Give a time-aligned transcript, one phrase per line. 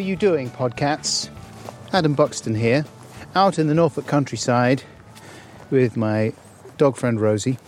[0.00, 1.28] How you doing, podcats?
[1.92, 2.86] Adam Buxton here,
[3.34, 4.82] out in the Norfolk countryside
[5.68, 6.32] with my
[6.78, 7.58] dog friend Rosie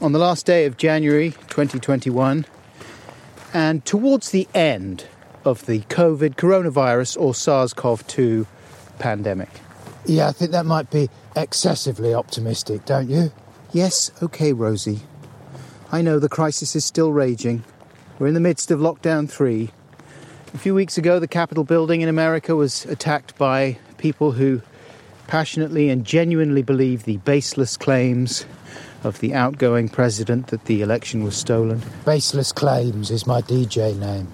[0.00, 2.46] on the last day of January 2021
[3.52, 5.06] and towards the end
[5.44, 8.46] of the COVID coronavirus or SARS CoV 2
[9.00, 9.50] pandemic.
[10.06, 13.32] Yeah, I think that might be excessively optimistic, don't you?
[13.72, 15.00] Yes, okay, Rosie.
[15.90, 17.64] I know the crisis is still raging.
[18.20, 19.72] We're in the midst of lockdown three.
[20.54, 24.60] A few weeks ago, the Capitol building in America was attacked by people who
[25.26, 28.44] passionately and genuinely believe the baseless claims
[29.02, 31.80] of the outgoing president that the election was stolen.
[32.04, 34.28] Baseless Claims is my DJ name.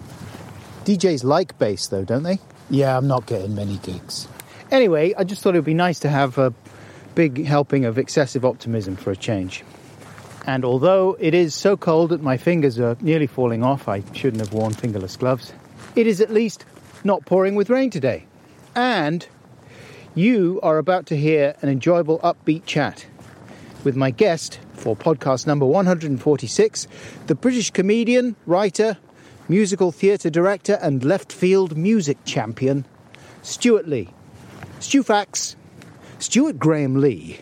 [0.84, 2.40] DJs like bass, though, don't they?
[2.68, 4.26] Yeah, I'm not getting many gigs.
[4.72, 6.52] Anyway, I just thought it would be nice to have a
[7.14, 9.62] big helping of excessive optimism for a change.
[10.46, 14.40] And although it is so cold that my fingers are nearly falling off, I shouldn't
[14.40, 15.52] have worn fingerless gloves,
[15.98, 16.64] it is at least
[17.02, 18.24] not pouring with rain today.
[18.76, 19.26] And
[20.14, 23.06] you are about to hear an enjoyable, upbeat chat
[23.82, 26.86] with my guest for podcast number 146,
[27.26, 28.96] the British comedian, writer,
[29.48, 32.84] musical theatre director, and left field music champion,
[33.42, 34.10] Stewart Lee.
[34.78, 35.56] Stu Facts.
[36.20, 37.40] Stewart Graham Lee,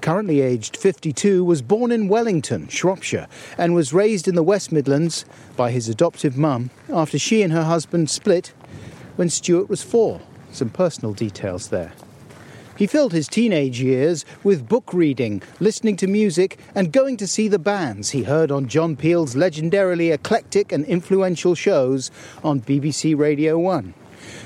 [0.00, 5.24] currently aged 52, was born in Wellington, Shropshire, and was raised in the West Midlands
[5.56, 8.52] by his adoptive mum after she and her husband split
[9.16, 10.20] when Stewart was four.
[10.52, 11.92] Some personal details there.
[12.78, 17.48] He filled his teenage years with book reading, listening to music, and going to see
[17.48, 22.12] the bands he heard on John Peel's legendarily eclectic and influential shows
[22.44, 23.94] on BBC Radio 1.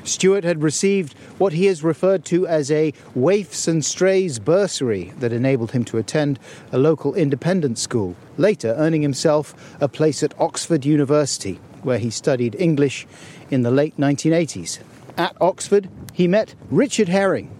[0.05, 5.33] Stewart had received what he has referred to as a waifs and strays bursary that
[5.33, 6.39] enabled him to attend
[6.71, 12.57] a local independent school, later earning himself a place at Oxford University, where he studied
[12.59, 13.07] English
[13.51, 14.79] in the late 1980s.
[15.17, 17.51] At Oxford, he met Richard Herring,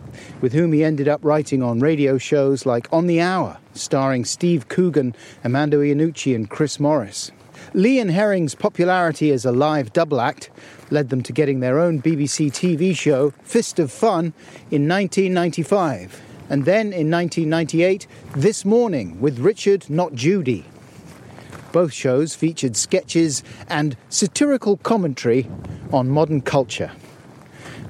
[0.41, 4.69] with whom he ended up writing on radio shows like On the Hour, starring Steve
[4.69, 7.31] Coogan, Armando Iannucci, and Chris Morris.
[7.75, 10.51] Lee and Herring's popularity as a live double act
[10.93, 14.35] led them to getting their own BBC TV show, Fist of Fun,
[14.71, 16.21] in 1995.
[16.51, 20.67] And then in 1998, This Morning with Richard Not Judy.
[21.73, 25.49] Both shows featured sketches and satirical commentary
[25.91, 26.93] on modern culture.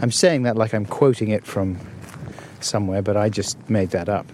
[0.01, 1.79] I'm saying that like I'm quoting it from
[2.61, 4.27] somewhere, but I just made that up.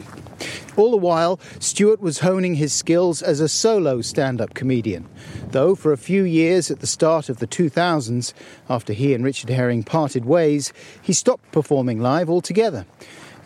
[0.77, 5.09] All the while, Stewart was honing his skills as a solo stand up comedian,
[5.51, 8.33] though for a few years at the start of the 2000s,
[8.71, 12.87] after he and Richard Herring parted ways, he stopped performing live altogether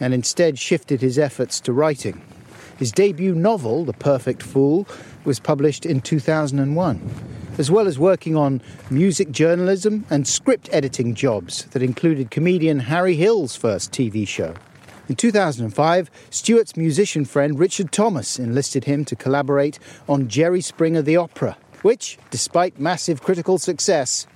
[0.00, 2.21] and instead shifted his efforts to writing.
[2.78, 4.87] His debut novel, The Perfect Fool,
[5.25, 7.11] was published in 2001,
[7.56, 13.15] as well as working on music journalism and script editing jobs that included comedian Harry
[13.15, 14.55] Hill's first TV show.
[15.12, 19.78] In 2005, Stewart's musician friend Richard Thomas enlisted him to collaborate
[20.09, 24.27] on Jerry Springer the Opera, which, despite massive critical success,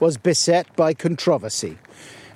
[0.00, 1.76] was beset by controversy.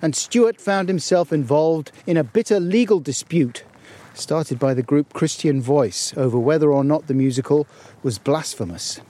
[0.03, 3.65] And Stewart found himself involved in a bitter legal dispute
[4.13, 7.67] started by the group Christian Voice over whether or not the musical
[8.03, 9.01] was blasphemous.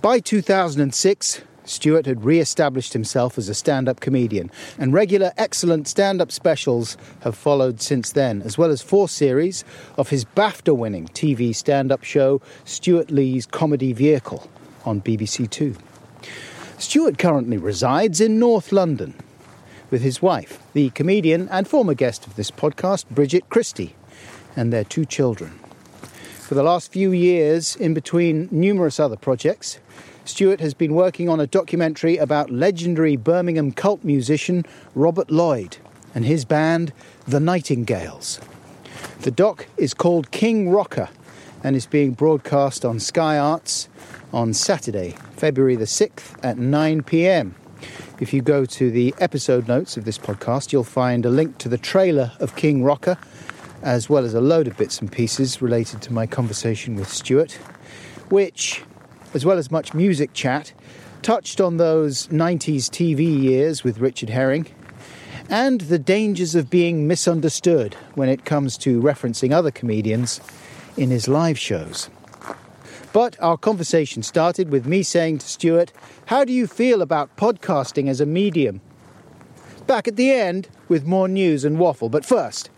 [0.00, 5.86] By 2006, Stewart had re established himself as a stand up comedian, and regular excellent
[5.86, 9.64] stand up specials have followed since then, as well as four series
[9.96, 14.50] of his BAFTA winning TV stand up show, Stewart Lee's Comedy Vehicle,
[14.84, 15.76] on BBC Two.
[16.76, 19.14] Stewart currently resides in North London
[19.90, 23.94] with his wife, the comedian and former guest of this podcast, Bridget Christie,
[24.56, 25.52] and their two children.
[26.50, 29.78] For the last few years, in between numerous other projects,
[30.24, 34.64] Stewart has been working on a documentary about legendary Birmingham cult musician
[34.94, 35.78] Robert Lloyd
[36.14, 36.92] and his band,
[37.26, 38.40] The Nightingales.
[39.22, 41.08] The doc is called King Rocker
[41.62, 43.88] and is being broadcast on Sky Arts
[44.32, 47.54] on Saturday, February the 6th at 9 pm.
[48.20, 51.68] If you go to the episode notes of this podcast, you'll find a link to
[51.68, 53.16] the trailer of King Rocker,
[53.82, 57.52] as well as a load of bits and pieces related to my conversation with Stewart,
[58.28, 58.82] which
[59.34, 60.72] as well as much music chat,
[61.22, 64.66] touched on those 90s TV years with Richard Herring
[65.50, 70.40] and the dangers of being misunderstood when it comes to referencing other comedians
[70.96, 72.08] in his live shows.
[73.12, 75.92] But our conversation started with me saying to Stewart,
[76.26, 78.80] How do you feel about podcasting as a medium?
[79.88, 82.08] Back at the end with more news and waffle.
[82.08, 82.70] But first,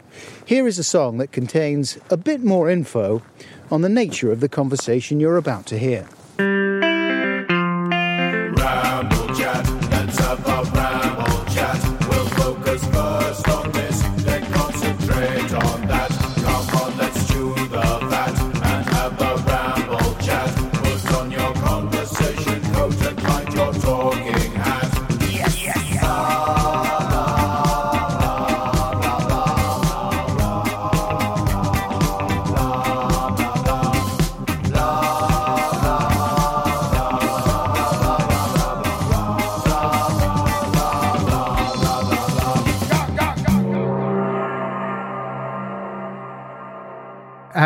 [0.47, 3.23] here is a song that contains a bit more info
[3.71, 6.09] on the nature of the conversation you're about to hear.
[6.43, 6.92] Ramble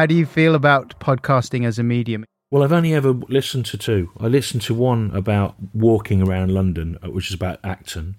[0.06, 2.24] How do you feel about podcasting as a medium?
[2.52, 4.12] Well, I've only ever listened to two.
[4.20, 8.14] I listened to one about walking around London, uh, which is about Acton.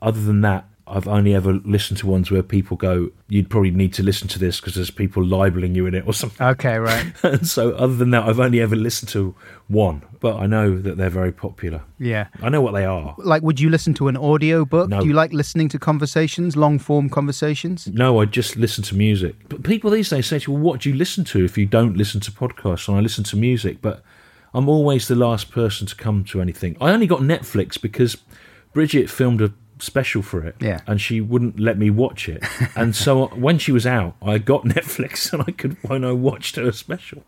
[0.00, 3.94] Other than that, I've only ever listened to ones where people go, "You'd probably need
[3.94, 7.12] to listen to this because there's people libeling you in it or something." Okay, right.
[7.22, 9.34] and so, other than that, I've only ever listened to
[9.68, 10.02] one.
[10.20, 11.82] But I know that they're very popular.
[11.98, 12.28] Yeah.
[12.40, 13.14] I know what they are.
[13.18, 14.88] Like, would you listen to an audio book?
[14.88, 15.00] No.
[15.00, 17.86] Do you like listening to conversations, long form conversations?
[17.88, 19.36] No, I just listen to music.
[19.50, 21.66] But people these days say to me, well, what do you listen to if you
[21.66, 22.88] don't listen to podcasts?
[22.88, 24.02] And I listen to music, but
[24.54, 26.76] I'm always the last person to come to anything.
[26.80, 28.16] I only got Netflix because
[28.72, 29.52] Bridget filmed a
[29.84, 30.80] special for it Yeah.
[30.86, 32.42] and she wouldn't let me watch it.
[32.76, 36.12] and so uh, when she was out, I got Netflix and I could when I
[36.12, 37.22] watched her special.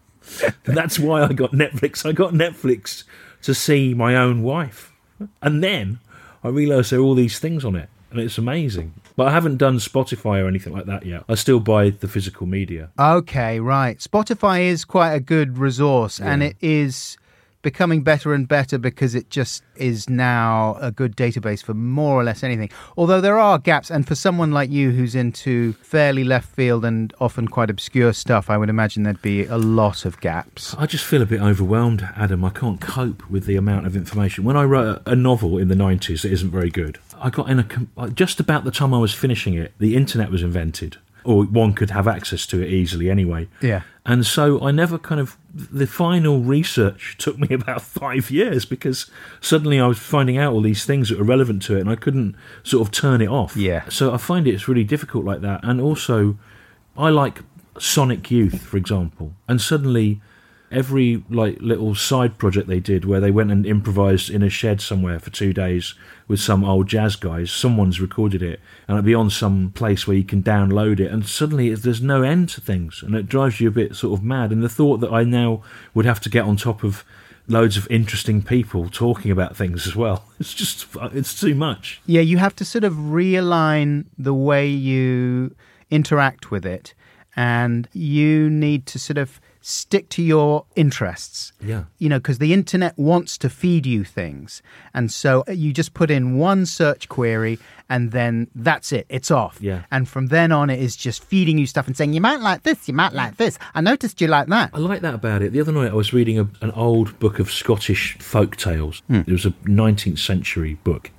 [0.67, 2.05] And that's why I got Netflix.
[2.05, 3.05] I got Netflix
[3.43, 4.93] to see my own wife.
[5.41, 6.01] And then
[6.43, 8.95] I realised there are all these things on it, and it's amazing.
[9.15, 11.23] But I haven't done Spotify or anything like that yet.
[11.29, 12.91] I still buy the physical media.
[12.99, 13.99] Okay, right.
[13.99, 17.17] Spotify is quite a good resource and it is
[17.67, 22.23] becoming better and better because it just is now a good database for more or
[22.23, 22.71] less anything.
[22.97, 27.13] Although there are gaps, and for someone like you who's into fairly left field and
[27.19, 30.77] often quite obscure stuff, I would imagine there'd be a lot of gaps.
[30.79, 32.45] I just feel a bit overwhelmed, Adam.
[32.45, 34.45] I can't cope with the amount of information.
[34.45, 37.59] When I wrote a novel in the 90s that isn't very good, I got in
[37.59, 38.11] a.
[38.11, 40.99] Just about the time I was finishing it, the internet was invented.
[41.27, 43.49] Or one could have access to it easily anyway.
[43.61, 43.83] Yeah.
[44.05, 45.37] And so I never kind of.
[45.53, 50.61] The final research took me about five years because suddenly I was finding out all
[50.61, 53.57] these things that were relevant to it and I couldn't sort of turn it off.
[53.57, 53.89] Yeah.
[53.89, 55.61] So I find it's really difficult like that.
[55.63, 56.39] And also,
[56.97, 57.41] I like
[57.79, 59.35] Sonic Youth, for example.
[59.49, 60.21] And suddenly,
[60.71, 64.81] every like little side project they did where they went and improvised in a shed
[64.81, 65.95] somewhere for two days
[66.29, 70.17] with some old jazz guys someone's recorded it and it'll be on some place where
[70.17, 73.69] you can download it and suddenly there's no end to things and it drives you
[73.69, 75.63] a bit sort of mad and the thought that i now
[75.95, 77.05] would have to get on top of
[77.49, 82.01] loads of interesting people talking about things as well it's just it's too much.
[82.07, 85.55] Yeah, you have to sort of realign the way you
[85.91, 86.95] interact with it,
[87.35, 91.53] and you need to sort of stick to your interests.
[91.61, 91.85] Yeah.
[91.99, 94.63] You know, because the internet wants to feed you things.
[94.95, 99.07] And so uh, you just put in one search query and then that's it.
[99.09, 99.59] It's off.
[99.61, 99.83] Yeah.
[99.91, 102.63] And from then on, it is just feeding you stuff and saying, you might like
[102.63, 103.59] this, you might like this.
[103.75, 104.71] I noticed you like that.
[104.73, 105.53] I like that about it.
[105.53, 109.03] The other night I was reading a, an old book of Scottish folk tales.
[109.09, 109.23] Hmm.
[109.27, 111.11] It was a 19th century book.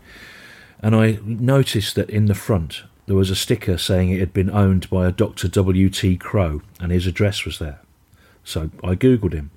[0.81, 4.49] And I noticed that in the front there was a sticker saying it had been
[4.49, 5.49] owned by a Dr.
[5.49, 6.17] W.T.
[6.17, 7.79] Crow, and his address was there.
[8.47, 9.51] So I Googled him.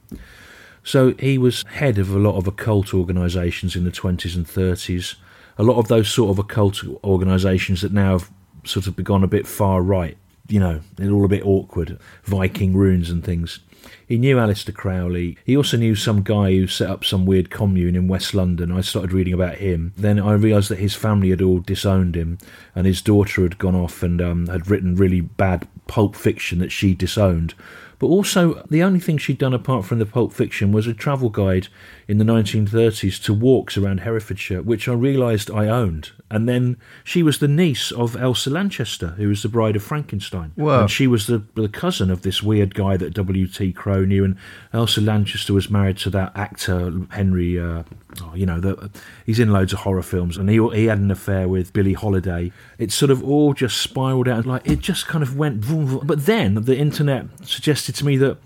[0.83, 5.15] So he was head of a lot of occult organisations in the 20s and 30s.
[5.59, 8.31] A lot of those sort of occult organisations that now have
[8.65, 10.17] sort of gone a bit far right.
[10.49, 12.01] You know, they're all a bit awkward.
[12.25, 13.61] Viking runes and things.
[14.09, 15.39] He knew Aleister Crowley.
[15.45, 18.73] He also knew some guy who set up some weird commune in West London.
[18.73, 19.93] I started reading about him.
[19.97, 22.39] Then I realised that his family had all disowned him,
[22.75, 26.73] and his daughter had gone off and um, had written really bad pulp fiction that
[26.73, 27.55] she disowned.
[28.01, 31.29] But also, the only thing she'd done apart from the Pulp Fiction was a travel
[31.29, 31.69] guide
[32.11, 36.11] in the 1930s to walks around Herefordshire, which I realised I owned.
[36.29, 40.51] And then she was the niece of Elsa Lanchester, who was the bride of Frankenstein.
[40.57, 40.81] Whoa.
[40.81, 43.73] And she was the, the cousin of this weird guy that W.T.
[43.75, 44.25] Crowe knew.
[44.25, 44.37] And
[44.73, 47.61] Elsa Lanchester was married to that actor, Henry.
[47.61, 47.85] Uh,
[48.23, 48.91] oh, you know, the,
[49.25, 52.51] he's in loads of horror films, and he he had an affair with Billie Holiday.
[52.77, 55.59] It sort of all just spiraled out, like it just kind of went.
[55.59, 56.07] Vroom, vroom.
[56.07, 58.39] But then the internet suggested to me that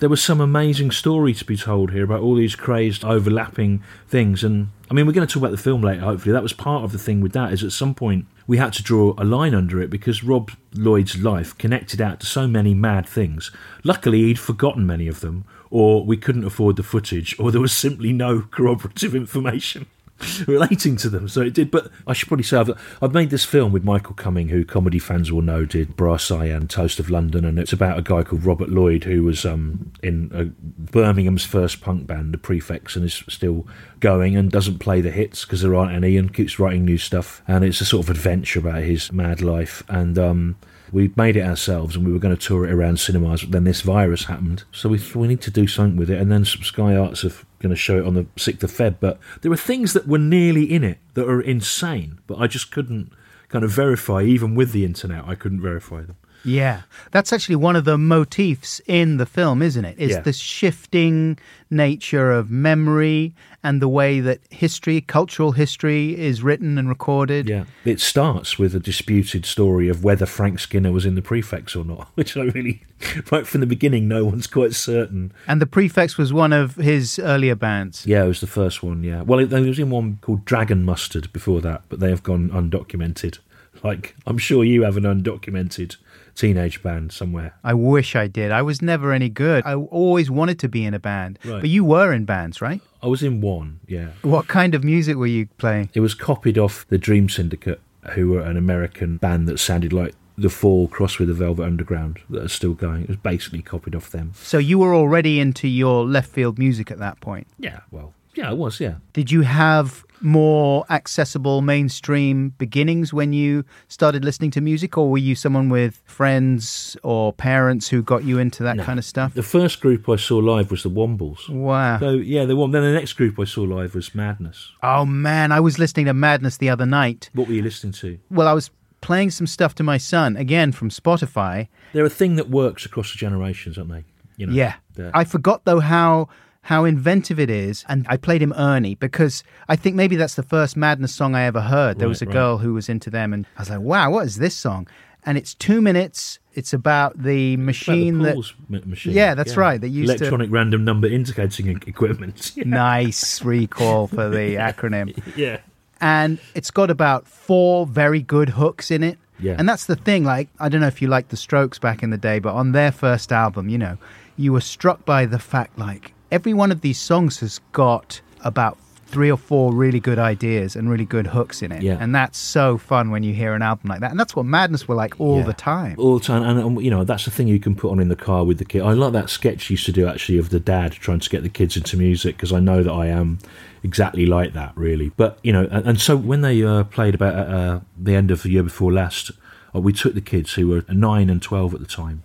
[0.00, 4.42] there was some amazing story to be told here about all these crazed overlapping things.
[4.42, 6.32] And I mean, we're going to talk about the film later, hopefully.
[6.32, 8.82] That was part of the thing with that, is at some point we had to
[8.82, 13.06] draw a line under it because Rob Lloyd's life connected out to so many mad
[13.06, 13.50] things.
[13.84, 17.72] Luckily, he'd forgotten many of them, or we couldn't afford the footage, or there was
[17.72, 19.86] simply no corroborative information.
[20.46, 21.28] relating to them.
[21.28, 21.70] So it did.
[21.70, 24.98] But I should probably say I've, I've made this film with Michael Cumming, who comedy
[24.98, 28.22] fans will know did Brass Eye and Toast of London, and it's about a guy
[28.22, 33.22] called Robert Lloyd who was um, in Birmingham's first punk band, the Prefects, and is
[33.28, 33.66] still
[34.00, 37.42] going and doesn't play the hits because there aren't any, and keeps writing new stuff.
[37.46, 40.18] And it's a sort of adventure about his mad life and.
[40.18, 40.56] Um,
[40.92, 43.62] we made it ourselves and we were going to tour it around cinemas but then
[43.62, 46.64] this virus happened so we we need to do something with it and then some
[46.64, 49.56] sky arts have going to show it on the 6th of feb but there were
[49.56, 53.12] things that were nearly in it that are insane but i just couldn't
[53.48, 57.76] kind of verify even with the internet i couldn't verify them Yeah, that's actually one
[57.76, 59.98] of the motifs in the film, isn't it?
[59.98, 60.04] it?
[60.04, 60.20] Is Yeah.
[60.22, 61.36] the shifting
[61.68, 67.48] nature of memory and the way that history, cultural history, is written and recorded.
[67.48, 71.74] yeah it starts with a disputed story of whether frank skinner was in the prefects
[71.76, 72.82] or not which i really
[73.30, 77.18] right from the beginning no one's quite certain And the Prefects was one of his
[77.18, 78.06] earlier bands.
[78.06, 79.02] Yeah, it was the first one.
[79.02, 82.22] Yeah, well, it, there was in one called Dragon Mustard before that, but they have
[82.22, 83.38] gone undocumented.
[83.82, 85.96] Like I'm sure you have an undocumented
[86.34, 87.54] teenage band somewhere.
[87.64, 88.50] I wish I did.
[88.50, 89.64] I was never any good.
[89.66, 91.38] I always wanted to be in a band.
[91.44, 91.60] Right.
[91.60, 92.80] But you were in bands, right?
[93.02, 93.80] I was in one.
[93.86, 95.90] Yeah, What kind of music were you playing?
[95.94, 97.80] it was copied off the Dream Syndicate,
[98.12, 102.18] who were an American band that sounded like the Fall crossed with the Velvet Underground
[102.30, 103.02] that are still going.
[103.02, 104.32] It was basically copied off them.
[104.36, 107.46] So you were already into your left field music at that point.
[107.58, 108.80] Yeah, well, yeah, it was.
[108.80, 115.10] Yeah, Did you have more accessible mainstream beginnings when you started listening to music, or
[115.10, 118.84] were you someone with friends or parents who got you into that No.
[118.84, 119.34] kind of stuff?
[119.34, 121.48] the first group I saw live was the Wombles.
[121.48, 121.98] Wow.
[121.98, 122.70] So yeah, the one.
[122.70, 124.72] Then the next group I saw live was Madness.
[124.82, 127.30] Oh man, I was listening to Madness the other night.
[127.34, 128.18] What were you listening to?
[128.30, 131.68] Well, I was playing some stuff to my son, again from Spotify.
[131.94, 134.04] They're a thing that works across the generations, aren't they?
[134.36, 134.74] You know, Yeah.
[135.14, 136.28] I forgot though how
[136.62, 140.42] how inventive it is and I played him Ernie because I think maybe that's the
[140.42, 141.98] first Madness song I ever heard.
[141.98, 142.32] There Right, was a right.
[142.32, 144.86] girl who was into them and I was like, "Wow, what is this song?"
[145.26, 146.38] And it's 2 minutes.
[146.54, 149.12] It's about the About the machine that machine.
[149.14, 152.52] Yeah, that's right, they used to- electronic random number indicating equipment.
[152.56, 152.64] Yeah.
[152.66, 155.18] nice recall for the acronym.
[155.36, 155.58] yeah.
[156.00, 159.18] and it's got about four very good hooks in it.
[159.38, 159.56] Yeah.
[159.58, 160.24] And that's the thing.
[160.24, 162.72] Like, I don't know if you liked the Strokes back in the day, but on
[162.72, 163.96] their first album, you know,
[164.36, 168.78] you were struck by the fact like every one of these songs has got about
[169.06, 171.82] three or four really good ideas and really good hooks in it.
[171.82, 171.96] Yeah.
[171.98, 174.12] And that's so fun when you hear an album like that.
[174.12, 175.46] And that's what Madness were like all Yeah.
[175.46, 175.96] the time.
[175.98, 178.08] All the time, and um, you know that's the thing you can put on in
[178.08, 178.82] the car with the kid.
[178.82, 181.42] I like that sketch you used to do actually of the dad trying to get
[181.42, 183.40] the kids into music because I know that I am
[183.82, 185.10] exactly like that really.
[185.16, 188.30] But you know, and, and so when they uh, played about uh, uh, the end
[188.30, 189.32] of the year before last,
[189.74, 192.22] uh, we took the kids who were nine and twelve at the time.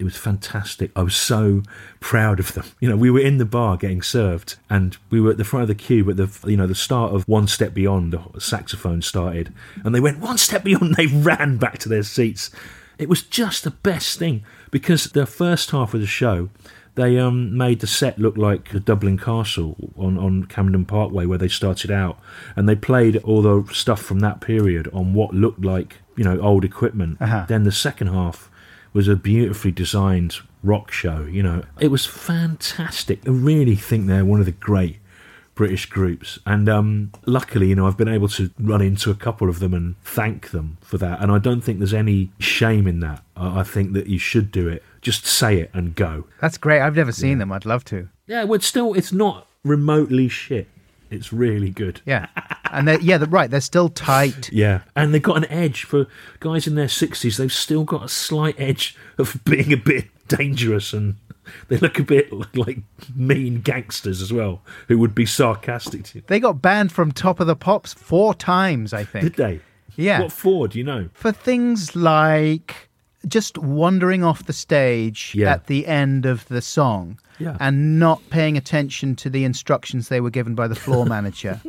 [0.00, 0.90] It was fantastic.
[0.96, 1.62] I was so
[2.00, 2.64] proud of them.
[2.80, 5.62] You know, we were in the bar getting served, and we were at the front
[5.62, 6.04] of the queue.
[6.04, 9.52] But the you know the start of One Step Beyond, the saxophone started,
[9.84, 10.94] and they went one step beyond.
[10.94, 12.50] They ran back to their seats.
[12.96, 16.48] It was just the best thing because the first half of the show,
[16.94, 21.38] they um, made the set look like the Dublin Castle on, on Camden Parkway where
[21.38, 22.18] they started out,
[22.56, 26.40] and they played all the stuff from that period on what looked like you know
[26.40, 27.18] old equipment.
[27.20, 27.44] Uh-huh.
[27.48, 28.49] Then the second half
[28.92, 31.22] was a beautifully designed rock show.
[31.22, 33.20] You know, it was fantastic.
[33.26, 34.98] I really think they're one of the great
[35.54, 39.48] British groups, and um, luckily, you know, I've been able to run into a couple
[39.48, 41.20] of them and thank them for that.
[41.22, 43.22] And I don't think there's any shame in that.
[43.36, 44.82] I, I think that you should do it.
[45.02, 46.24] Just say it and go.
[46.40, 46.80] That's great.
[46.80, 47.52] I've never seen them.
[47.52, 48.08] I'd love to.
[48.26, 50.68] Yeah, well, it's still, it's not remotely shit.
[51.10, 52.00] It's really good.
[52.06, 52.28] Yeah.
[52.72, 53.50] And they're, yeah, they're right.
[53.50, 54.50] They're still tight.
[54.52, 56.06] Yeah, and they've got an edge for
[56.38, 57.36] guys in their sixties.
[57.36, 61.16] They've still got a slight edge of being a bit dangerous, and
[61.66, 62.78] they look a bit like
[63.16, 66.04] mean gangsters as well, who would be sarcastic.
[66.04, 66.24] To you.
[66.28, 69.24] They got banned from Top of the Pops four times, I think.
[69.24, 69.60] Did they?
[69.96, 70.20] Yeah.
[70.22, 70.68] What for?
[70.68, 71.08] Do you know?
[71.12, 72.88] for things like
[73.28, 75.52] just wandering off the stage Yeah.
[75.52, 77.56] at the end of the song Yeah.
[77.60, 81.60] and not paying attention to the instructions they were given by the floor manager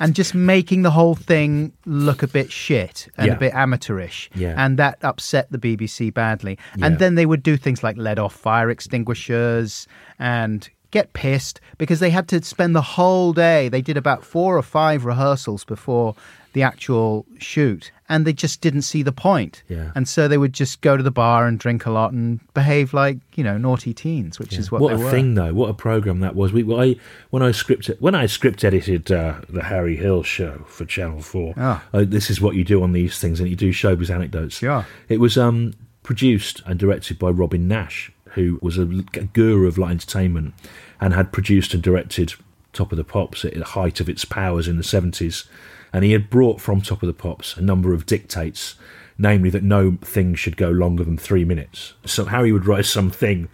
[0.00, 3.34] and just making the whole thing look a bit shit and Yeah.
[3.34, 4.54] a bit amateurish Yeah.
[4.56, 8.34] and that upset the BBC badly and then they would do things like let off
[8.34, 9.86] fire extinguishers
[10.18, 13.68] and get pissed because they had to spend the whole day.
[13.68, 16.14] They did about four or five rehearsals before
[16.56, 19.62] the actual shoot, and they just didn't see the point.
[19.68, 19.92] Yeah.
[19.94, 22.94] And so they would just go to the bar and drink a lot and behave
[22.94, 25.10] like you know naughty teens, which is what, what a were.
[25.10, 26.96] thing though what a program that was we I,
[27.28, 31.52] when i script when i script edited uh, the harry hill show for channel 4
[31.58, 31.84] Ah.
[31.92, 34.84] uh, this is what you do on these things and you do showbiz anecdotes Yeah.
[35.10, 39.90] it was um produced and directed by robin nash who was a guru of light
[39.90, 40.54] entertainment
[41.02, 42.32] and had produced and directed
[42.72, 45.46] top of the pops at the height of its powers in the 70s
[45.92, 48.76] and he had brought from top of the pops a number of dictates
[49.18, 51.94] namely that no thing should go longer than three minutes.
[52.04, 53.48] So Harry would write something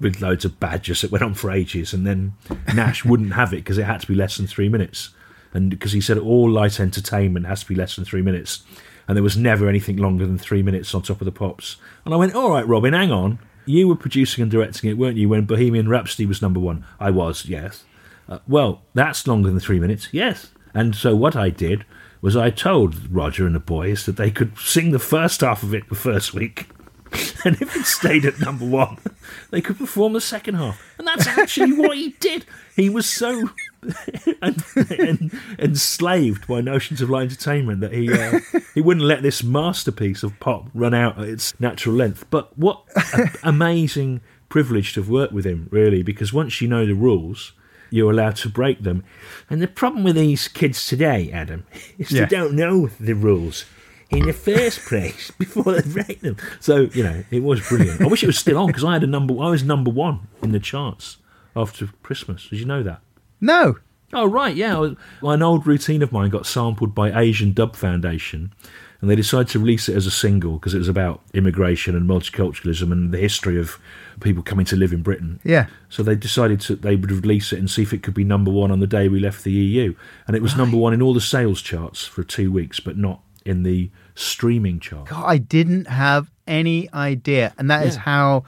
[0.00, 2.34] with loads of badgers that went on for ages, and then
[2.74, 5.10] Nash wouldn't have it because it had to be less than three minutes,
[5.52, 8.62] and because he said all light entertainment has to be less than three minutes,
[9.08, 11.78] and there was never anything longer than three minutes on top of the pops.
[12.04, 13.40] And I went, all right, Robin, hang on.
[13.66, 16.84] You were producing and directing it, weren't you, when Bohemian Rhapsody was number one?
[17.00, 17.84] I was, yes.
[18.28, 20.50] Uh, well, that's longer than three minutes, yes.
[20.74, 21.84] And so what I did
[22.20, 25.74] was I told Roger and the boys that they could sing the first half of
[25.74, 26.68] it the first week,
[27.44, 28.98] and if it stayed at number one,
[29.50, 30.80] they could perform the second half.
[30.98, 32.44] And that's actually what he did.
[32.76, 33.50] He was so
[34.42, 34.62] en-
[34.98, 38.40] en- enslaved by notions of light entertainment that he uh,
[38.74, 42.26] he wouldn't let this masterpiece of pop run out at its natural length.
[42.30, 46.86] But what a, amazing privilege to have worked with him, really, because once you know
[46.86, 47.52] the rules,
[47.90, 49.04] you're allowed to break them.
[49.50, 51.66] And the problem with these kids today, Adam,
[51.98, 52.24] is Yeah.
[52.26, 53.64] they don't know the rules
[54.10, 56.36] in the first place before they break them.
[56.60, 58.00] So you know, it was brilliant.
[58.00, 59.34] I wish it was still on because I had a number.
[59.40, 61.18] I was number one in the charts
[61.56, 62.48] after Christmas.
[62.48, 63.00] Did you know that?
[63.40, 63.76] No.
[64.12, 64.78] Oh right, yeah.
[64.78, 68.54] Was, well, an old routine of mine got sampled by Asian Dub Foundation,
[69.02, 72.08] and they decided to release it as a single because it was about immigration and
[72.08, 73.78] multiculturalism and the history of
[74.20, 75.40] people coming to live in Britain.
[75.44, 75.66] Yeah.
[75.88, 78.50] So they decided to they would release it and see if it could be number
[78.50, 79.94] one on the day we left the EU,
[80.26, 83.20] and it was number one in all the sales charts for two weeks, but not
[83.44, 85.08] in the streaming chart.
[85.08, 88.00] God, I didn't have any idea, and that is Yeah.
[88.02, 88.44] how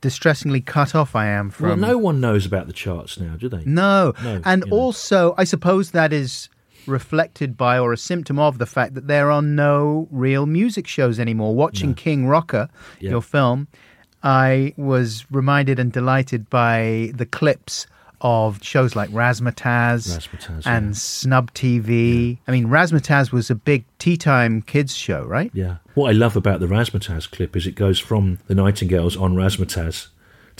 [0.00, 1.68] distressingly cut off I am from.
[1.68, 3.62] Well, no one knows about the charts now, do they?
[3.64, 4.14] No.
[4.22, 4.76] No, and you know.
[4.76, 6.48] also, I suppose that is
[6.86, 11.20] reflected by or a symptom of the fact that there are no real music shows
[11.20, 11.54] anymore.
[11.54, 13.10] Watching King Rocker, Yeah.
[13.10, 13.68] your film,
[14.22, 17.86] I was reminded and delighted by the clips
[18.22, 20.92] of shows like Razzmatazz, Razzmatazz, and yeah.
[20.92, 22.38] Snub TV.
[22.46, 25.50] I mean, Razzmatazz was a big tea time kids show, right?
[25.52, 25.76] Yeah.
[25.94, 30.08] What I love about the Razzmatazz clip is it goes from the Nightingales on Razzmatazz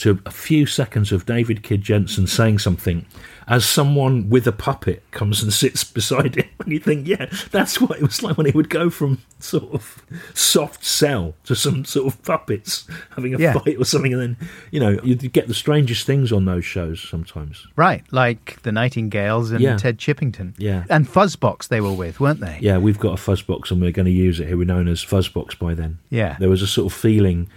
[0.03, 3.05] to a few seconds of David Kid Jensen saying something
[3.47, 6.45] as someone with a puppet comes and sits beside him.
[6.63, 9.73] And you think, yeah, that's what it was like when it would go from sort
[9.73, 10.01] of
[10.33, 13.51] soft sell to some sort of puppets having a Yeah.
[13.51, 14.13] fight or something.
[14.13, 14.37] And then,
[14.71, 17.67] you know, you get the strangest things on those shows sometimes.
[17.75, 19.75] Right, like the Nightingales and Yeah.
[19.75, 20.53] Ted Chippington.
[20.57, 20.85] Yeah.
[20.89, 22.59] And Fuzzbox they were with, weren't they?
[22.61, 24.55] Yeah, we've got a fuzzbox and we're going to use it here.
[24.57, 25.97] We're known as Fuzzbox by then.
[26.09, 26.37] Yeah.
[26.39, 27.49] There was a sort of feeling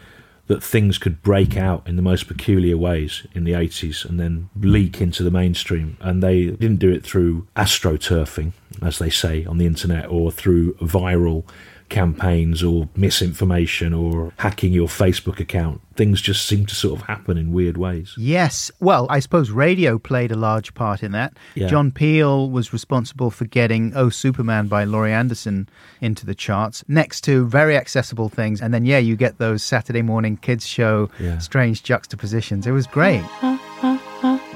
[0.46, 4.48] that things could break out in the most peculiar ways in the 80s and then
[4.60, 5.96] leak into the mainstream.
[6.00, 10.74] And they didn't do it through astroturfing, as they say on the internet, or through
[10.74, 11.44] viral
[11.88, 15.80] campaigns or misinformation or hacking your Facebook account.
[15.94, 18.14] Things just seem to sort of happen in weird ways.
[18.18, 18.70] Yes.
[18.80, 21.32] Well, I suppose radio played a large part in that.
[21.54, 21.68] Yeah.
[21.68, 25.68] John Peel was responsible for getting Oh Superman by Laurie Anderson
[26.02, 28.60] into the charts, next to very accessible things.
[28.60, 31.38] And then, yeah, you get those Saturday morning kids show Yeah.
[31.38, 32.66] strange juxtapositions.
[32.66, 33.22] It was great.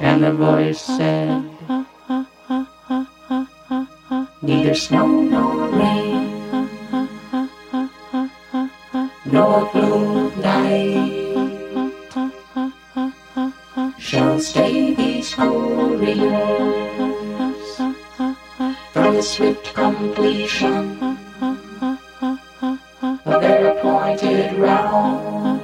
[0.03, 1.45] And the voice said,
[4.43, 6.10] Neither snow nor rain,
[9.33, 12.03] nor blue night
[13.99, 16.17] shall stay these warriors
[18.93, 20.99] from the swift completion
[23.25, 25.61] of their appointed round.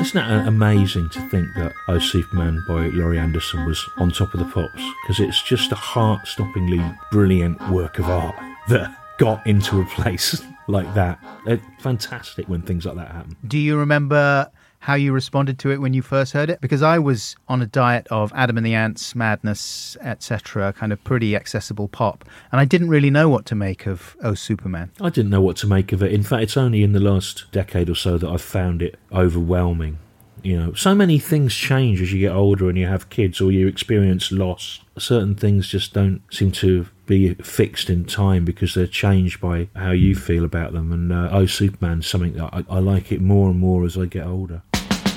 [0.00, 4.40] Isn't that amazing to think that Oh Superman by Laurie Anderson was on top of
[4.40, 4.82] the pops?
[5.02, 8.34] Because it's just a heart stoppingly brilliant work of art
[8.68, 11.18] that got into a place like that.
[11.46, 13.36] It's fantastic when things like that happen.
[13.46, 14.50] Do you remember
[14.80, 16.60] how you responded to it when you first heard it?
[16.60, 21.02] Because I was on a diet of Adam and the Ants, Madness, etc., kind of
[21.04, 24.90] pretty accessible pop, and I didn't really know what to make of Oh Superman.
[25.00, 26.12] I didn't know what to make of it.
[26.12, 29.98] In fact, it's only in the last decade or so that I've found it overwhelming.
[30.42, 33.50] You know, so many things change as you get older and you have kids or
[33.50, 34.80] you experience loss.
[34.96, 39.90] Certain things just don't seem to be fixed in time because they're changed by how
[39.90, 40.92] you feel about them.
[40.92, 44.04] And uh, Oh Superman's something that I, I like it more and more as I
[44.04, 44.62] get older.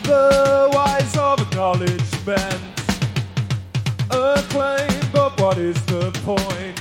[0.03, 2.61] The wise of acknowledgement.
[4.09, 6.79] Acclaim, but what is the point?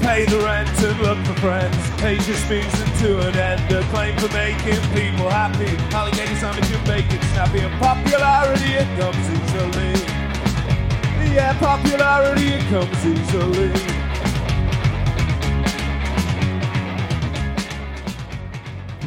[0.00, 1.76] Pay the rent and look for friends.
[2.02, 3.72] Age just moves into an end.
[3.72, 5.76] A claim for making people happy.
[5.94, 7.60] Alligator sandwich and bacon snappy.
[7.60, 10.11] And popularity, it comes easily.
[11.32, 13.70] Yeah, popularity, it comes easily.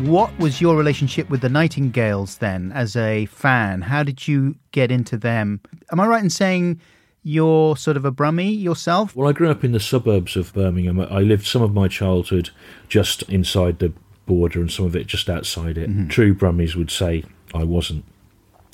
[0.09, 3.81] What was your relationship with the Nightingales then as a fan?
[3.81, 5.61] How did you get into them?
[5.91, 6.81] Am I right in saying
[7.21, 9.15] you're sort of a Brummie yourself?
[9.15, 10.99] Well, I grew up in the suburbs of Birmingham.
[10.99, 12.49] I lived some of my childhood
[12.89, 13.93] just inside the
[14.25, 15.89] border and some of it just outside it.
[15.89, 16.07] Mm-hmm.
[16.07, 18.03] True Brummies would say I wasn't.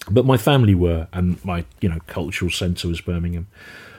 [0.09, 3.47] But my family were, and my you know cultural centre was Birmingham,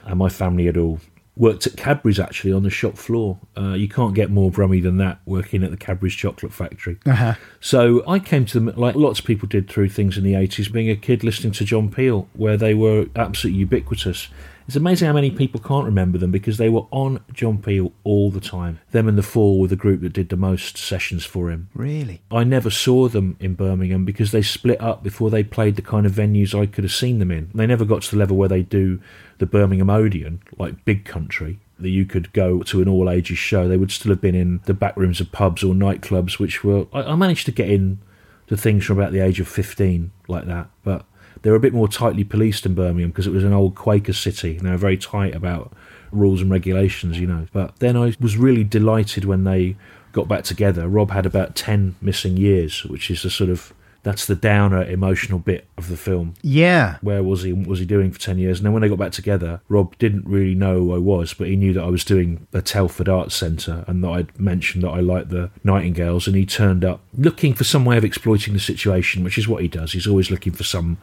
[0.05, 0.99] and my family had all
[1.35, 3.39] worked at Cadbury's actually on the shop floor.
[3.57, 6.97] Uh, you can't get more brummy than that working at the Cadbury's chocolate factory.
[7.05, 7.33] Uh-huh.
[7.59, 10.71] So I came to them like lots of people did through things in the 80s,
[10.71, 14.27] being a kid listening to John Peel, where they were absolutely ubiquitous.
[14.67, 18.31] It's amazing how many people can't remember them because they were on John Peel all
[18.31, 18.79] the time.
[18.91, 21.69] Them and the Fall were the group that did the most sessions for him.
[21.73, 22.21] Really?
[22.31, 26.05] I never saw them in Birmingham because they split up before they played the kind
[26.05, 27.49] of venues I could have seen them in.
[27.53, 29.01] They never got to the level where they do
[29.39, 33.67] the Birmingham Odeon, like big country, that you could go to an all ages show.
[33.67, 36.87] They would still have been in the back rooms of pubs or nightclubs, which were.
[36.93, 37.99] I, I managed to get in
[38.47, 41.05] to things from about the age of 15, like that, but
[41.43, 44.13] they were a bit more tightly policed in Birmingham because it was an old Quaker
[44.13, 45.71] city and they were very tight about
[46.11, 47.47] rules and regulations, you know.
[47.53, 49.75] But then I was really delighted when they
[50.13, 50.87] got back together.
[50.87, 55.39] Rob had about 10 missing years, which is the sort of that's the downer emotional
[55.39, 56.33] bit of the film.
[56.41, 56.97] Yeah.
[57.01, 57.53] Where was he?
[57.53, 58.59] What was he doing for 10 years?
[58.59, 61.47] And then when they got back together, Rob didn't really know who I was, but
[61.47, 64.89] he knew that I was doing a Telford Arts Centre and that I'd mentioned that
[64.89, 66.27] I liked the Nightingales.
[66.27, 69.61] And he turned up looking for some way of exploiting the situation, which is what
[69.61, 69.93] he does.
[69.93, 70.97] He's always looking for some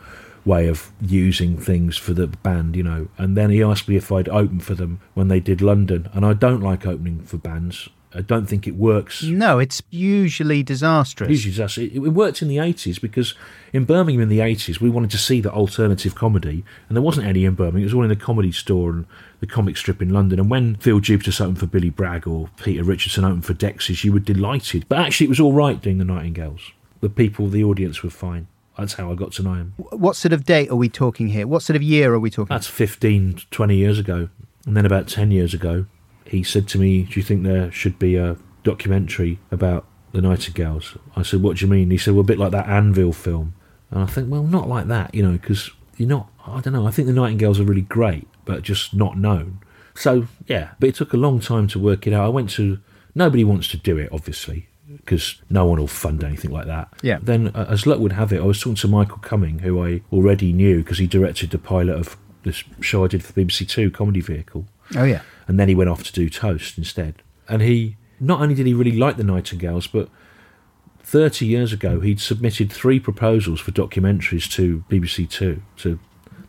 [0.45, 3.09] way of using things for the band, you know.
[3.19, 6.09] And then he asked me if I'd open for them when they did London.
[6.13, 7.89] And I don't like opening for bands.
[8.13, 11.31] I don't think it works No, it's usually disastrous.
[11.31, 13.35] Usually that's it, it worked in the 80s because
[13.73, 17.27] in Birmingham in the 80s we wanted to see the alternative comedy and there wasn't
[17.27, 19.07] any in Birmingham it was all in the comedy store and
[19.39, 22.83] the comic strip in London and when Phil Jupitus opened for Billy Bragg or Peter
[22.83, 26.05] Richardson opened for Dexys you were delighted but actually it was all right doing the
[26.05, 30.17] Nightingales the people the audience were fine that's how I got to know him What
[30.17, 31.47] sort of date are we talking here?
[31.47, 32.55] What sort of year are we talking?
[32.55, 34.29] that's 15 20 years ago
[34.67, 35.87] and then about 10 years ago
[36.25, 40.97] he said to me do you think there should be a documentary about the Nightingales.
[41.17, 43.55] I said, "What do you mean?" He said, "Well, a bit like that Anvil film."
[43.91, 46.31] And I think, well, not like that, you know, because you're not.
[46.47, 46.87] I don't know.
[46.87, 49.61] I think the Nightingales are really great, but just not known.
[49.95, 52.25] So yeah, but it took a long time to work it out.
[52.25, 52.79] I went to.
[53.15, 56.89] Nobody wants to do it, obviously, because no one will fund anything like that.
[57.03, 57.19] Yeah.
[57.23, 60.03] Then, uh, as luck would have it, I was talking to Michael Cumming, who I
[60.13, 63.91] already knew because he directed the pilot of this show I did for BBC Two,
[63.91, 65.23] Comedy Vehicle Oh yeah.
[65.47, 67.23] and then he went off to do Toast instead.
[67.49, 70.09] And he not only did he really like the Nightingales, but
[71.03, 75.99] 30 years ago he'd submitted three proposals for documentaries to BBC Two, to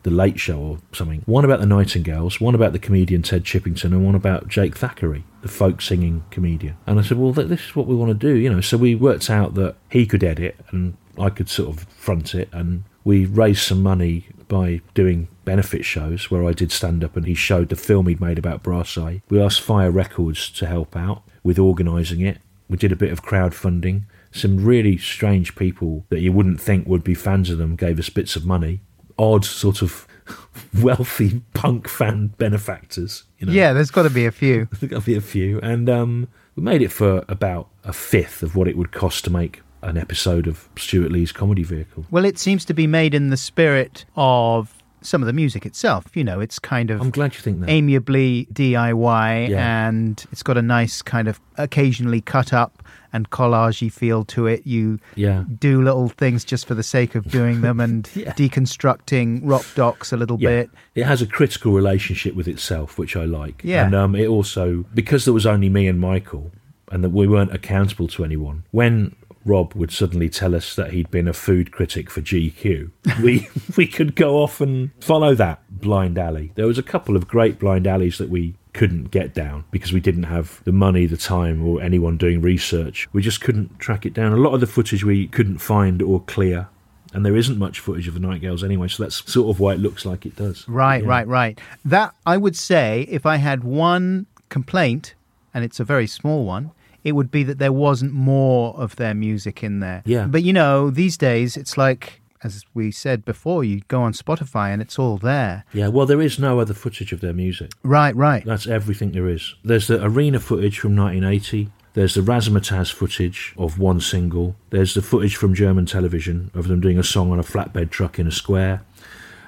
[0.02, 1.22] the Late Show or something.
[1.26, 5.22] One about the Nightingales, one about the comedian Ted Chippington, and one about Jake Thackray,
[5.42, 6.76] the folk singing comedian.
[6.86, 8.60] And I said, well, th- this is what we want to do, you know.
[8.60, 12.48] So we worked out that he could edit and I could sort of front it,
[12.52, 17.26] and we raised some money by doing benefit shows where I did stand up and
[17.26, 19.22] he showed the film he'd made about Brassai.
[19.28, 22.38] We asked Fire Records to help out with organising it.
[22.68, 24.02] We did a bit of crowdfunding.
[24.30, 28.08] Some really strange people that you wouldn't think would be fans of them gave us
[28.08, 28.80] bits of money.
[29.18, 30.06] Odd sort of
[30.82, 33.24] wealthy punk fan benefactors.
[33.38, 33.52] You know?
[33.52, 34.68] Yeah, there's got to be a few.
[34.80, 35.58] There's got to be a few.
[35.60, 39.30] And um, we made it for about a fifth of what it would cost to
[39.30, 42.06] make an episode of Stewart Lee's comedy vehicle.
[42.10, 46.16] Well, it seems to be made in the spirit of some of the music itself.
[46.16, 47.68] You know, it's kind of I'm glad you think that.
[47.68, 49.88] amiably DIY Yeah.
[49.88, 52.81] and it's got a nice kind of occasionally cut up
[53.12, 54.66] and collagey feel to it.
[54.66, 55.44] You Yeah.
[55.58, 58.32] do little things just for the sake of doing them and Yeah.
[58.32, 60.48] deconstructing rock docs a little Yeah.
[60.48, 60.70] bit.
[60.94, 63.60] It has a critical relationship with itself, which I like.
[63.64, 63.86] Yeah.
[63.86, 66.50] And um, it also, because there was only me and Michael,
[66.90, 71.10] and that we weren't accountable to anyone, when Rob would suddenly tell us that he'd
[71.10, 72.90] been a food critic for GQ,
[73.22, 76.52] we, we could go off and follow that blind alley.
[76.54, 80.00] There was a couple of great blind alleys that we couldn't get down because we
[80.00, 83.08] didn't have the money, the time, or anyone doing research.
[83.12, 84.32] We just couldn't track it down.
[84.32, 86.68] A lot of the footage we couldn't find or clear.
[87.14, 89.80] And there isn't much footage of the Nightingales anyway, so that's sort of why it
[89.80, 90.66] looks like it does.
[90.66, 91.08] Right, Yeah.
[91.10, 91.60] right, right.
[91.84, 95.14] That I would say, if I had one complaint,
[95.52, 96.70] and it's a very small one,
[97.04, 100.02] it would be that there wasn't more of their music in there.
[100.06, 100.26] Yeah.
[100.26, 104.72] But you know, these days it's like as we said before, you go on Spotify
[104.72, 105.64] and it's all there.
[105.72, 107.72] Yeah, well, there is no other footage of their music.
[107.82, 108.44] Right, right.
[108.44, 109.54] That's everything there is.
[109.64, 111.70] There's the arena footage from 1980.
[111.94, 114.56] There's the Razzmatazz footage of one single.
[114.70, 118.18] There's the footage from German television of them doing a song on a flatbed truck
[118.18, 118.82] in a square.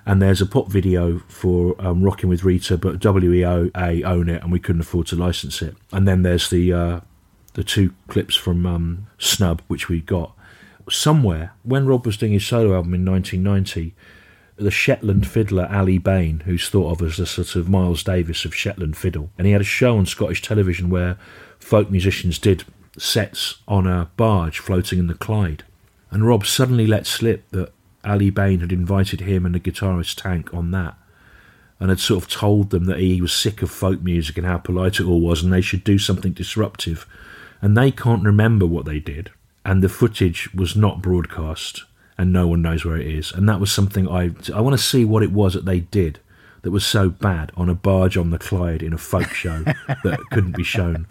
[0.07, 4.52] And there's a pop video for um, Rocking with Rita, but WEA own it, and
[4.52, 5.74] we couldn't afford to license it.
[5.92, 7.00] And then there's the uh,
[7.54, 10.33] the two clips from um, Snub, which we got
[10.90, 13.94] somewhere when Rob was doing his solo album in 1990.
[14.56, 18.54] The Shetland fiddler Aly Bain, who's thought of as the sort of Miles Davis of
[18.54, 21.18] Shetland fiddle, and he had a show on Scottish television where
[21.58, 22.64] folk musicians did
[22.96, 25.64] sets on a barge floating in the Clyde.
[26.10, 27.72] And Rob suddenly let slip that
[28.04, 30.96] Aly Bain had invited him and the guitarist Tank on that
[31.80, 34.58] and had sort of told them that he was sick of folk music and how
[34.58, 37.06] polite it all was and they should do something disruptive.
[37.60, 39.30] And they can't remember what they did.
[39.64, 41.85] And the footage was not broadcast
[42.18, 43.33] and no one knows where it is.
[43.33, 46.20] And that was something I I want to see what it was that they did
[46.62, 49.62] that was so bad on a barge on the Clyde in a folk show
[50.05, 51.07] that couldn't be shown.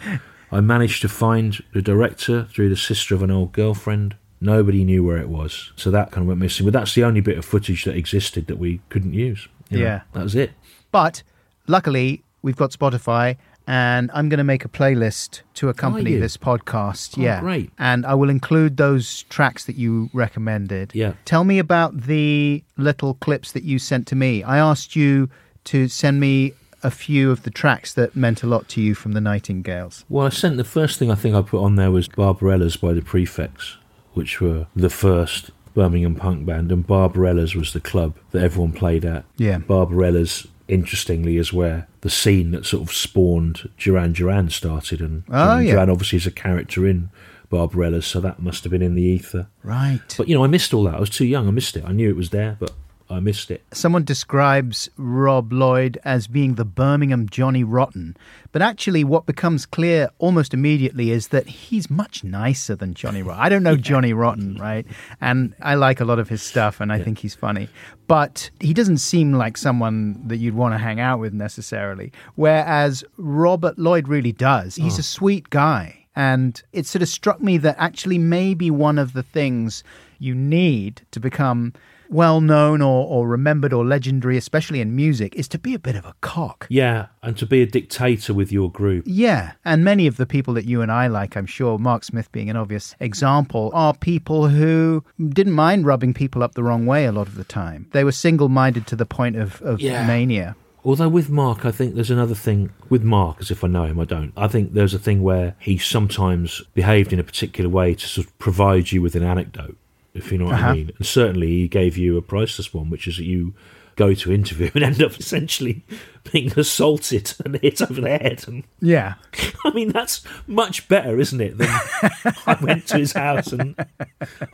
[0.52, 4.16] I managed to find the director through the sister of an old girlfriend.
[4.40, 6.66] Nobody knew where it was, so that kind of went missing.
[6.66, 9.48] But that's the only bit of footage that existed that we couldn't use.
[9.70, 10.02] You know, Yeah.
[10.14, 10.52] that was it.
[10.92, 11.24] But
[11.68, 17.18] luckily, we've got Spotify, and I'm going to make a playlist to accompany this podcast.
[17.18, 17.72] Oh, yeah, great.
[17.78, 20.92] And I will include those tracks that you recommended.
[20.94, 21.14] Yeah.
[21.26, 24.44] Tell me about the little clips that you sent to me.
[24.44, 25.30] I asked you
[25.66, 29.14] to send me a few of the tracks that meant a lot to you from
[29.14, 30.04] the Nightingales.
[30.10, 32.92] Well, I sent the first thing I think I put on there was Barbarellas by
[32.92, 33.78] the Prefects,
[34.14, 39.06] which were the first Birmingham punk band, and Barbarellas was the club that everyone played
[39.06, 39.24] at.
[39.38, 39.60] Yeah.
[39.60, 45.32] Barbarellas, interestingly, is where the scene that sort of spawned Duran Duran started, and ah,
[45.32, 45.72] Oh, Duran yeah.
[45.74, 47.10] Duran obviously is a character in
[47.50, 49.48] Barbarellas, so that must have been in the ether.
[49.64, 50.02] Right.
[50.18, 50.96] But you know, I missed all that.
[50.96, 51.48] I was too young.
[51.48, 51.84] I missed it.
[51.86, 52.72] I knew it was there, but
[53.10, 53.64] I missed it.
[53.72, 58.18] Someone describes Rob Lloyd as being the Birmingham Johnny Rotten,
[58.52, 63.44] but actually, what becomes clear almost immediately is that he's much nicer than Johnny Rotten.
[63.44, 64.86] I don't know Johnny Rotten, right?
[65.22, 67.70] And I like a lot of his stuff, and I think he's funny,
[68.14, 72.12] but he doesn't seem like someone that you'd want to hang out with necessarily.
[72.36, 74.76] Whereas Robert Lloyd really does.
[74.76, 75.02] He's a oh.
[75.18, 76.06] sweet guy.
[76.16, 79.84] And it sort of struck me that actually maybe one of the things
[80.20, 81.74] you need to become
[82.14, 85.96] well known or, or remembered or legendary, especially in music, is to be a bit
[85.96, 86.68] of a cock.
[86.70, 89.04] Yeah, and to be a dictator with your group.
[89.08, 92.32] Yeah, and many of the people that you and I like, I'm sure, Mark Smith
[92.32, 97.06] being an obvious example, are people who didn't mind rubbing people up the wrong way
[97.06, 97.88] a lot of the time.
[97.92, 100.06] They were single minded to the point of, of Yeah.
[100.08, 100.56] mania.
[100.86, 104.02] Although with Mark, I think there's another thing with Mark, as if I know him,
[104.02, 104.34] I don't.
[104.36, 108.28] I think there's a thing where he sometimes behaved in a particular way to sort
[108.28, 109.78] of provide you with an anecdote,
[110.14, 110.68] if you know what Uh-huh.
[110.70, 110.92] I mean.
[110.98, 113.54] And certainly he gave you a priceless one, which is that you
[113.96, 115.84] go to interview and end up essentially
[116.32, 118.44] being assaulted and hit over the head.
[118.48, 119.16] And Yeah.
[119.66, 121.58] I mean, that's much better, isn't it?
[121.58, 121.70] Than
[122.48, 123.76] I went to his house and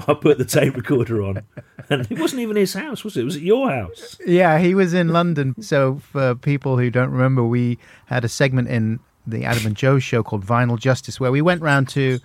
[0.08, 1.44] I put the tape recorder on,
[1.90, 3.24] and it wasn't even his house, was it?
[3.24, 4.18] Was it your house?
[4.26, 5.56] Yeah, he was in London.
[5.62, 10.00] So, for people who don't remember, we had a segment in the Adam and Joe
[10.00, 12.20] show called Vinyl Justice where we went round to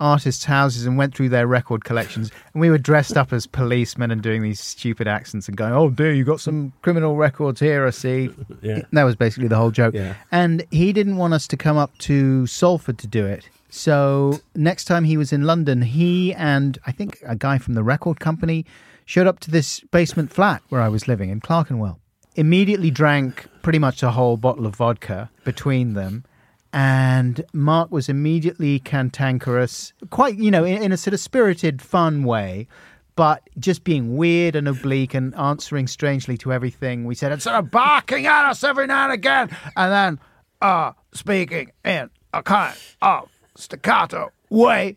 [0.00, 2.30] artists' houses and went through their record collections.
[2.52, 5.90] And we were dressed up as policemen and doing these stupid accents and going, Oh,
[5.90, 8.30] dear, you got some criminal records here, I see.
[8.62, 8.82] Yeah.
[8.92, 9.94] That was basically the whole joke.
[9.94, 10.14] Yeah.
[10.32, 13.48] And he didn't want us to come up to Salford to do it.
[13.68, 17.82] So next time he was in London, he and I think a guy from the
[17.82, 18.64] record company
[19.04, 21.98] showed up to this basement flat where I was living in Clerkenwell.
[22.36, 26.24] Immediately drank pretty much a whole bottle of vodka between them.
[26.74, 32.24] And Mark was immediately cantankerous, quite, you know, in, in a sort of spirited, fun
[32.24, 32.66] way,
[33.14, 37.54] but just being weird and oblique and answering strangely to everything we said and sort
[37.54, 39.56] of barking at us every now and again.
[39.76, 40.20] And then,
[40.60, 44.96] uh, speaking in a kind of staccato way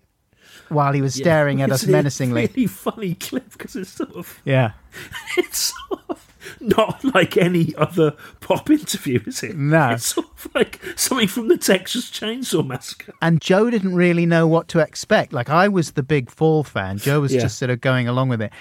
[0.70, 2.48] while he was staring at us It's a menacingly.
[2.48, 4.72] Really funny clip because it's sort of Yeah.
[5.38, 6.27] it's sort of
[6.60, 9.56] not like any other pop interview, is it?
[9.58, 9.90] No.
[9.92, 13.14] It's sort of like something from the Texas Chainsaw Massacre.
[13.22, 15.34] And Joe didn't really know what to expect.
[15.34, 16.98] Like I was the big Fall fan.
[16.98, 17.42] Joe was Yeah.
[17.42, 18.52] just sort of going along with it.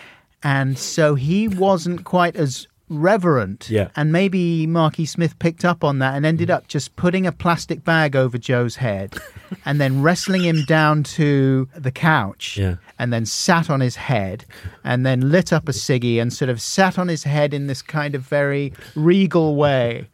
[0.43, 3.69] And so he wasn't quite as reverent.
[3.69, 3.89] Yeah.
[3.97, 7.85] And maybe Marky Smith picked up on that and ended up just putting a plastic
[7.85, 9.17] bag over Joe's head
[9.65, 12.57] and then wrestling him down to the couch.
[12.57, 12.77] Yeah.
[12.99, 14.45] And then sat on his head
[14.85, 17.83] and then lit up a ciggy and sort of sat on his head in this
[17.83, 20.09] kind of very regal way,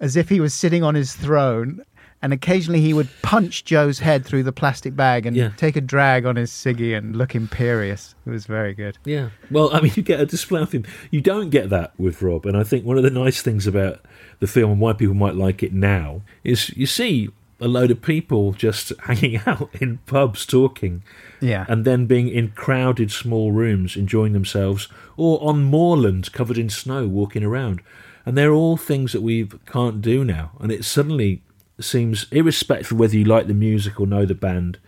[0.00, 1.82] as if he was sitting on his throne
[2.20, 5.50] And occasionally he would punch Joe's head through the plastic bag and Yeah.
[5.56, 8.14] take a drag on his ciggy and look imperious.
[8.26, 8.98] It was very good.
[9.04, 9.28] Yeah.
[9.50, 10.84] Well, I mean, you get a display of him.
[11.12, 12.44] You don't get that with Rob.
[12.44, 14.00] And I think one of the nice things about
[14.40, 17.28] the film and why people might like it now is you see
[17.60, 21.02] a load of people just hanging out in pubs talking
[21.40, 21.66] Yeah.
[21.68, 27.06] and then being in crowded small rooms enjoying themselves or on moorland covered in snow
[27.06, 27.80] walking around.
[28.26, 30.50] And they're all things that we can't do now.
[30.60, 31.42] And it suddenly
[31.80, 34.78] seems, irrespective of whether you like the music or know the band,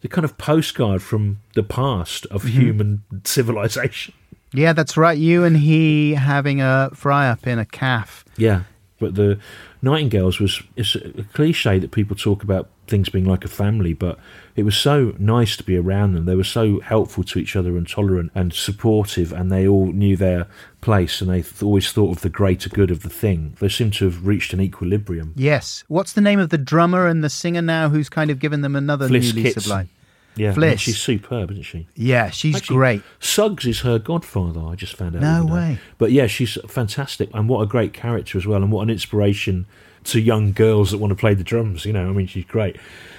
[0.00, 2.60] the kind of postcard from the past of mm-hmm.
[2.60, 4.14] human civilization.
[4.52, 5.16] yeah, that's right.
[5.16, 8.24] You and he having a fry up in a calf.
[8.36, 8.62] Yeah,
[8.98, 9.38] but the
[9.82, 14.18] Nightingales was it's a cliche that people talk about things being like a family, but
[14.56, 16.24] it was so nice to be around them.
[16.26, 20.16] They were so helpful to each other and tolerant and supportive, and they all knew
[20.16, 20.46] their
[20.80, 23.56] place and they th- always thought of the greater good of the thing.
[23.60, 25.32] They seem to have reached an equilibrium.
[25.36, 25.84] Yes.
[25.88, 28.74] What's the name of the drummer and the singer now who's kind of given them
[28.76, 29.88] another Fliss new lease of life?
[30.34, 30.78] Yeah, Fliss.
[30.80, 31.86] she's superb, isn't she?
[31.94, 33.02] Yeah, she's Actually, great.
[33.20, 34.62] Suggs is her godfather.
[34.62, 35.20] I just found out.
[35.22, 35.72] No the other day.
[35.74, 35.78] way.
[35.98, 39.66] But yeah, she's fantastic, and what a great character as well, and what an inspiration
[40.04, 41.84] to young girls that want to play the drums.
[41.84, 42.76] You know, I mean, she's great,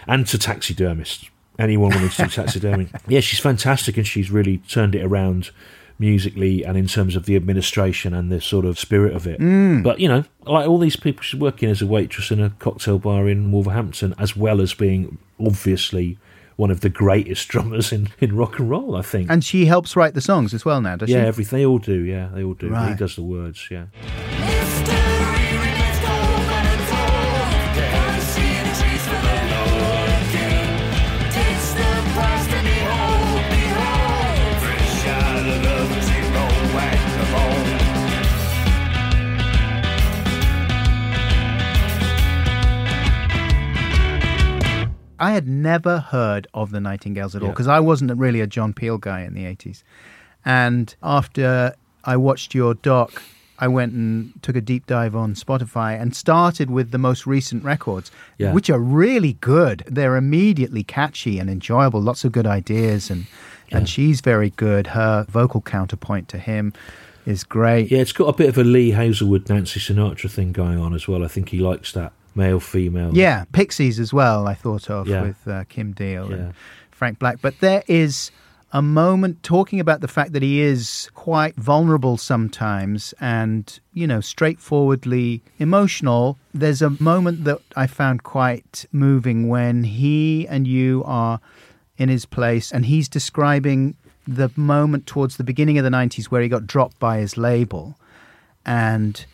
[0.08, 1.30] and to taxidermists.
[1.60, 2.88] Anyone wanting to do taxidermy.
[3.08, 5.52] Yeah, she's fantastic, and she's really turned it around
[6.00, 9.40] musically and in terms of the administration and the sort of spirit of it.
[9.40, 9.84] Mm.
[9.84, 13.00] But you know, like all these people, she's working as a waitress in a cocktail
[13.00, 16.18] bar in Wolverhampton, as well as being obviously
[16.56, 18.96] one of the greatest drummers in, in rock and roll.
[18.96, 19.30] I think.
[19.30, 21.28] And she helps write the songs as well now, does yeah, she?
[21.28, 22.02] everything they all do.
[22.02, 22.74] Yeah, they all do.
[22.74, 23.68] He does the words.
[23.72, 23.86] Yeah.
[45.24, 48.74] I had never heard of the Nightingales at all because I wasn't really a John
[48.74, 49.82] Peel guy in the 80s.
[50.44, 53.22] And after I watched your doc,
[53.58, 57.64] I went and took a deep dive on Spotify and started with the most recent
[57.64, 58.52] records, Yeah.
[58.52, 59.84] which are really good.
[59.88, 63.10] They're immediately catchy and enjoyable, lots of good ideas.
[63.10, 63.26] And,
[63.72, 64.88] and she's very good.
[64.88, 66.74] Her vocal counterpoint to him
[67.26, 67.90] is great.
[67.90, 71.08] Yeah, it's got a bit of a Lee Hazlewood, Nancy Sinatra thing going on as
[71.08, 71.24] well.
[71.24, 73.12] I think he likes that male female.
[73.16, 74.48] Yeah, Pixies as well.
[74.48, 75.22] I thought of Yeah.
[75.24, 76.36] with uh, Kim Deal Yeah.
[76.36, 76.54] and
[76.92, 77.38] Frank Black.
[77.42, 78.32] But there is
[78.76, 84.20] a moment talking about the fact that he is quite vulnerable sometimes and you know
[84.20, 86.38] straightforwardly emotional.
[86.56, 91.40] There's a moment that I found quite moving when he and you are
[91.98, 93.96] in his place and he's describing
[94.28, 97.96] the moment towards the beginning of the 90s where he got dropped by his label
[98.66, 99.26] and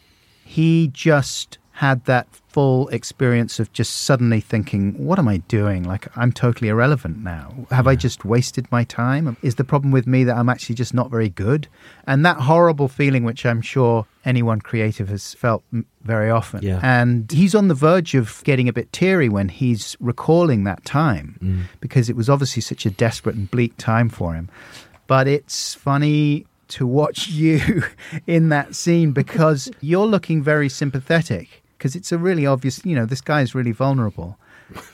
[0.43, 5.83] he just had that full experience of just suddenly thinking, What am I doing?
[5.83, 7.53] Like, I'm totally irrelevant now.
[7.71, 9.37] Have I just wasted my time?
[9.41, 11.69] Is the problem with me that I'm actually just not very good?
[12.05, 16.63] And that horrible feeling, which I'm sure anyone creative has felt m- very often.
[16.63, 16.81] Yeah.
[16.83, 21.37] And he's on the verge of getting a bit teary when he's recalling that time
[21.41, 21.61] mm.
[21.79, 24.49] because it was obviously such a desperate and bleak time for him.
[25.07, 27.83] But it's funny to watch you
[28.27, 33.05] in that scene because you're looking very sympathetic because it's a really obvious, you know,
[33.05, 34.37] this guy is really vulnerable.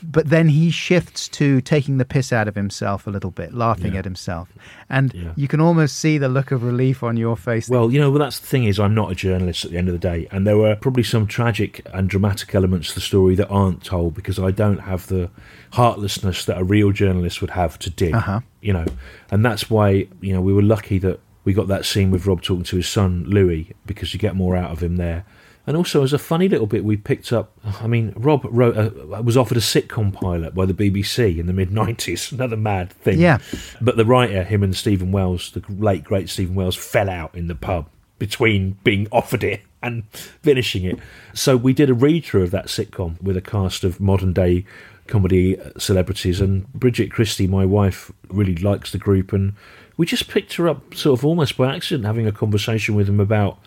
[0.02, 3.92] But then he shifts to taking the piss out of himself a little bit, laughing
[3.92, 3.98] Yeah.
[3.98, 4.48] at himself.
[4.88, 5.32] And Yeah.
[5.36, 7.68] you can almost see the look of relief on your face.
[7.68, 9.88] Well, you know, well, that's the thing is, I'm not a journalist at the end
[9.88, 13.34] of the day, and there were probably some tragic and dramatic elements to the story
[13.34, 15.28] that aren't told because I don't have the
[15.72, 18.14] heartlessness that a real journalist would have to dig.
[18.14, 18.40] Uh-huh.
[18.62, 18.86] You know,
[19.30, 22.40] and that's why you know we were lucky that we got that scene with Rob
[22.40, 25.24] talking to his son Louis because you get more out of him there.
[25.66, 27.52] And also, as a funny little bit, we picked up.
[27.80, 31.52] I mean, Rob wrote a, was offered a sitcom pilot by the BBC in the
[31.52, 32.30] mid '90s.
[32.36, 33.18] Another mad thing.
[33.18, 33.38] Yeah.
[33.80, 37.48] But the writer, him and Steven Wells, the late great Steven Wells, fell out in
[37.48, 40.98] the pub between being offered it and finishing it.
[41.34, 44.64] So we did a read through of that sitcom with a cast of modern day
[45.08, 46.40] comedy uh, celebrities.
[46.40, 49.32] And Bridget Christie, my wife, really likes the group.
[49.32, 49.54] And
[49.96, 53.20] we just picked her up sort of almost by accident, having a conversation with him
[53.20, 53.58] about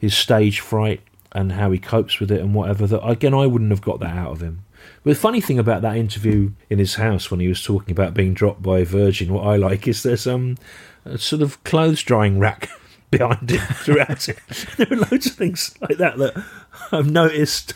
[0.00, 1.00] his stage fright
[1.34, 2.86] and how he copes with it and whatever.
[2.86, 4.64] That again, I wouldn't have got that out of him.
[5.02, 8.14] But the funny thing about that interview in his house when he was talking about
[8.14, 10.56] being dropped by Virgin, what I like is there's um,
[11.04, 12.70] a sort of clothes drying rack
[13.10, 14.38] behind it throughout it.
[14.76, 16.44] There are loads of things like that that
[16.92, 17.74] I've noticed.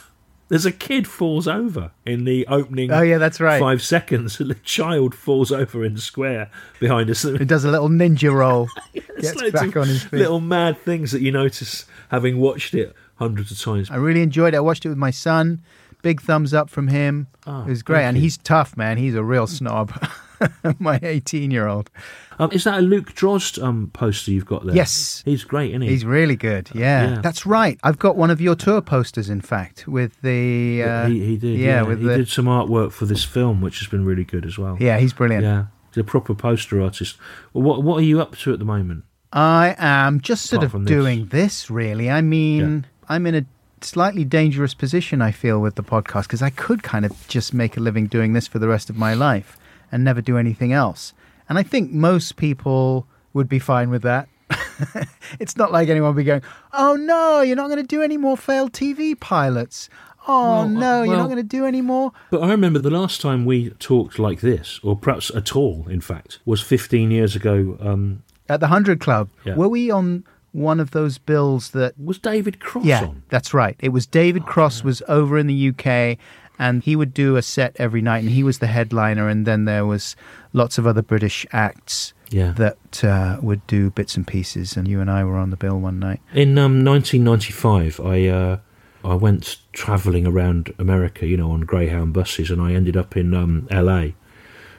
[0.48, 2.90] There's a kid falls over in the opening.
[2.90, 3.60] Oh, yeah, that's right.
[3.60, 6.50] Five seconds, and the child falls over in the square
[6.80, 7.22] behind us.
[7.22, 10.20] It does a little ninja roll, There's gets back on his feet.
[10.20, 13.90] Little mad things that you notice having watched it hundreds of times.
[13.90, 14.58] I really enjoyed it.
[14.58, 15.62] I watched it with my son
[16.02, 17.26] big thumbs up from him.
[17.46, 18.22] Oh, it was great, and you.
[18.22, 18.98] he's tough, man.
[18.98, 19.92] He's a real snob.
[20.78, 21.90] My 18 year old.
[22.38, 24.76] Um, is that a Luke Drozd um, poster you've got there?
[24.76, 25.20] Yes.
[25.24, 25.88] He's great, isn't he?
[25.88, 26.70] He's really good.
[26.72, 27.20] Yeah, Yeah.
[27.20, 27.76] that's right.
[27.82, 30.84] I've got one of your tour posters, in fact, with the.
[30.84, 31.58] Uh, he, he did.
[31.58, 32.16] Yeah, Yeah, with he the.
[32.18, 34.76] did some artwork for this film, which has been really good as well.
[34.78, 35.42] Yeah, he's brilliant.
[35.42, 35.64] yeah.
[35.92, 37.16] He's a proper poster artist.
[37.52, 39.02] Well, what What are you up to at the moment?
[39.32, 40.90] I am just sort Apart of from this.
[40.92, 42.08] doing this, really.
[42.08, 43.44] I mean, I'm in a
[43.80, 47.76] slightly dangerous position, I feel, with the podcast because I could kind of just make
[47.76, 49.56] a living doing this for the rest of my life
[49.90, 51.12] and never do anything else.
[51.48, 54.28] And I think most people would be fine with that.
[55.40, 56.42] it's not like anyone would be going,
[56.72, 59.88] oh no, you're not going to do any more failed TV pilots.
[60.26, 62.12] Oh Well, no, you're not going to do any more.
[62.30, 66.00] But I remember the last time we talked like this, or perhaps at all, in
[66.02, 67.78] fact, was 15 years ago.
[67.80, 69.54] Um, At the 100 Club, Yeah.
[69.56, 70.24] were we on
[70.58, 73.22] one of those bills that was David Cross Yeah, on?
[73.28, 73.76] that's right.
[73.80, 76.18] It was David Cross was over in the UK,
[76.58, 79.64] and he would do a set every night, and he was the headliner, and then
[79.64, 80.16] there was
[80.52, 82.52] lots of other British acts Yeah.
[82.52, 85.78] that uh, would do bits and pieces, and you and I were on the bill
[85.78, 86.20] one night.
[86.34, 88.58] In um, 1995, I uh,
[89.04, 93.32] I went travelling around America, you know, on Greyhound buses, and I ended up in
[93.34, 94.08] um, LA,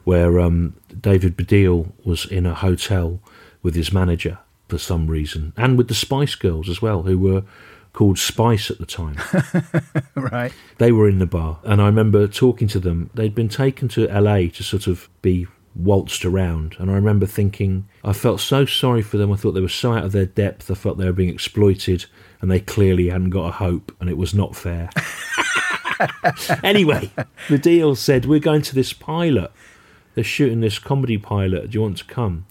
[0.03, 3.19] where um, David Baddiel was in a hotel
[3.63, 4.37] with his manager
[4.69, 7.43] for some reason, and with the Spice Girls as well, who were
[7.93, 9.17] called Spice at the time.
[10.15, 10.53] right.
[10.77, 13.09] they were in the bar, and I remember talking to them.
[13.13, 17.87] They'd been taken to LA to sort of be waltzed around, and I remember thinking,
[18.03, 19.31] I felt so sorry for them.
[19.31, 20.69] I thought they were so out of their depth.
[20.69, 22.05] I felt they were being exploited,
[22.41, 24.89] and they clearly hadn't got a hope, and it was not fair.
[26.63, 27.11] anyway,
[27.47, 29.51] Baddiel said, We're going to this pilot.
[30.15, 31.69] They're shooting this comedy pilot.
[31.69, 32.45] Do you want to come?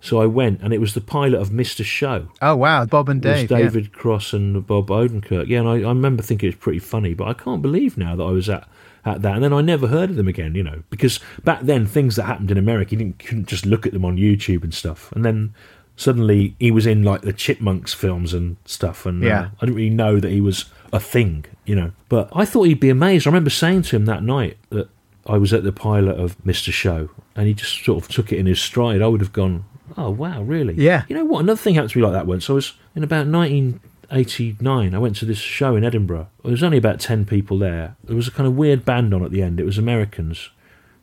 [0.00, 1.84] So I went, and it was the pilot of Mr.
[1.84, 3.50] Show Oh wow, Bob and was Dave.
[3.50, 3.58] yeah.
[3.58, 5.48] David Cross and Bob Odenkirk.
[5.48, 8.14] Yeah, and I, I remember thinking it was pretty funny, but I can't believe now
[8.14, 8.68] that I was at,
[9.04, 9.34] at that.
[9.36, 12.24] And then I never heard of them again, you know, because back then things that
[12.24, 15.10] happened in America, you didn't, couldn't just look at them on YouTube and stuff.
[15.12, 15.54] And then
[15.96, 19.48] suddenly he was in like the Chipmunks films and stuff, and uh, Yeah.
[19.60, 21.90] I didn't really know that he was a thing, you know.
[22.08, 23.26] But I thought he'd be amazed.
[23.26, 24.88] I remember saying to him that night that
[25.26, 26.72] I was at the pilot of Mr.
[26.72, 29.02] Show, and he just sort of took it in his stride.
[29.02, 29.64] I would have gone,
[29.96, 31.04] "Oh wow, really?" Yeah.
[31.08, 31.40] You know what?
[31.40, 32.48] Another thing happened to me like that once.
[32.48, 34.94] I was in about 1989.
[34.94, 36.28] I went to this show in Edinburgh.
[36.42, 37.96] There was only about 10 people there.
[38.04, 39.60] There was a kind of weird band on at the end.
[39.60, 40.50] It was Americans.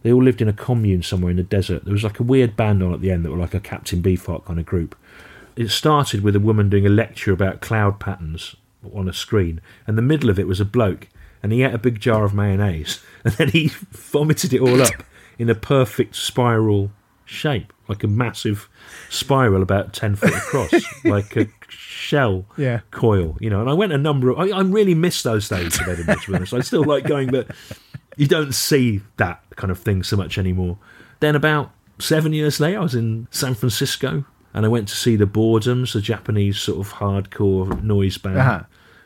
[0.04, 1.86] They all lived in a commune somewhere in the desert.
[1.86, 4.02] There was like a weird band on at the end that were like a Captain
[4.02, 4.96] Beefheart kind of group.
[5.56, 8.56] It started with a woman doing a lecture about cloud patterns
[8.94, 11.08] on a screen, and the middle of it was a bloke,
[11.42, 15.04] and he ate a big jar of mayonnaise, and then he vomited it all up
[15.38, 16.92] in a perfect spiral
[17.26, 18.70] shape, like a massive
[19.10, 20.72] spiral about 10 foot across,
[21.06, 22.80] like a shell Yeah.
[22.92, 23.62] coil, you know.
[23.62, 26.32] And I went a number of, I, I really miss those days of Edinburgh, to
[26.32, 26.54] be honest.
[26.54, 27.48] I still like going, but
[28.18, 30.78] you don't see that kind of thing so much anymore.
[31.20, 35.16] Then about seven years later, I was in San Francisco and I went to see
[35.16, 38.38] the Boredoms, the Japanese sort of hardcore noise band.
[38.38, 38.64] Uh-huh.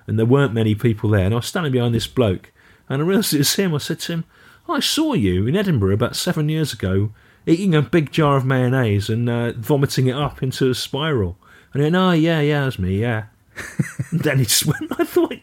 [0.07, 1.25] And there weren't many people there.
[1.25, 2.51] And I was standing behind this bloke
[2.89, 3.73] and I realised it was him.
[3.73, 4.25] I said to him,
[4.69, 7.11] I saw you in Edinburgh about seven years ago
[7.47, 11.37] eating a big jar of mayonnaise and uh, vomiting it up into a spiral.
[11.73, 13.25] And then, oh, yeah, yeah, that's me, yeah.
[14.11, 15.33] and then he just went, I thought,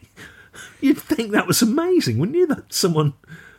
[0.79, 3.13] you'd think that was amazing, wouldn't you, that someone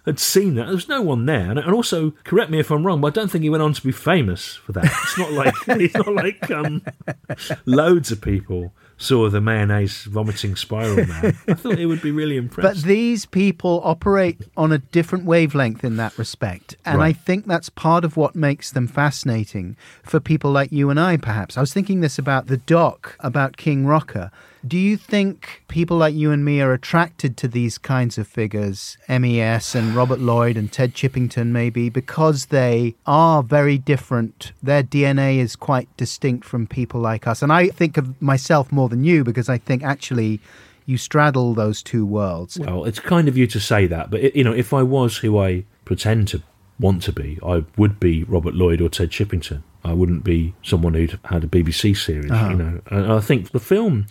[0.04, 0.66] had seen that?
[0.66, 1.50] There was no one there.
[1.50, 3.72] And and also, correct me if I'm wrong, but I don't think he went on
[3.72, 4.84] to be famous for that.
[4.84, 6.82] It's not like, it's not like um,
[7.66, 11.36] loads of people saw the mayonnaise vomiting spiral man.
[11.48, 12.82] I thought it would be really impressive.
[12.82, 16.76] But these people operate on a different wavelength in that respect.
[16.84, 20.98] And I think that's part of what makes them fascinating for people like you and
[20.98, 21.56] I, perhaps.
[21.56, 24.30] I was thinking this about the doc about King Rocker.
[24.66, 28.96] Do you think people like you and me are attracted to these kinds of figures,
[29.08, 34.52] MES and Robert Lloyd and Ted Chippington, maybe, because they are very different?
[34.62, 37.42] Their DNA is quite distinct from people like us.
[37.42, 40.40] And I think of myself more than you because I think actually
[40.86, 42.58] you straddle those two worlds.
[42.58, 45.38] Well, it's kind of you to say that, but you know, if I was who
[45.38, 46.42] I pretend to
[46.80, 49.62] want to be, I would be Robert Lloyd or Ted Chippington.
[49.84, 52.52] I wouldn't be someone who'd had a BBC series, you uh-huh.
[52.54, 52.80] know.
[52.90, 54.06] And I think the film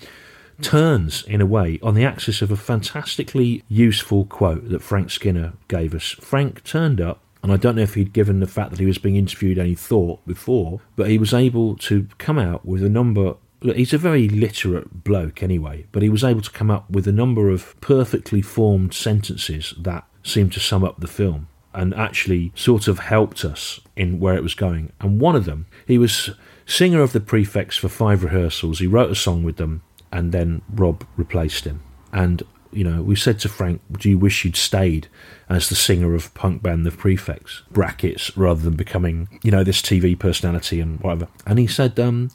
[0.61, 5.53] turns in a way on the axis of a fantastically useful quote that Frank Skinner
[5.67, 6.11] gave us.
[6.21, 8.97] Frank turned up and I don't know if he'd given the fact that he was
[8.97, 13.35] being interviewed any thought before, but he was able to come out with a number.
[13.61, 17.11] He's a very literate bloke anyway, but he was able to come up with a
[17.11, 22.87] number of perfectly formed sentences that seemed to sum up the film and actually sort
[22.87, 24.91] of helped us in where it was going.
[24.99, 26.31] And one of them, he was
[26.65, 28.79] singer of the Prefects for five rehearsals.
[28.79, 29.83] He wrote a song with them,
[30.15, 31.81] and then Rob replaced him.
[32.13, 32.41] And
[32.71, 35.07] you know, we said to Frank, "Do you wish you'd stayed
[35.49, 39.81] as the singer of punk band The Prefects brackets rather than becoming, you know, this
[39.81, 42.31] TV personality and whatever?" And he said, um,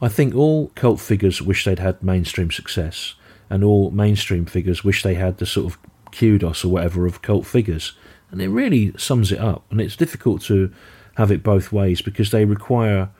[0.00, 3.14] "I think all cult figures wish they'd had mainstream success,
[3.50, 5.78] and all mainstream figures wish they had the sort of
[6.12, 7.92] kudos or whatever of cult figures."
[8.30, 9.64] And it really sums it up.
[9.70, 10.72] And it's difficult to
[11.16, 13.10] have it both ways because they require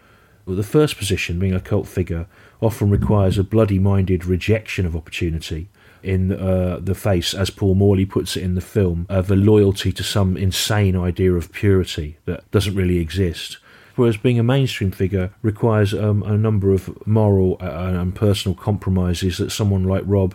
[0.46, 2.26] well, the first position, being a cult figure,
[2.60, 5.68] often requires a bloody minded rejection of opportunity
[6.02, 9.92] in uh, the face, as Paul Morley puts it in the film, of a loyalty
[9.92, 13.58] to some insane idea of purity that doesn't really exist.
[13.96, 19.38] Whereas being a mainstream figure requires um, a number of moral uh, and personal compromises
[19.38, 20.34] that someone like Rob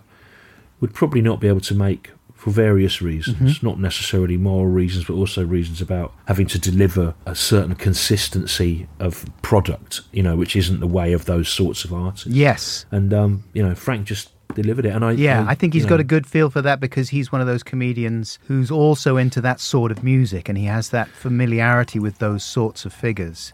[0.80, 2.12] would probably not be able to make
[2.46, 7.34] for various reasons, not necessarily moral reasons, but also reasons about having to deliver a
[7.34, 12.28] certain consistency of product, you know, which isn't the way of those sorts of artists.
[12.28, 12.86] Yes.
[12.92, 15.90] And um, you know, Frank just delivered it, and I Yeah, I think he's he's
[15.90, 19.42] got a good feel for that because he's one of those comedians who's also into
[19.42, 23.54] that sort of music and he has that familiarity with those sorts of figures.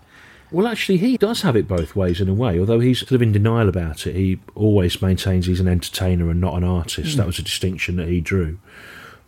[0.52, 2.60] Well, actually, he does have it both ways in a way.
[2.60, 6.42] Although he's sort of in denial about it, he always maintains he's an entertainer and
[6.42, 7.16] not an artist.
[7.16, 7.28] That hmm.
[7.28, 8.60] was a distinction that he drew.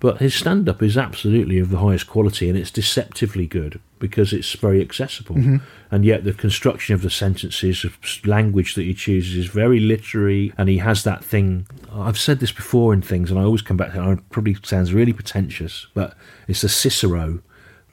[0.03, 4.33] But his stand up is absolutely of the highest quality and it's deceptively good because
[4.33, 5.35] it's very accessible.
[5.35, 5.57] Mm-hmm.
[5.91, 10.51] And yet, the construction of the sentences, of language that he chooses is very literary
[10.57, 11.67] and he has that thing.
[11.89, 14.11] I've said this before in things and I always come back to it.
[14.11, 16.17] It probably sounds really pretentious, but
[16.49, 17.39] it's a Cicero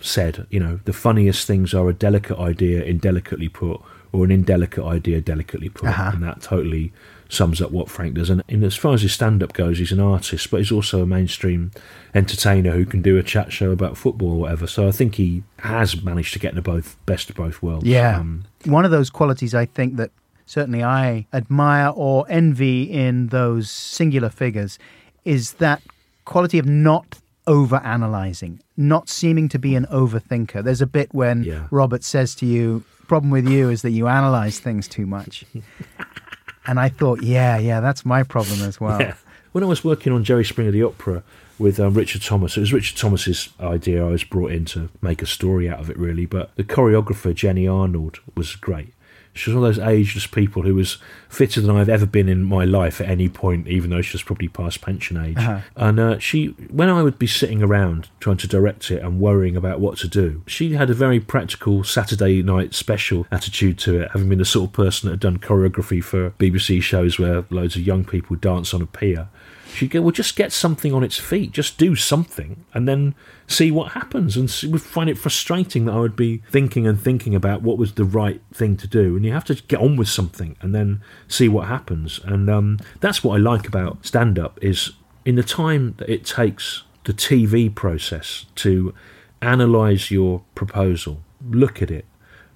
[0.01, 3.80] said, you know, the funniest things are a delicate idea indelicately put,
[4.12, 6.11] or an indelicate idea delicately put, Uh-huh.
[6.14, 6.92] and that totally
[7.28, 8.28] sums up what Frank does.
[8.28, 11.07] And in, as far as his stand-up goes, he's an artist, but he's also a
[11.07, 11.70] mainstream
[12.12, 14.66] entertainer who can do a chat show about football or whatever.
[14.66, 17.86] So I think he has managed to get the both best of both worlds.
[17.86, 18.18] Yeah.
[18.18, 20.11] Um, One of those qualities I think that
[20.44, 24.80] certainly I admire or envy in those singular figures
[25.24, 25.82] is that
[26.24, 30.62] quality of not over analyzing, not seeming to be an overthinker.
[30.62, 31.66] There's a bit when Yeah.
[31.70, 35.45] Robert says to you, problem with you is that you analyze things too much.
[36.66, 39.01] and I thought, yeah, yeah, that's my problem as well.
[39.01, 39.14] Yeah.
[39.53, 41.24] When I was working on Jerry Springer the Opera
[41.59, 44.07] with um, Richard Thomas, it was Richard Thomas's idea.
[44.07, 46.24] I was brought in to make a story out of it, really.
[46.24, 48.95] But the choreographer Jenny Arnold was great.
[49.32, 52.42] She was one of those ageless people who was fitter than I've ever been in
[52.42, 55.36] my life at any point, even though she was probably past pension age.
[55.36, 55.60] Uh-huh.
[55.76, 59.56] And uh, she, when I would be sitting around trying to direct it and worrying
[59.56, 64.10] about what to do, she had a very practical Saturday night special attitude to it,
[64.12, 67.76] having been the sort of person that had done choreography for BBC shows where loads
[67.76, 69.28] of young people dance on a pier.
[69.74, 73.14] She'd go, well, just get something on its feet, just do something, and then
[73.46, 74.36] see what happens.
[74.36, 77.78] And she would find it frustrating that I would be thinking and thinking about what
[77.78, 79.16] was the right thing to do.
[79.16, 82.20] And you have to get on with something and then see what happens.
[82.24, 84.92] And um, that's what I like about stand up is
[85.24, 88.94] in the time that it takes the TV process to
[89.42, 92.04] analyze your proposal, look at it,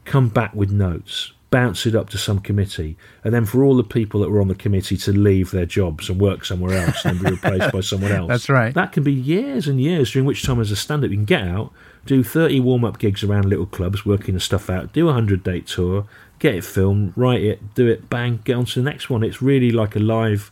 [0.05, 3.85] come back with notes, bounce it up to some committee, and then for all the
[3.85, 7.21] people that were on the committee to leave their jobs and work somewhere else and
[7.21, 8.27] be replaced by someone else.
[8.27, 8.75] That's right.
[8.75, 11.25] That can be years and years, during which time, as a stand up, you can
[11.25, 11.73] get out,
[12.07, 15.45] do 30 warm up gigs around little clubs, working the stuff out, do a 100
[15.45, 16.09] date tour,
[16.41, 19.23] get it filmed, write it, do it, bang, get on to the next one.
[19.23, 20.51] It's really like a live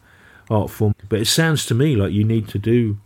[0.49, 0.95] art form.
[1.09, 2.99] But it sounds to me like you need to do.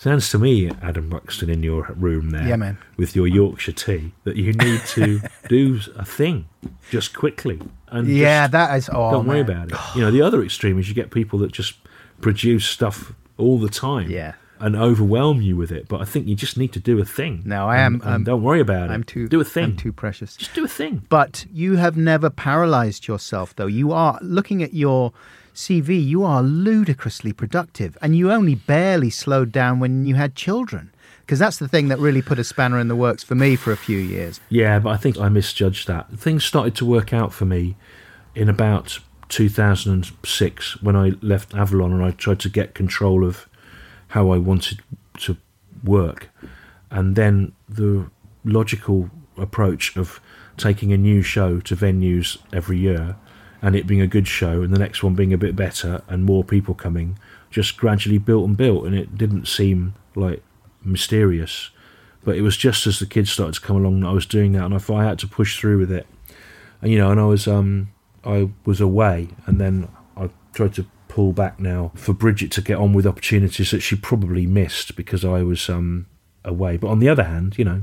[0.00, 2.78] Sounds to me, Adam Buxton, in your room there, Yeah, man.
[2.96, 5.20] with your Yorkshire tea, that you need to
[5.50, 6.46] do a thing
[6.90, 7.60] just quickly.
[7.88, 8.88] And Yeah, just that is.
[8.90, 9.78] Oh, don't worry about it.
[9.94, 11.74] You know, the other extreme is you get people that just
[12.22, 14.32] produce stuff all the time, Yeah.
[14.58, 15.86] and overwhelm you with it.
[15.86, 17.42] But I think you just need to do a thing.
[17.44, 18.94] No, I am- and I'm- don't worry about it.
[18.94, 19.28] I'm too.
[19.28, 19.64] do a thing.
[19.64, 20.34] I'm too precious.
[20.34, 21.02] Just do a thing.
[21.10, 23.66] But you have never paralyzed yourself, though.
[23.66, 25.12] You are looking at your
[25.54, 30.92] CV, you are ludicrously productive, and you only barely slowed down when you had children.
[31.20, 33.70] Because that's the thing that really put a spanner in the works for me for
[33.72, 34.40] a few years.
[34.48, 36.10] Yeah, but I think I misjudged that.
[36.18, 37.76] Things started to work out for me
[38.34, 38.98] in about
[39.28, 43.48] 2006 when I left Avalon and I tried to get control of
[44.08, 44.80] how I wanted
[45.18, 45.36] to
[45.84, 46.30] work.
[46.90, 48.10] And then the
[48.44, 50.20] logical approach of
[50.56, 53.16] taking a new show to venues every year
[53.62, 56.24] and it being a good show and the next one being a bit better and
[56.24, 57.18] more people coming
[57.50, 60.42] just gradually built and built and it didn't seem like
[60.82, 61.70] mysterious.
[62.24, 64.52] But it was just as the kids started to come along that I was doing
[64.52, 66.06] that and I thought I had to push through with it.
[66.80, 67.90] And you know and I was um
[68.24, 72.78] I was away and then I tried to pull back now for Bridget to get
[72.78, 76.06] on with opportunities that she probably missed because I was um
[76.44, 76.76] away.
[76.76, 77.82] But on the other hand you know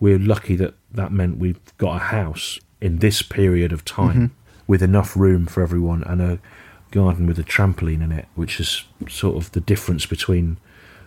[0.00, 4.34] we're lucky that that meant we've got a house in this period of time
[4.66, 6.38] with enough room for everyone and a
[6.90, 10.56] garden with a trampoline in it, which is sort of the difference between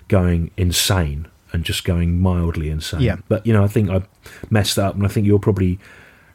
[0.07, 3.01] going insane and just going mildly insane.
[3.01, 3.17] Yeah.
[3.27, 4.03] But you know, I think I
[4.49, 5.79] messed up, and I think you'll probably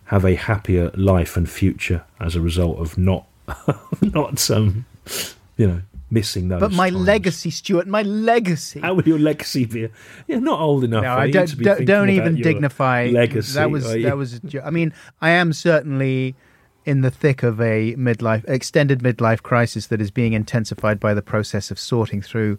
[0.06, 3.26] have a happier life and future as a result of not
[4.02, 4.84] not some
[5.56, 6.60] you know missing those.
[6.60, 7.06] But my times.
[7.06, 8.80] legacy, Stewart, my legacy.
[8.80, 9.88] How will your legacy be?
[10.26, 11.02] You're not old enough.
[11.02, 11.46] no, I don't.
[11.48, 13.54] to be Don't, don't even dignify legacy.
[13.54, 14.40] That was that was.
[14.62, 16.34] I mean, I am certainly
[16.84, 21.22] in the thick of a midlife, extended midlife crisis that is being intensified by the
[21.22, 22.58] process of sorting through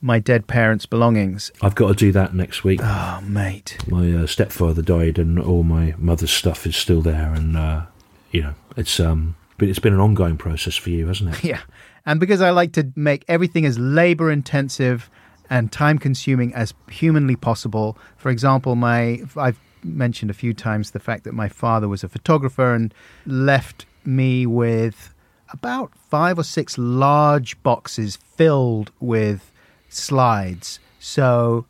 [0.00, 1.50] my dead parents' belongings.
[1.60, 2.80] I've got to do that next week.
[2.82, 3.78] Oh, mate.
[3.86, 7.82] my uh, stepfather died, and all my mother's stuff is still there, and uh,
[8.30, 11.44] you know, it's um, but it's been an ongoing process for you, hasn't it?
[11.50, 11.60] Yeah.
[12.06, 15.10] And because I like to make everything as labor intensive
[15.50, 17.98] and time consuming as humanly possible.
[18.16, 22.08] For example, my I've mentioned a few times the fact that my father was a
[22.08, 22.92] photographer and
[23.26, 25.14] left me with
[25.52, 29.50] about 5 or 6 large boxes filled with
[29.88, 30.78] slides.
[30.98, 31.66] So,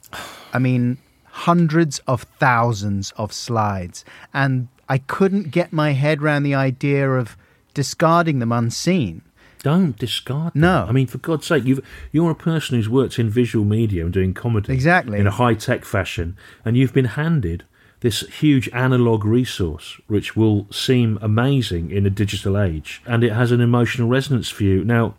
[0.52, 4.04] I mean, hundreds of thousands of slides.
[4.34, 7.36] And I couldn't get my head around the idea of
[7.74, 9.22] discarding them unseen.
[9.62, 10.54] Don't discard.
[10.54, 10.62] Them.
[10.62, 10.86] No.
[10.88, 14.12] I mean, for God's sake, you've, you're a person who's worked in visual media and
[14.12, 15.18] doing comedy Exactly.
[15.18, 17.64] in a high tech fashion, and you've been handed
[18.00, 23.52] this huge analog resource, which will seem amazing in a digital age, and it has
[23.52, 24.84] an emotional resonance for you.
[24.84, 25.14] Now,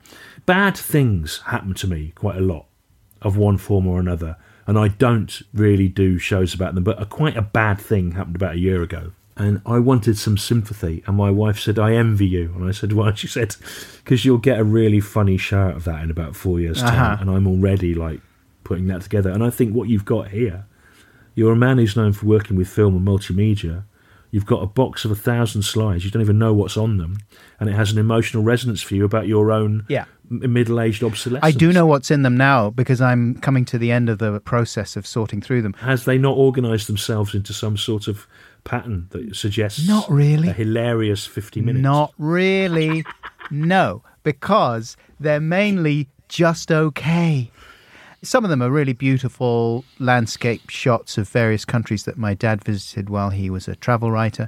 [0.46, 2.66] bad things happen to me quite a lot,
[3.22, 6.84] of one form or another, and I don't really do shows about them.
[6.84, 9.12] But a, quite a bad thing happened about a year ago.
[9.38, 12.94] And I wanted some sympathy, and my wife said, "I envy you." And I said,
[12.94, 13.56] "Why?" She said,
[14.04, 17.14] "Because you'll get a really funny show out of that in about four years' time."
[17.14, 17.18] Uh-huh.
[17.22, 18.22] And I'm already like
[18.64, 19.30] putting that together.
[19.32, 20.66] And I think what you've got here,
[21.36, 23.84] you're a man who's known for working with film and multimedia.
[24.32, 26.06] You've got a box of a thousand slides.
[26.06, 27.18] You don't even know what's on them,
[27.60, 30.06] and it has an emotional resonance for you about your own Yeah.
[30.30, 31.44] middle-aged obsolescence.
[31.44, 34.40] I do know what's in them now because I'm coming to the end of the
[34.40, 35.74] process of sorting through them.
[35.80, 38.26] Has they not organised themselves into some sort of
[38.64, 40.48] pattern that suggests Not really.
[40.48, 41.84] a hilarious fifty minutes?
[41.84, 43.04] Not really.
[43.50, 47.52] no, because they're mainly just okay.
[48.24, 53.10] Some of them are really beautiful landscape shots of various countries that my dad visited
[53.10, 54.48] while he was a travel writer.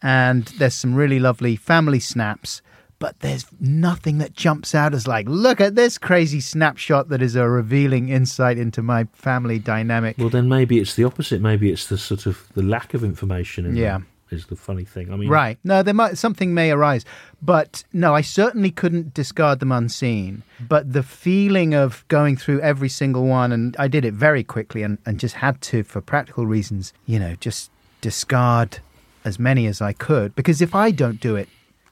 [0.00, 2.62] And there's some really lovely family snaps,
[3.00, 7.34] but there's nothing that jumps out as like, look at this crazy snapshot that is
[7.34, 10.16] a revealing insight into my family dynamic.
[10.16, 11.40] Well, then maybe it's the opposite.
[11.40, 13.66] Maybe it's the sort of the lack of information.
[13.66, 13.94] In Yeah.
[13.94, 15.12] them is the funny thing.
[15.12, 15.58] I mean, Right.
[15.64, 17.04] No, there might something may arise,
[17.42, 20.42] but no, I certainly couldn't discard them unseen.
[20.60, 24.82] But the feeling of going through every single one, and I did it very quickly,
[24.82, 27.70] and, and just had to, for practical reasons, you know, just
[28.00, 28.78] discard
[29.24, 30.34] as many as I could.
[30.34, 31.48] Because if I don't do it,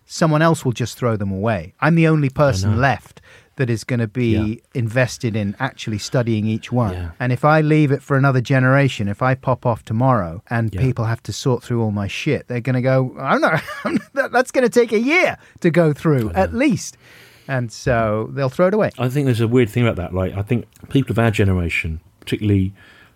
[0.07, 1.75] someone else will just throw them away.
[1.81, 3.21] I'm the only person left
[3.59, 4.55] that is going to be Yeah.
[4.75, 6.95] invested in actually studying each one.
[6.95, 7.11] Yeah.
[7.21, 10.81] And if I leave it for another generation, if I pop off tomorrow and Yeah.
[10.81, 13.63] people have to sort through all my shit, they're going to go, I'm not,
[14.15, 16.97] that- that's going to take a year to go through at least.
[17.47, 18.91] And so they'll throw it away.
[18.99, 20.13] I think there's a weird thing about that.
[20.15, 22.73] Like, I think people of our generation, particularly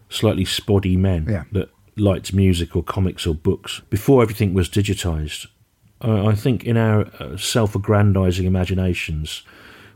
[0.08, 5.46] slightly spotty men that liked music or comics or books, before everything was digitized,
[6.00, 9.42] I think in our uh, self-aggrandizing imaginations,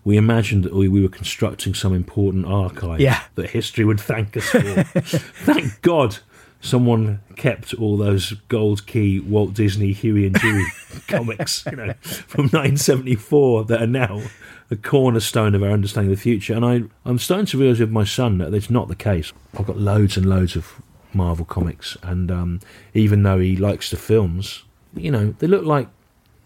[0.07, 3.23] we imagined that we, we were constructing some important archive Yeah.
[3.35, 4.61] that history would thank us for.
[5.45, 6.19] thank God
[6.61, 10.65] someone kept all those Gold Key Walt Disney Huey and Dewey
[11.09, 14.23] comics, you know, from 1974 that are now
[14.69, 16.55] the cornerstone of our understanding of the future.
[16.55, 19.33] And I, I'm starting to realise with my son that it's not the case.
[19.59, 20.81] I've got loads and loads of
[21.13, 22.61] Marvel comics, and um,
[22.95, 24.63] even though he likes the films,
[24.95, 25.89] you know, they look like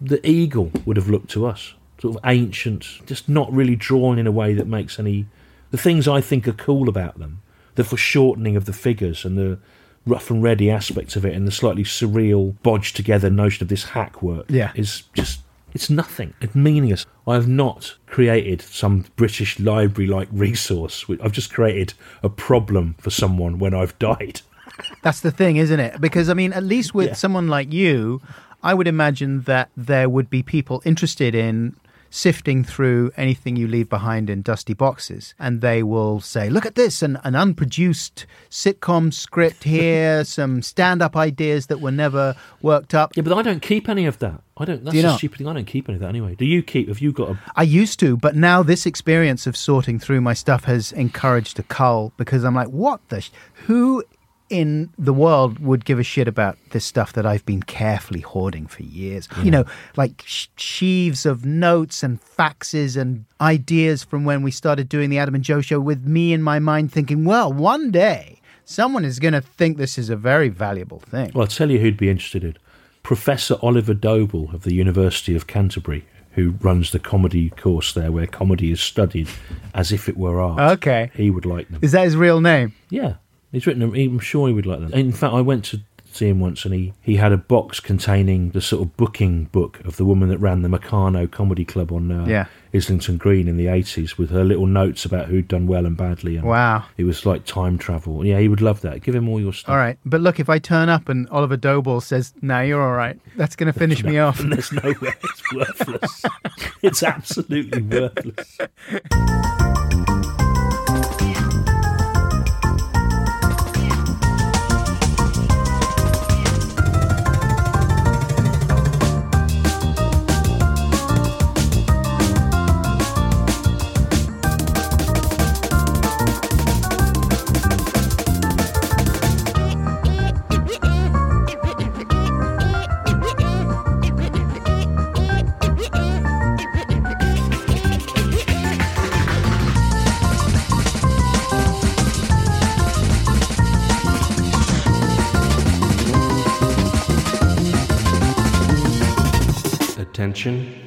[0.00, 1.74] the eagle would have looked to us.
[2.00, 5.26] Sort of ancient, just not really drawn in a way that makes any.
[5.70, 7.42] The things I think are cool about them,
[7.74, 9.58] the foreshortening of the figures and the
[10.06, 13.84] rough and ready aspects of it, and the slightly surreal, bodged together notion of this
[13.84, 14.72] hack work, Yeah.
[14.74, 15.40] is just.
[15.72, 16.34] It's nothing.
[16.40, 17.06] It's meaningless.
[17.28, 21.04] I have not created some British library like resource.
[21.22, 21.92] I've just created
[22.24, 24.40] a problem for someone when I've died.
[25.02, 26.00] That's the thing, isn't it?
[26.00, 27.12] Because, I mean, at least with Yeah.
[27.14, 28.20] someone like you,
[28.64, 31.76] I would imagine that there would be people interested in
[32.10, 35.34] sifting through anything you leave behind in dusty boxes.
[35.38, 41.00] And they will say, look at this, an, an unproduced sitcom script here, some stand
[41.00, 43.16] up ideas that were never worked up.
[43.16, 44.42] Yeah, but I don't keep any of that.
[44.56, 44.84] I don't.
[44.84, 45.18] That's the not?
[45.18, 45.46] stupid thing.
[45.46, 46.34] I don't keep any of that anyway.
[46.34, 46.88] Do you keep?
[46.88, 47.38] Have you got a?
[47.56, 51.62] I used to, but now this experience of sorting through my stuff has encouraged a
[51.62, 53.22] cull because I'm like, what the?
[53.22, 53.30] Sh-
[53.66, 54.04] who
[54.50, 58.66] in the world would give a shit about this stuff that I've been carefully hoarding
[58.66, 59.28] for years.
[59.42, 59.64] You know,
[59.96, 65.18] like sh- sheaves of notes and faxes and ideas from when we started doing the
[65.18, 69.20] Adam and Joe show with me in my mind thinking, well, one day someone is
[69.20, 71.30] going to think this is a very valuable thing.
[71.34, 72.56] Well, I'll tell you who'd be interested in.
[73.02, 78.26] Professor Oliver Double of the University of Canterbury, who runs the comedy course there, where
[78.26, 79.28] comedy is studied
[79.74, 80.60] as if it were art.
[80.78, 81.10] Okay.
[81.14, 81.80] He would like them.
[81.82, 82.74] Is that his real name?
[82.90, 83.14] Yeah,
[83.52, 83.94] he's written them.
[83.94, 84.92] I'm sure he would like them.
[84.92, 85.80] In fact, I went to
[86.12, 89.78] see him once, and he, he had a box containing the sort of booking book
[89.84, 92.46] of the woman that ran the Meccano Comedy Club on uh, Yeah.
[92.74, 96.36] Islington Green in the 80s, with her little notes about who'd done well and badly.
[96.36, 96.84] And Wow.
[96.96, 98.26] It was like time travel.
[98.26, 99.02] Yeah, he would love that.
[99.04, 99.70] Give him all your stuff.
[99.70, 99.98] All right.
[100.04, 103.54] But look, if I turn up and Oliver Double says, no, you're all right, that's
[103.54, 104.38] going to finish me off.
[104.44, 105.12] There's no way.
[105.22, 106.24] It's worthless.
[106.82, 108.58] it's absolutely worthless.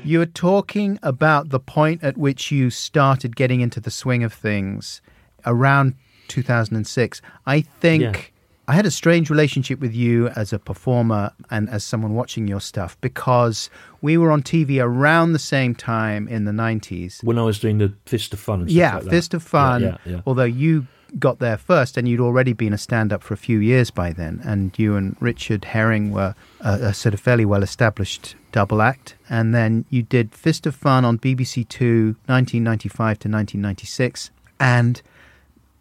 [0.05, 4.33] You were talking about the point at which you started getting into the swing of
[4.33, 5.01] things
[5.45, 5.95] around
[6.27, 7.21] 2006.
[7.45, 8.21] I think Yeah.
[8.67, 12.61] I had a strange relationship with you as a performer and as someone watching your
[12.61, 13.69] stuff because
[14.01, 17.21] we were on TV around the same time in the 90s.
[17.23, 19.09] When I was doing the Fist of Fun and stuff Yeah, like that.
[19.09, 19.81] Fist of Fun.
[19.81, 20.21] Yeah, yeah, yeah.
[20.25, 20.87] Although you
[21.19, 24.11] got there first and you'd already been a stand up for a few years by
[24.13, 24.41] then.
[24.45, 29.15] And you and Richard Herring were a, a sort of fairly well established double act.
[29.29, 34.31] And then you did Fist of Fun on BBC Two, 1995 to 1996.
[34.61, 35.01] And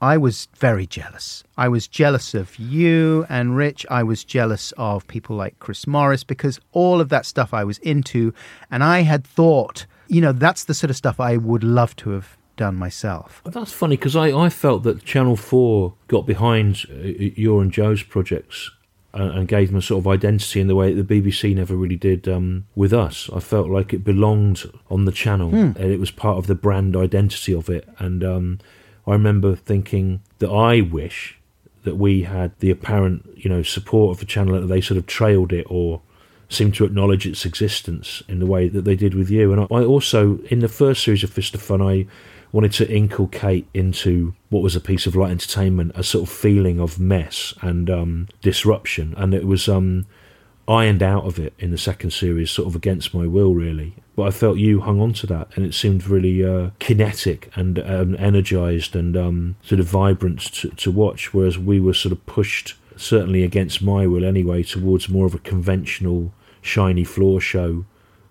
[0.00, 1.44] I was very jealous.
[1.56, 3.86] I was jealous of you and Rich.
[3.88, 7.78] I was jealous of people like Chris Morris because all of that stuff I was
[7.78, 8.34] into.
[8.68, 12.10] And I had thought, you know, that's the sort of stuff I would love to
[12.10, 13.42] have done myself.
[13.44, 16.94] That's funny because I, I felt that Channel 4 got behind uh,
[17.36, 18.72] your and Joe's projects
[19.14, 21.96] and gave them a sort of identity in the way that the BBC never really
[21.96, 23.28] did um, with us.
[23.34, 26.96] I felt like it belonged on the channel and it was part of the brand
[26.96, 27.88] identity of it.
[27.98, 28.58] And um,
[29.06, 31.38] I remember thinking that I wish
[31.84, 35.06] that we had the apparent, you know, support of the channel that they sort of
[35.06, 36.00] trailed it or
[36.48, 39.52] seemed to acknowledge its existence in the way that they did with you.
[39.52, 42.06] And I, I also, in the first series of Fist of Fun, I
[42.52, 46.78] wanted to inculcate into what was a piece of light entertainment a sort of feeling
[46.78, 49.14] of mess and um, disruption.
[49.16, 50.06] And it was um,
[50.68, 53.94] ironed out of it in the second series, sort of against my will, really.
[54.14, 57.78] But I felt you hung on to that, and it seemed really uh, kinetic and
[57.78, 61.32] um, energized and um, sort of vibrant to, to watch.
[61.32, 65.38] Whereas we were sort of pushed, certainly against my will anyway, towards more of a
[65.38, 67.86] conventional, shiny floor show,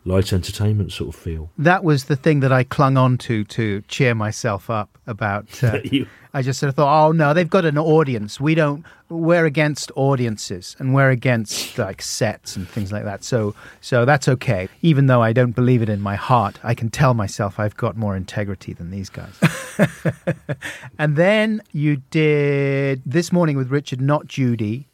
[0.05, 1.51] light entertainment sort of feel.
[1.57, 5.63] That was the thing that I clung on to to cheer myself up about.
[5.63, 5.79] Uh,
[6.33, 8.39] I just sort of thought, oh no, they've got an audience.
[8.39, 8.85] We don't.
[9.09, 13.25] We're against audiences, and we're against like sets and things like that.
[13.25, 14.69] So, so that's okay.
[14.81, 17.97] Even though I don't believe it in my heart, I can tell myself I've got
[17.97, 19.37] more integrity than these guys.
[20.97, 24.87] and then you did this morning with Richard, not Judy,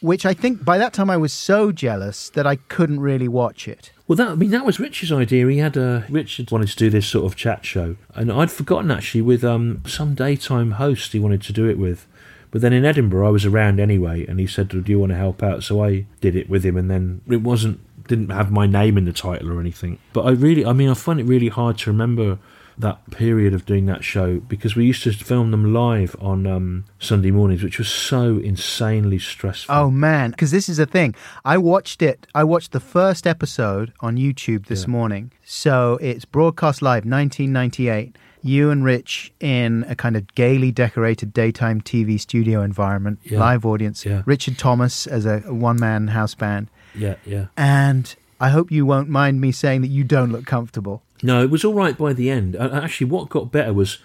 [0.00, 3.68] which I think by that time I was so jealous that I couldn't really watch
[3.68, 3.92] it.
[4.08, 5.48] Well, that I mean, that was Richard's idea.
[5.48, 8.90] He had a Richard wanted to do this sort of chat show, and I'd forgotten
[8.90, 12.06] actually with um, some daytime host he wanted to do it with.
[12.50, 15.16] But then in Edinburgh, I was around anyway, and he said, "Do you want to
[15.16, 18.66] help out?" So I did it with him, and then it wasn't didn't have my
[18.66, 19.98] name in the title or anything.
[20.12, 22.38] But I really, I mean, I find it really hard to remember
[22.80, 26.84] that period of doing that show because we used to film them live on um,
[26.98, 29.74] Sunday mornings, which was so insanely stressful.
[29.74, 31.14] Oh man, because this is a thing.
[31.44, 32.26] I watched it.
[32.34, 34.88] I watched the first episode on YouTube this Yeah.
[34.90, 35.32] morning.
[35.44, 38.16] So it's broadcast live, 1998.
[38.42, 43.38] You and Rich in a kind of gaily decorated daytime TV studio environment, Yeah.
[43.40, 44.06] live audience.
[44.06, 44.22] Yeah.
[44.24, 46.68] Richard Thomas as a one man house band.
[46.94, 47.46] Yeah, yeah.
[47.56, 51.02] And I hope you won't mind me saying that you don't look comfortable.
[51.22, 52.56] No, it was all right by the end.
[52.56, 53.98] Actually, what got better was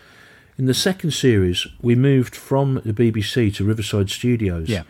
[0.57, 4.70] in the second series, we moved from the BBC to Riverside Studios.
[4.70, 4.84] Yeah.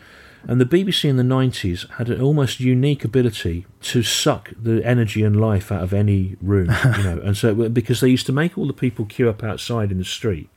[0.47, 5.23] And the BBC in the 90s had an almost unique ability to suck the energy
[5.23, 7.19] and life out of any room, you know.
[7.23, 10.05] And so, because they used to make all the people queue up outside in the
[10.05, 10.49] street,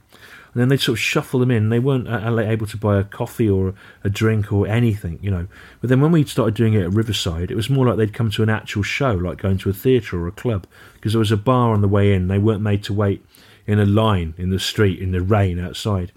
[0.52, 1.68] And then they'd sort of shuffle them in.
[1.68, 5.46] They weren't uh, able to buy a coffee or a drink or anything, you know.
[5.80, 8.30] But then when we started doing it at Riverside, it was more like they'd come
[8.30, 11.32] to an actual show, like going to a theatre or a club, because there was
[11.32, 12.28] a bar on the way in.
[12.28, 13.24] They weren't made to wait
[13.66, 16.12] in a line in the street in the rain outside.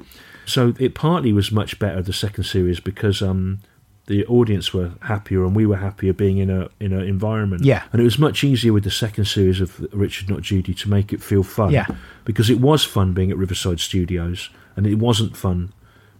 [0.45, 3.59] So it partly was much better the second series because um,
[4.07, 7.63] the audience were happier and we were happier being in a in an environment.
[7.63, 7.83] Yeah.
[7.91, 11.13] and it was much easier with the second series of Richard Not Judy to make
[11.13, 11.71] it feel fun.
[11.71, 11.87] Yeah.
[12.25, 15.71] because it was fun being at Riverside Studios and it wasn't fun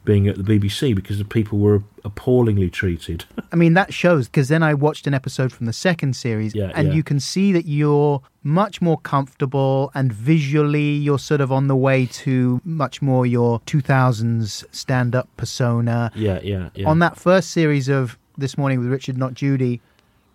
[0.04, 3.24] being at the BBC because the people were appallingly treated.
[3.52, 6.72] I mean, that shows because then I watched an episode from the second series, Yeah,
[6.74, 6.94] and yeah.
[6.96, 11.76] you can see that you're much more comfortable and visually you're sort of on the
[11.76, 16.12] way to much more your 2000s stand up persona.
[16.16, 16.88] yeah, yeah, yeah.
[16.90, 19.82] On that first series of This Morning with Richard Not Judy,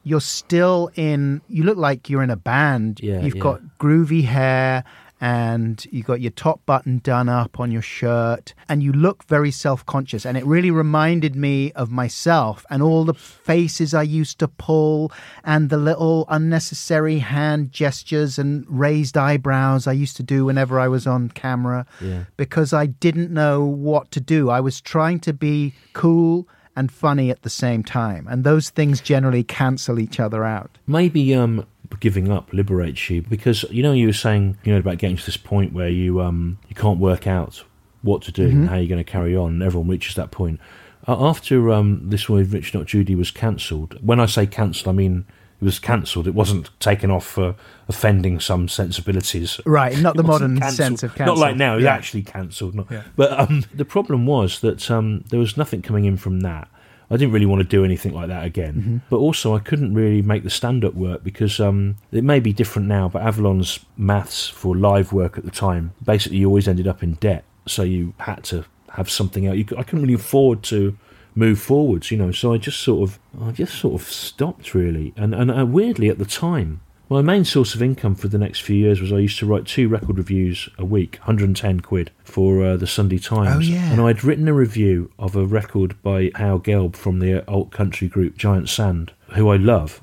[0.05, 3.01] you're still in, you look like you're in a band.
[3.03, 3.43] Yeah, You've yeah.
[3.43, 4.85] got groovy hair
[5.21, 9.51] and you've got your top button done up on your shirt and you look very
[9.51, 14.49] self-conscious and it really reminded me of myself and all the faces I used to
[14.49, 15.11] pull
[15.43, 20.89] and the little unnecessary hand gestures and raised eyebrows I used to do whenever I
[20.89, 22.25] was on camera Yeah.
[22.37, 24.51] because I didn't know what to do.
[24.51, 26.47] I was trying to be cool
[26.77, 28.27] and funny at the same time.
[28.29, 30.71] And those things generally cancel each other out.
[30.87, 31.67] maybe um
[32.01, 35.25] giving up liberates you because you know you were saying you know about getting to
[35.25, 37.63] this point where you um you can't work out
[38.03, 40.61] what to do and how you're going to carry on and everyone reaches that point.
[41.09, 44.89] Uh, after um this one with Rich Not Judy was cancelled when I say cancelled
[44.89, 45.25] I mean
[45.61, 47.55] it was cancelled it wasn't taken off for
[47.89, 50.77] offending some sensibilities Right, not the modern cancelled.
[50.77, 51.39] sense of cancelled.
[51.39, 51.95] Not like now, it's Yeah.
[51.95, 52.75] actually cancelled.
[52.75, 52.87] Not,
[53.17, 56.69] But um, the problem was that um, there was nothing coming in from that.
[57.09, 58.75] I didn't really want to do anything like that again.
[58.75, 58.97] Mm-hmm.
[59.09, 62.53] But also, I couldn't really make the stand up work because um, it may be
[62.53, 66.89] different now, but Avalon's maths for live work at the time basically you always ended
[66.89, 67.45] up in debt.
[67.67, 69.57] So you had to have something else.
[69.57, 70.99] You, I couldn't really afford to
[71.37, 72.33] move forwards, you know.
[72.33, 75.13] So I just sort of, I just sort of stopped really.
[75.17, 78.61] And and uh, weirdly at the time, my main source of income for the next
[78.61, 82.65] few years was I used to write two record reviews a week, 110 quid for
[82.65, 83.69] uh, the Sunday Times.
[83.69, 83.93] Oh, yeah.
[83.93, 88.09] And I'd written a review of a record by Howe Gelb from the alt country
[88.09, 90.03] group Giant Sand, who I love.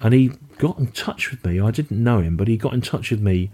[0.00, 1.60] And he got in touch with me.
[1.60, 3.50] I didn't know him, but he got in touch with me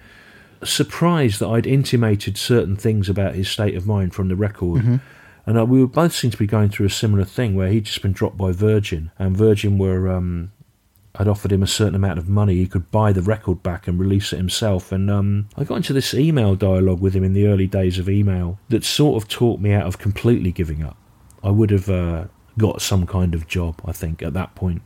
[0.64, 5.00] surprised that I'd intimated certain things about his state of mind from the record.
[5.46, 7.84] And uh, we were both seemed to be going through a similar thing where he'd
[7.84, 10.50] just been dropped by Virgin, and Virgin were um,
[11.16, 12.56] had offered him a certain amount of money.
[12.56, 14.92] He could buy the record back and release it himself.
[14.92, 18.08] And um, I got into this email dialogue with him in the early days of
[18.08, 20.96] email that sort of talked me out of completely giving up.
[21.42, 22.24] I would have uh,
[22.58, 24.82] got some kind of job, I think, at that point.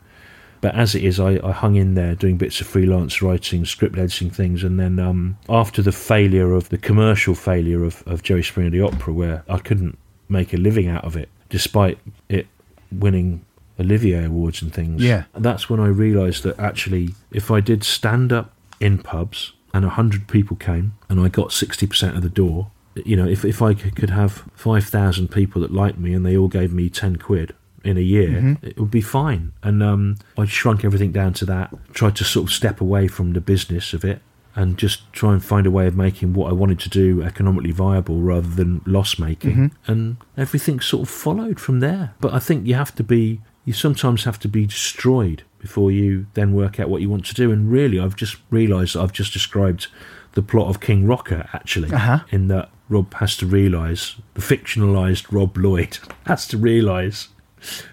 [0.60, 3.96] But as it is, I, I hung in there doing bits of freelance writing, script
[3.96, 8.42] editing things, and then um, after the failure of the commercial failure of, of Jerry
[8.42, 9.98] Springer the Opera, where I couldn't
[10.30, 12.46] make a living out of it, despite it
[12.92, 13.44] winning
[13.78, 15.02] Olivier awards and things.
[15.02, 15.24] Yeah.
[15.34, 20.28] that's when I realised that actually, if I did stand up in pubs and hundred
[20.28, 22.70] people came, and I got sixty percent of the door,
[23.04, 26.36] you know, if if I could, have five thousand people that liked me and they
[26.36, 29.52] all gave me ten quid in a year, it would be fine.
[29.62, 31.72] And um, I shrunk everything down to that.
[31.94, 34.20] Tried to sort of step away from the business of it
[34.56, 37.70] and just try and find a way of making what I wanted to do economically
[37.72, 39.70] viable rather than loss making.
[39.86, 42.14] And everything sort of followed from there.
[42.20, 46.26] But I think you have to be, you sometimes have to be destroyed before you
[46.34, 47.52] then work out what you want to do.
[47.52, 49.86] And really, I've just realised I've just described
[50.32, 52.20] the plot of King Rocker, actually, Uh-huh.
[52.30, 57.28] in that Rob has to realise, the fictionalised Rob Lloyd has to realise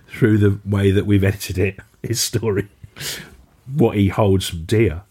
[0.07, 2.67] through the way that we've edited it, his story,
[3.75, 5.01] what he holds dear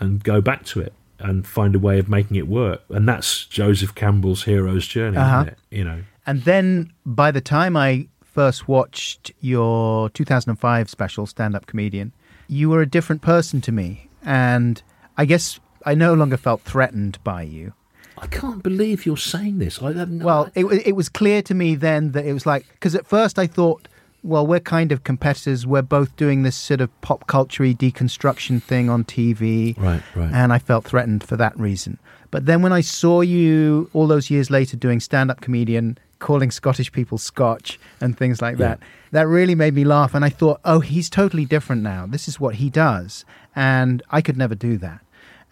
[0.00, 2.82] and go back to it and find a way of making it work.
[2.90, 5.42] And that's Joseph Campbell's hero's journey, Uh-huh.
[5.42, 5.58] isn't it?
[5.70, 6.02] You know.
[6.26, 12.12] And then by the time I first watched your 2005 special, Stand Up Comedian,
[12.48, 14.08] you were a different person to me.
[14.24, 14.82] And
[15.16, 17.74] I guess I no longer felt threatened by you.
[18.16, 19.82] I can't believe you're saying this.
[19.82, 19.92] I.
[20.08, 23.38] Well, it, it was clear to me then that it was like, because at first
[23.38, 23.88] I thought,
[24.24, 25.66] well, we're kind of competitors.
[25.66, 29.78] We're both doing this sort of pop culture deconstruction thing on TV.
[29.78, 30.30] Right, right.
[30.32, 31.98] And I felt threatened for that reason.
[32.30, 36.50] But then when I saw you all those years later doing stand up comedian, calling
[36.50, 38.80] Scottish people Scotch and things like that,
[39.12, 40.14] that really made me laugh.
[40.14, 42.06] And I thought, oh, he's totally different now.
[42.06, 43.26] This is what he does.
[43.54, 45.00] And I could never do that.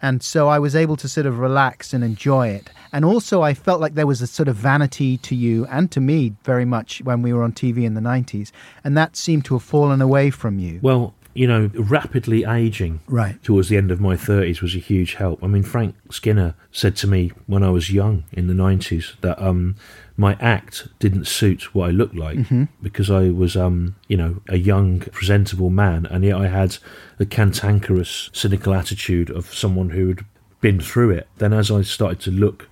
[0.03, 2.69] And so I was able to sort of relax and enjoy it.
[2.91, 6.01] And also, I felt like there was a sort of vanity to you and to
[6.01, 8.51] me very much when we were on TV in the 90s.
[8.83, 10.79] And that seemed to have fallen away from you.
[10.83, 13.41] Well, you know, rapidly aging Right.
[13.43, 15.43] towards the end of my 30s was a huge help.
[15.43, 19.41] I mean, Frank Skinner said to me when I was young in the 90s that
[19.41, 19.75] um,
[20.15, 22.37] my act didn't suit what I looked like
[22.81, 26.77] because I was, um, you know, a young, presentable man, and yet I had
[27.17, 30.25] the cantankerous, cynical attitude of someone who had
[30.61, 31.27] been through it.
[31.37, 32.69] Then, as I started to look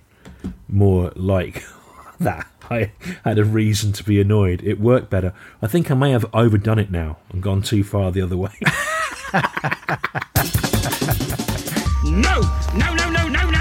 [0.68, 1.64] more like
[2.20, 2.92] that, I
[3.24, 4.62] had a reason to be annoyed.
[4.62, 5.34] It worked better.
[5.60, 8.52] I think I may have overdone it now and gone too far the other way.
[12.04, 12.40] No!
[12.76, 13.51] No, no, no, no, no, no, no, no!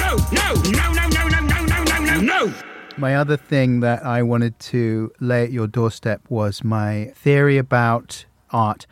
[0.00, 0.16] No!
[0.32, 0.54] No!
[0.70, 0.92] No!
[0.92, 1.08] No!
[1.08, 1.28] No!
[1.28, 1.40] No!
[1.40, 1.64] No!
[1.66, 1.84] No!
[1.84, 2.00] No!
[2.00, 2.20] No!
[2.20, 2.54] No!
[2.96, 8.24] My other thing that I wanted to lay at your doorstep was my theory about
[8.50, 8.86] art,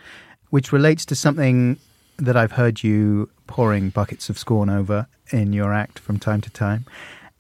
[0.51, 1.79] which relates to something
[2.19, 6.51] that I've heard you pouring buckets of scorn over in your act from time to
[6.51, 6.85] time.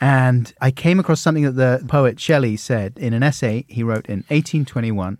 [0.00, 4.06] And I came across something that the poet Shelley said in an essay he wrote
[4.06, 5.18] in 1821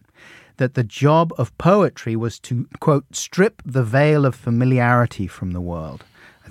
[0.57, 5.61] that the job of poetry was to, quote, strip the veil of familiarity from the
[5.61, 6.05] world.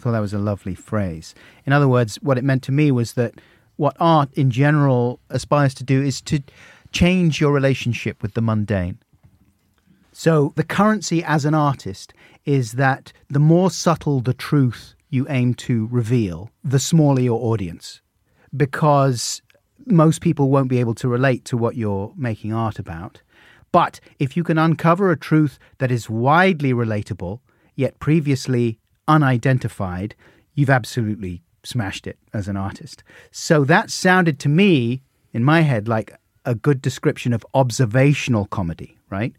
[0.07, 1.35] Thought that was a lovely phrase.
[1.65, 3.33] In other words, what it meant to me was that
[3.75, 6.41] what art in general aspires to do is to
[6.93, 8.99] change your relationship with the mundane.
[10.13, 12.13] So, the currency as an artist
[12.45, 17.99] is that the more subtle the truth you aim to reveal, the smaller your audience.
[18.55, 19.41] Because
[19.85, 23.21] most people won't be able to relate to what you're making art about.
[23.73, 27.41] But if you can uncover a truth that is widely relatable,
[27.75, 30.15] yet previously unidentified,
[30.55, 33.03] you've absolutely smashed it as an artist.
[33.31, 35.01] So that sounded to me,
[35.33, 39.33] in my head, like a good description of observational comedy, right?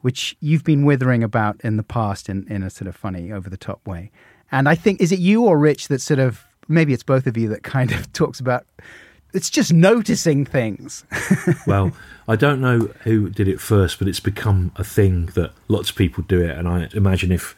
[0.00, 3.50] Which you've been withering about in the past in, in a sort of funny, over
[3.50, 4.10] the top way.
[4.52, 7.36] And I think, is it you or Rich that sort of, maybe it's both of
[7.36, 8.66] you that kind of talks about,
[9.34, 11.04] it's just noticing things.
[11.66, 11.92] well,
[12.28, 15.96] I don't know who did it first, but it's become a thing that lots of
[15.96, 16.56] people do it.
[16.56, 17.56] And I imagine if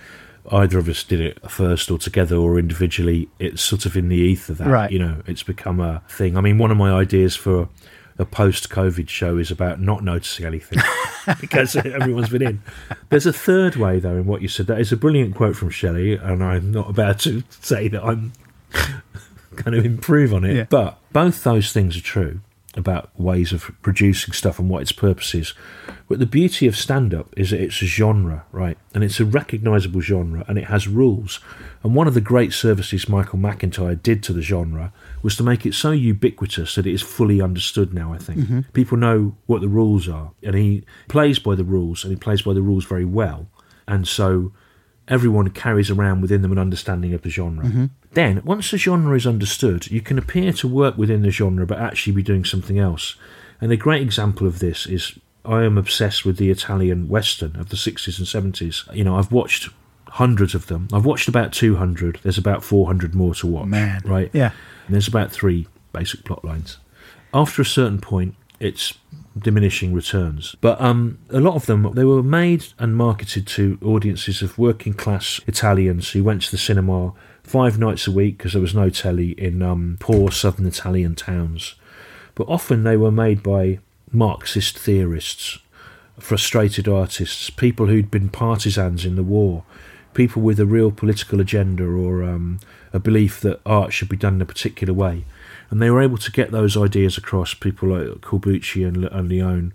[0.52, 4.16] either of us did it first or together or individually, it's sort of in the
[4.16, 4.90] ether that, Right.
[4.90, 6.36] you know, it's become a thing.
[6.36, 7.68] I mean, one of my ideas for
[8.18, 10.78] a post COVID show is about not noticing anything
[11.40, 12.62] because everyone's been in.
[13.08, 14.66] There's a third way, though, in what you said.
[14.68, 18.32] That is a brilliant quote from Shelley, and I'm not about to say that I'm
[19.56, 20.54] going to improve on it.
[20.56, 20.66] Yeah.
[20.68, 22.40] But both those things are true
[22.76, 25.54] about ways of producing stuff and what its purpose is.
[26.08, 28.76] But the beauty of stand up is that it's a genre, right?
[28.92, 31.40] And it's a recognizable genre and it has rules.
[31.82, 35.64] And one of the great services Michael McIntyre did to the genre was to make
[35.64, 38.40] it so ubiquitous that it is fully understood now, I think.
[38.40, 38.60] Mm-hmm.
[38.72, 40.32] People know what the rules are.
[40.42, 43.48] And he plays by the rules and he plays by the rules very well.
[43.86, 44.52] And so
[45.08, 47.64] everyone carries around within them an understanding of the genre.
[47.64, 47.86] Mm-hmm.
[48.12, 51.78] Then, once the genre is understood, you can appear to work within the genre but
[51.78, 53.16] actually be doing something else.
[53.60, 57.68] And a great example of this is I am obsessed with the Italian Western of
[57.68, 58.94] the 60s and 70s.
[58.94, 59.68] You know, I've watched
[60.08, 60.88] hundreds of them.
[60.92, 62.20] I've watched about 200.
[62.22, 63.66] There's about 400 more to watch.
[63.66, 64.00] Man.
[64.04, 64.30] Right?
[64.32, 64.52] Yeah.
[64.86, 66.78] And there's about three basic plot lines.
[67.32, 68.94] After a certain point, it's
[69.38, 70.54] diminishing returns.
[70.60, 74.94] But um, a lot of them, they were made and marketed to audiences of working
[74.94, 77.12] class Italians who went to the cinema
[77.42, 81.74] five nights a week because there was no telly in um, poor southern Italian towns.
[82.34, 83.80] But often they were made by
[84.10, 85.58] Marxist theorists,
[86.18, 89.64] frustrated artists, people who'd been partisans in the war,
[90.14, 92.60] people with a real political agenda or um,
[92.92, 95.24] a belief that art should be done in a particular way.
[95.70, 99.72] And they were able to get those ideas across, people like Corbucci and, and Leone,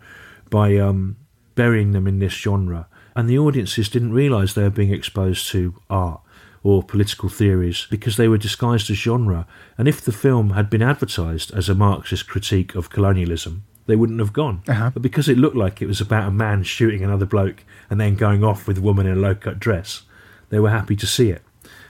[0.49, 1.17] by um,
[1.55, 2.87] burying them in this genre.
[3.15, 6.21] And the audiences didn't realise they were being exposed to art
[6.63, 9.47] or political theories because they were disguised as genre.
[9.77, 14.19] And if the film had been advertised as a Marxist critique of colonialism, they wouldn't
[14.19, 14.61] have gone.
[14.67, 14.91] Uh-huh.
[14.93, 18.15] But because it looked like it was about a man shooting another bloke and then
[18.15, 20.03] going off with a woman in a low cut dress,
[20.49, 21.41] they were happy to see it.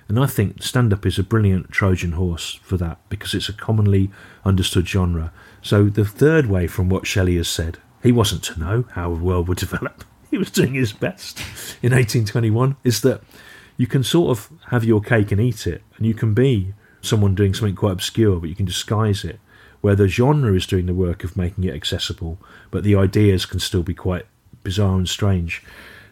[0.09, 3.53] And I think stand up is a brilliant Trojan horse for that because it's a
[3.53, 4.09] commonly
[4.43, 5.31] understood genre.
[5.61, 9.23] So the third way from what Shelley has said, he wasn't to know how the
[9.23, 10.03] world would develop.
[10.31, 11.39] He was doing his best
[11.81, 13.21] in 1821, is that
[13.77, 17.35] you can sort of have your cake and eat it, and you can be someone
[17.35, 19.39] doing something quite obscure, but you can disguise it.
[19.81, 22.37] Where the genre is doing the work of making it accessible,
[22.71, 24.25] but the ideas can still be quite
[24.63, 25.63] bizarre and strange.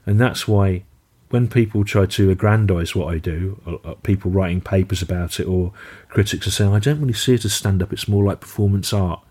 [0.06, 0.84] And that's why
[1.30, 5.46] when people try to aggrandise what I do, uh, uh, people writing papers about it,
[5.46, 5.74] or
[6.10, 8.94] critics are saying, I don't really see it as stand up, it's more like performance
[8.94, 9.22] art.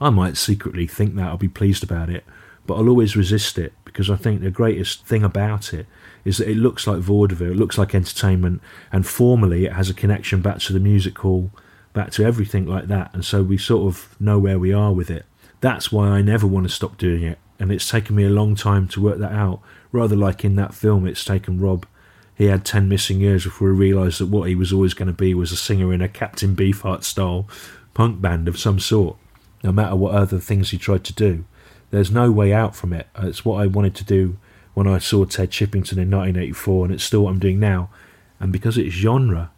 [0.00, 2.24] I might secretly think that, I'll be pleased about it,
[2.66, 5.86] but I'll always resist it because I think the greatest thing about it
[6.24, 9.94] is that it looks like vaudeville, it looks like entertainment, and formally it has a
[9.94, 11.50] connection back to the music hall
[11.92, 13.10] back to everything like that.
[13.12, 15.26] And so we sort of know where we are with it.
[15.60, 17.38] That's why I never want to stop doing it.
[17.60, 19.60] And it's taken me a long time to work that out.
[19.92, 21.86] Rather like in that film, it's taken Rob.
[22.34, 25.12] He had 10 missing years before he realised that what he was always going to
[25.12, 27.46] be was a singer in a Captain Beefheart style
[27.92, 29.16] punk band of some sort,
[29.62, 31.44] no matter what other things he tried to do.
[31.90, 33.08] There's no way out from it.
[33.14, 34.38] Uh, it's what I wanted to do
[34.74, 37.90] when I saw Ted Chippington in 1984, and it's still what I'm doing now.
[38.38, 39.50] And because it's genre,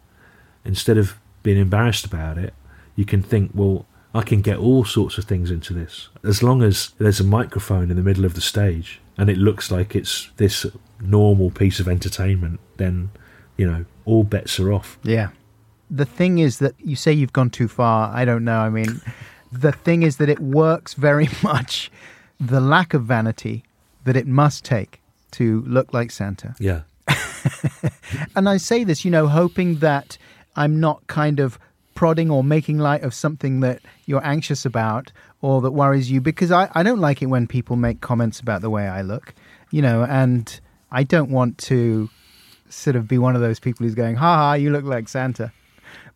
[0.65, 2.53] instead of being embarrassed about it,
[2.95, 6.09] you can think, well, I can get all sorts of things into this.
[6.23, 9.71] As long as there's a microphone in the middle of the stage and it looks
[9.71, 10.65] like it's this
[11.01, 13.09] normal piece of entertainment, then,
[13.57, 14.97] you know, all bets are off.
[15.03, 15.29] Yeah.
[15.89, 18.15] The thing is that you say you've gone too far.
[18.15, 18.59] I don't know.
[18.59, 19.01] I mean,
[19.51, 21.91] the thing is that it works very much
[22.39, 23.63] the lack of vanity
[24.03, 25.01] that it must take
[25.31, 26.55] to look like Santa.
[26.59, 26.81] Yeah.
[28.35, 30.17] And I say this, you know, hoping that
[30.55, 31.59] I'm not kind of
[32.03, 36.51] prodding or making light of something that you're anxious about or that worries you because
[36.51, 39.33] I, I don't like it when people make comments about the way I look,
[39.71, 40.59] you know, and
[40.91, 42.09] I don't want to
[42.67, 45.53] sort of be one of those people who's going, ha ha, you look like Santa.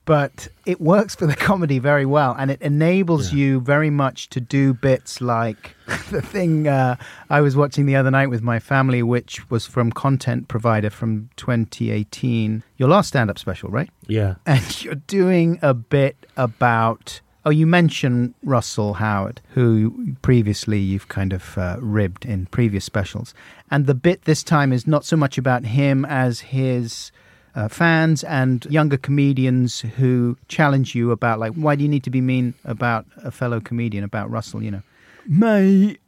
[0.08, 3.40] But it works for the comedy very well and it enables Yeah.
[3.40, 5.76] you very much to do bits like
[6.12, 6.96] the thing uh,
[7.30, 11.30] I was watching the other night with my family, which was from Content Provider from
[11.36, 12.64] 2018.
[12.78, 13.90] Your last stand up special, right?
[14.08, 14.36] Yeah.
[14.46, 17.22] and you're doing a bit about.
[17.46, 23.34] Oh, you mentioned Russell Howard, who previously you've kind of uh, ribbed in previous specials.
[23.72, 27.12] And the bit this time is not so much about him as his
[27.58, 32.10] uh, fans and younger comedians who challenge you about, like, why do you need to
[32.12, 34.82] be mean about a fellow comedian, about Russell, you know?
[35.28, 36.00] Mate.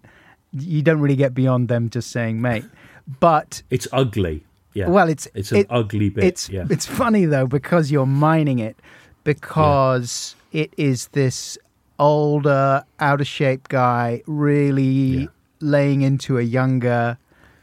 [0.52, 2.66] You don't really get beyond them just saying mate.
[3.20, 4.44] But It's ugly.
[4.74, 4.90] Yeah.
[4.90, 6.24] well, it's it's an it- ugly bit.
[6.24, 6.66] It's yeah.
[6.70, 8.76] it's funny though because you're mining it
[9.24, 11.58] because it is this
[12.00, 15.26] older, out of shape guy really Yeah.
[15.60, 17.18] laying into a younger,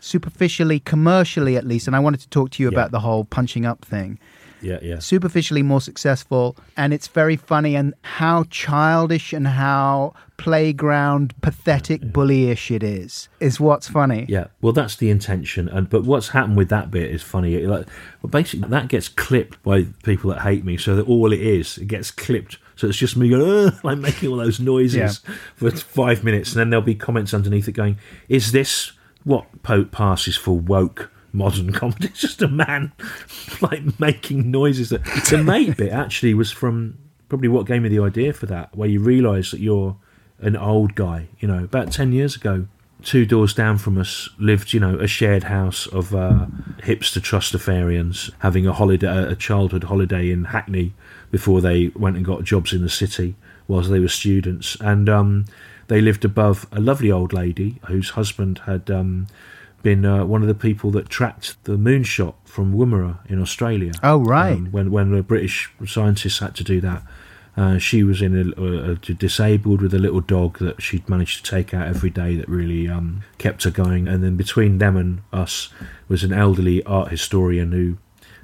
[0.07, 1.87] superficially, commercially at least.
[1.87, 2.75] And I wanted to talk to you Yeah.
[2.79, 4.19] about the whole punching up thing.
[4.63, 4.79] yeah.
[4.83, 4.99] Yeah.
[5.01, 12.75] Superficially more successful, and it's very funny and how childish and how playground pathetic bullyish
[12.75, 14.25] it is is what's funny.
[14.29, 17.59] Yeah, well, that's the intention, and but what's happened with that bit is funny.
[17.67, 17.87] Like,
[18.23, 21.77] well, basically, that gets clipped by people that hate me, so that all it is,
[21.79, 22.57] it gets clipped.
[22.77, 25.21] So it's just me going, "Ugh," like making all those noises
[25.57, 27.99] for five minutes, and then there'll be comments underneath it going,
[28.29, 28.93] "Is this
[29.27, 32.07] what Pope passes for woke?" Modern comedy.
[32.07, 32.93] It's just a man
[33.61, 34.89] like making noises.
[34.89, 36.97] That the mate bit actually was from
[37.29, 39.97] probably what gave me the idea for that, where you realise that you're
[40.39, 41.29] an old guy.
[41.41, 42.69] You know, about ten years ago,
[43.03, 46.47] two doors down from us lived, you know, a shared house of uh,
[46.79, 50.95] hipster trustafarians having a holiday, a childhood holiday in Hackney
[51.31, 53.37] before they went and got jobs in the city
[53.69, 55.45] whilst they were students, and um,
[55.89, 58.91] they lived above a lovely old lady whose husband had.
[58.91, 59.27] Um,
[59.83, 63.93] been uh, one of the people that tracked the moonshot from Woomera in Australia.
[64.03, 64.55] Oh, right.
[64.55, 67.03] Um, when when the British scientists had to do that,
[67.57, 71.45] uh, she was in a, a, a disabled with a little dog that she'd managed
[71.45, 74.09] to take out every day that really um, kept her going.
[74.09, 75.71] And then between them and us
[76.09, 77.97] was an elderly art historian who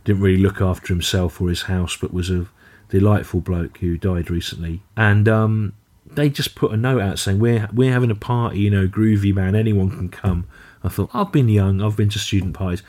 [0.04, 2.46] didn't really look after himself or his house, but was a
[2.88, 4.82] delightful bloke who died recently.
[4.96, 5.74] And um,
[6.14, 9.34] they just put a note out saying we're we're having a party, you know, groovy
[9.34, 10.46] man, anyone can come.
[10.84, 12.82] I thought I've been young, I've been to student parties,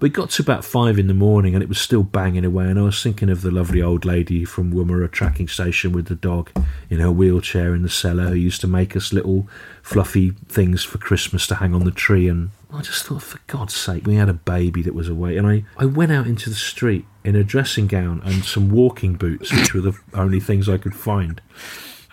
[0.00, 2.64] but it got to about five in the morning and it was still banging away.
[2.64, 6.14] And I was thinking of the lovely old lady from Woomera tracking station with the
[6.14, 6.50] dog
[6.88, 9.46] in her wheelchair in the cellar who used to make us little
[9.82, 12.28] fluffy things for Christmas to hang on the tree.
[12.28, 15.36] And I just thought, for God's sake, we had a baby that was away.
[15.36, 19.16] And I, I went out into the street in a dressing gown and some walking
[19.16, 21.42] boots, which were the only things I could find.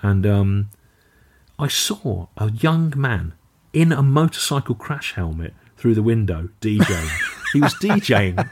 [0.08, 0.70] And um,
[1.60, 3.34] I saw a young man
[3.74, 7.10] in a motorcycle crash helmet through the window DJing.
[7.54, 8.50] he was DJing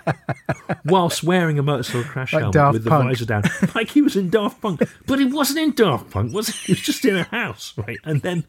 [0.86, 3.10] whilst wearing a motorcycle crash Like helmet Daft with the Punk.
[3.10, 3.44] visor down,
[3.74, 4.82] like he was in Daft Punk.
[5.08, 6.68] But he wasn't in Daft Punk, was he?
[6.68, 7.98] He was just in a house, right?
[8.04, 8.44] And then,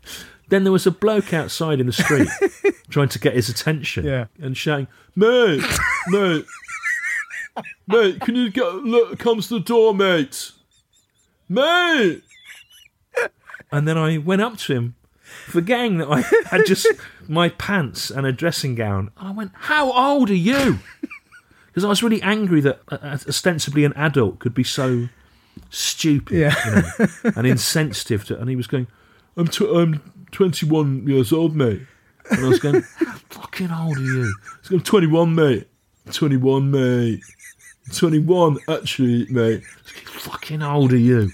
[0.49, 2.29] then there was a bloke outside in the street
[2.91, 4.27] trying to get his attention, Yeah.
[4.41, 5.63] and shouting, "Mate,
[6.09, 6.45] mate,
[7.87, 9.19] mate, can you get look?
[9.19, 10.51] Comes the door, mate,
[11.49, 12.23] mate."
[13.73, 14.95] And then I went up to him,
[15.47, 16.87] forgetting that I had just
[17.29, 19.11] my pants and a dressing gown.
[19.19, 20.79] And I went, How old are you?
[21.69, 25.11] Because I was really angry that uh, ostensibly an adult could be so
[25.69, 26.55] stupid Yeah.
[26.65, 28.41] you know, and insensitive to.
[28.41, 28.87] And he was going,
[29.37, 30.01] I'm, tw- I'm
[30.33, 31.83] 21 years old, mate.
[32.31, 34.35] And I was going, How fucking old are you?
[34.63, 35.69] He's going, 21, mate.
[36.13, 37.21] 21, mate.
[37.95, 39.63] 21, actually, mate.
[39.65, 41.31] Fucking old are you?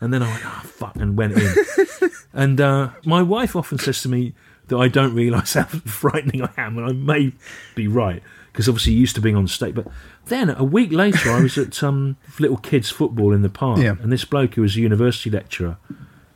[0.00, 1.54] And then I went, oh, fuck, and went in.
[2.32, 4.32] and uh, my wife often says to me
[4.68, 7.32] that I don't realise how frightening I am, and I may
[7.74, 8.22] be right,
[8.52, 9.74] because obviously used to being on stage.
[9.74, 9.88] But
[10.26, 13.96] then a week later, I was at um, little kids' football in the park, Yeah.
[14.00, 15.76] and this bloke who was a university lecturer,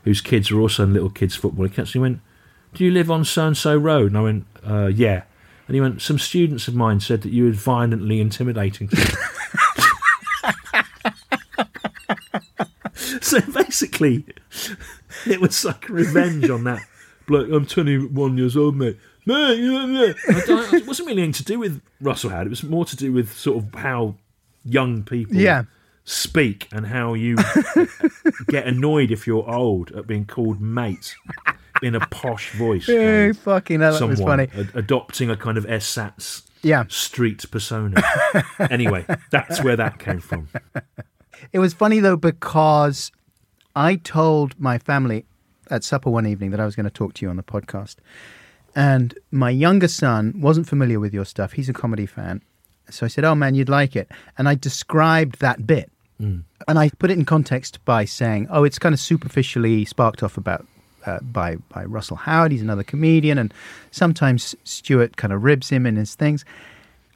[0.04, 2.20] whose kids were also in little kids' football, he he went,
[2.74, 4.08] Do you live on so and so road?
[4.08, 5.22] And I went, uh, Yeah.
[5.66, 9.16] And he went, Some students of mine said that you were violently intimidating to them.
[13.30, 14.24] so basically,
[15.26, 16.82] it was like revenge on that.
[17.26, 18.98] Bloke, I'm 21 years old, mate.
[19.26, 20.16] Mate, you know, mate.
[20.28, 22.46] I It wasn't really anything to do with Russell Howard.
[22.46, 24.16] It was more to do with sort of how
[24.64, 25.62] young people Yeah.
[26.04, 27.36] speak and how you
[28.48, 31.14] get annoyed if you're old at being called mate
[31.82, 32.86] in a posh voice.
[32.86, 34.48] Hey, fucking hell, that was funny.
[34.54, 36.84] ad- adopting a kind of ersatz Yeah.
[36.88, 38.02] street persona.
[38.70, 40.48] anyway, that's where that came from.
[41.52, 43.12] It was funny though because
[43.76, 45.24] I told my family
[45.70, 47.96] at supper one evening that I was going to talk to you on the podcast.
[48.76, 51.52] And my younger son wasn't familiar with your stuff.
[51.52, 52.42] He's a comedy fan.
[52.90, 54.10] So I said, Oh man, you'd like it.
[54.36, 55.90] And I described that bit.
[56.68, 60.36] And I put it in context by saying, Oh, it's kind of superficially sparked off
[60.36, 60.66] about.
[61.06, 63.52] Uh, by by Russell Howard, he's another comedian, and
[63.90, 66.46] sometimes Stewart kind of ribs him in his things.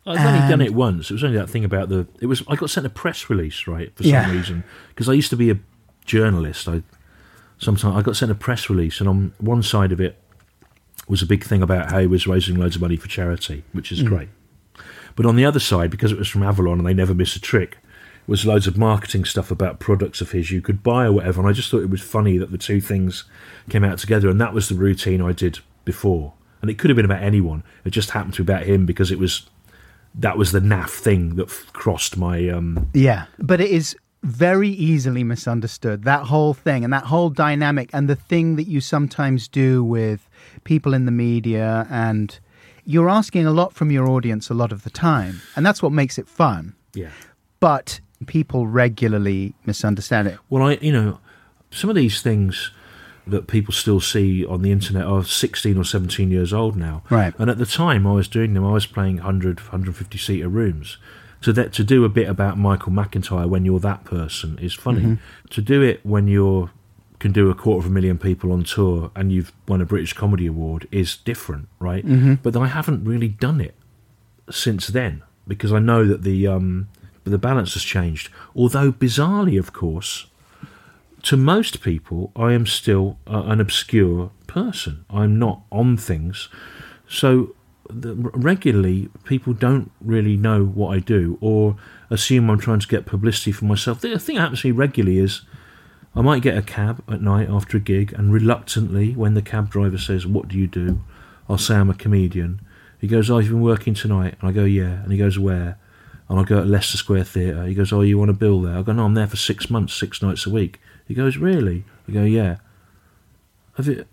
[0.08, 1.10] I've only done it once.
[1.10, 2.06] It was only that thing about the.
[2.20, 4.30] It was I got sent a press release right for some Yeah.
[4.30, 5.58] reason because I used to be a
[6.04, 6.68] journalist.
[6.68, 6.82] I
[7.58, 10.16] sometimes I got sent a press release, and on one side of it
[11.08, 13.88] was a big thing about how he was raising loads of money for charity, which
[13.90, 13.92] Mm.
[13.92, 14.28] is great.
[15.16, 17.40] But on the other side, because it was from Avalon and they never miss a
[17.40, 17.78] trick,
[18.26, 21.40] was loads of marketing stuff about products of his you could buy or whatever.
[21.40, 23.24] And I just thought it was funny that the two things
[23.70, 24.28] came out together.
[24.28, 26.34] And that was the routine I did before.
[26.60, 27.62] And it could have been about anyone.
[27.86, 29.48] It just happened to be about him because it was
[30.18, 34.68] that was the naff thing that f- crossed my um Yeah, but it is very
[34.70, 36.02] easily misunderstood.
[36.04, 40.28] That whole thing and that whole dynamic and the thing that you sometimes do with
[40.64, 42.38] people in the media and
[42.84, 45.40] you're asking a lot from your audience a lot of the time.
[45.54, 46.74] And that's what makes it fun.
[46.94, 47.10] yeah.
[47.60, 50.38] But people regularly misunderstand it.
[50.50, 51.18] Well, I you know
[51.70, 52.72] some of these things
[53.30, 57.02] that people still see on the internet are 16 or 17 years old now.
[57.10, 57.34] Right.
[57.38, 60.98] And at the time I was doing them, I was playing 100, 150 seater rooms.
[61.40, 65.02] So that to do a bit about Michael McIntyre when you're that person is funny.
[65.50, 66.70] To do it when you're
[67.20, 70.12] can do a quarter of a million people on tour and you've won a British
[70.12, 72.04] Comedy Award is different, right?
[72.42, 73.74] But I haven't really done it
[74.50, 76.88] since then because I know that the um,
[77.24, 78.30] the balance has changed.
[78.54, 80.26] Although bizarrely, of course,
[81.22, 85.04] to most people, I am still uh, an obscure person.
[85.10, 86.48] I'm not on things,
[87.08, 87.54] so
[87.90, 91.76] the, regularly people don't really know what I do or
[92.10, 94.00] assume I'm trying to get publicity for myself.
[94.00, 95.42] The thing that happens to me regularly is.
[96.14, 99.70] I might get a cab at night after a gig, and reluctantly, when the cab
[99.70, 101.04] driver says, What do you do?
[101.48, 102.60] I'll say I'm a comedian.
[102.98, 104.36] He goes, Oh, you've been working tonight?
[104.40, 105.02] And I go, Yeah.
[105.02, 105.78] And he goes, Where?
[106.28, 107.64] And I go, At Leicester Square Theatre.
[107.66, 108.76] He goes, Oh, you want a bill there?
[108.76, 110.80] I go, No, I'm there for six months, six nights a week.
[111.08, 111.84] He goes, Really?
[112.08, 112.58] I go, Yeah.
[113.76, 114.04] Have you,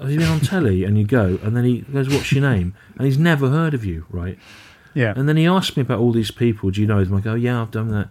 [0.00, 0.84] have you been on telly?
[0.84, 2.74] And you go, and then he goes, What's your name?
[2.96, 4.38] And he's never heard of you, right?
[4.94, 5.14] Yeah.
[5.16, 6.70] And then he asked me about all these people.
[6.70, 7.14] Do you know them?
[7.14, 8.08] I go, yeah, I've done that.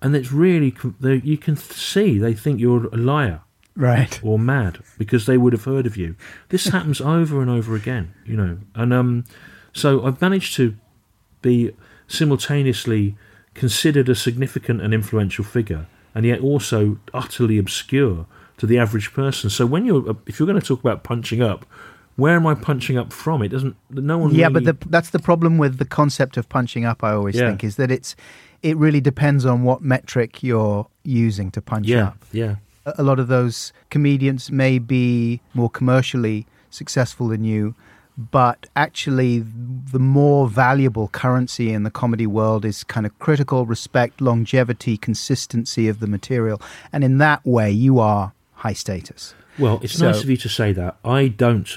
[0.00, 3.40] And it's really, you can see they think you're a liar
[3.76, 4.18] Right.
[4.22, 6.16] or mad because they would have heard of you.
[6.48, 8.58] This happens over and over again, you know.
[8.74, 9.24] And um,
[9.72, 10.74] so I've managed to
[11.42, 11.72] be
[12.08, 13.16] simultaneously
[13.54, 18.26] considered a significant and influential figure, and yet also utterly obscure
[18.58, 19.50] to the average person.
[19.50, 21.66] So when you're, uh, if you're going to talk about punching up,
[22.16, 23.42] where am I punching up from?
[23.42, 23.74] It doesn't.
[23.90, 24.34] No one.
[24.34, 27.02] Yeah, really, but the, that's the problem with the concept of punching up.
[27.02, 27.48] I always Yeah.
[27.48, 28.14] think is that it's
[28.62, 32.18] it really depends on what metric you're using to punch yeah, up.
[32.30, 32.56] yeah.
[32.86, 37.74] A a lot of those comedians may be more commercially successful than you,
[38.18, 39.38] but actually,
[39.92, 45.88] the more valuable currency in the comedy world is kind of critical respect, longevity, consistency
[45.88, 46.60] of the material,
[46.92, 49.34] and in that way, you are high status.
[49.58, 50.96] Well, it's So- nice of you to say that.
[51.04, 51.68] I don't.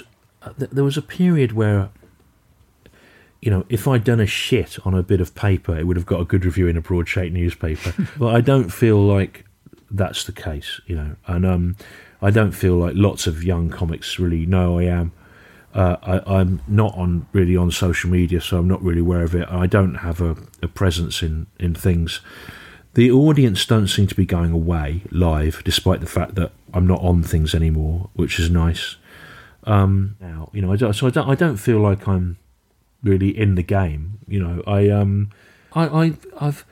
[0.42, 1.88] uh, th- There was a period where,
[3.42, 6.06] you know, if I'd done a shit on a bit of paper, it would have
[6.06, 7.92] got a good review in a broadsheet newspaper.
[8.18, 9.44] but I don't feel like
[9.90, 11.16] that's the case, you know.
[11.26, 11.76] And um,
[12.20, 15.12] I don't feel like lots of young comics really know I am.
[15.76, 19.34] Uh, I, I'm not on really on social media, so I'm not really aware of
[19.34, 19.46] it.
[19.50, 22.20] I don't have a, a presence in, in things.
[22.94, 27.02] The audience don't seem to be going away live, despite the fact that I'm not
[27.02, 28.96] on things anymore, which is nice.
[29.64, 32.38] Um, now, you know, I don't, so I don't, I don't feel like I'm
[33.02, 34.20] really in the game.
[34.26, 35.28] You know, I, um,
[35.74, 36.64] I, I, I've,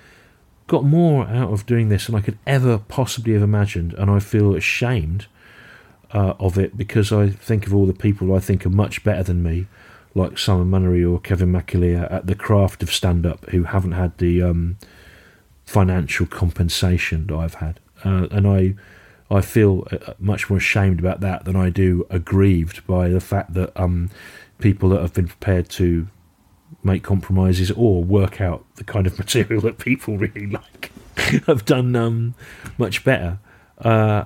[0.66, 4.18] got more out of doing this than I could ever possibly have imagined, and I
[4.18, 5.26] feel ashamed
[6.12, 9.22] uh, of it because I think of all the people I think are much better
[9.22, 9.66] than me,
[10.14, 14.16] like Simon Munnery or Kevin McAleer at the craft of stand up, who haven't had
[14.18, 14.76] the um,
[15.64, 18.74] financial compensation that I've had, uh, and I.
[19.31, 23.55] I feel uh, much more ashamed about that than I do aggrieved by the fact
[23.55, 24.10] that um,
[24.59, 26.09] people that have been prepared to
[26.82, 30.93] make compromises or work out the kind of material that people really like
[31.47, 32.35] have done um,
[32.78, 33.39] much better.
[33.78, 34.24] Uh,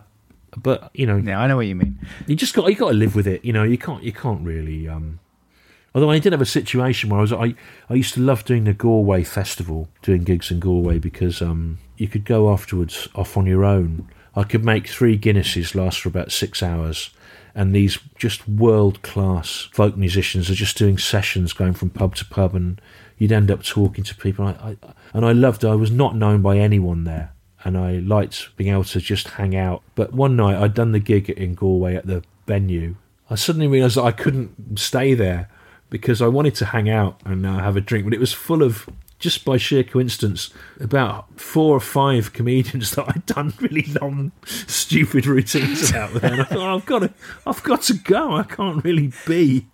[0.57, 1.99] but you know, Yeah, I know what you mean.
[2.27, 3.45] you just got you got to live with it.
[3.45, 4.89] You know, you can't you can't really.
[4.89, 5.21] Um,
[5.95, 7.55] although I did have a situation where I was I
[7.89, 12.09] I used to love doing the Galway festival, doing gigs in Galway because um, you
[12.09, 14.09] could go afterwards off on your own.
[14.37, 17.11] I could make three Guinnesses last for about six hours.
[17.55, 22.25] And these just world class folk musicians are just doing sessions, going from pub to
[22.25, 22.81] pub, and
[23.17, 24.47] you'd end up talking to people.
[24.47, 24.77] I, I,
[25.13, 25.65] and I loved.
[25.65, 27.33] I was not known by anyone there,
[27.69, 29.83] and I liked being able to just hang out.
[29.95, 32.97] But one night I'd done the gig in Galway at the venue.
[33.29, 35.51] I suddenly realised that I couldn't stay there
[35.91, 38.63] because I wanted to hang out and uh, have a drink, but it was full
[38.63, 38.89] of
[39.19, 40.49] just by sheer coincidence
[40.81, 46.33] about four or five comedians that I'd done really long, stupid routines about there.
[46.33, 47.13] And I thought, oh, I've got to,
[47.47, 48.35] I've got to go.
[48.35, 49.67] I can't really be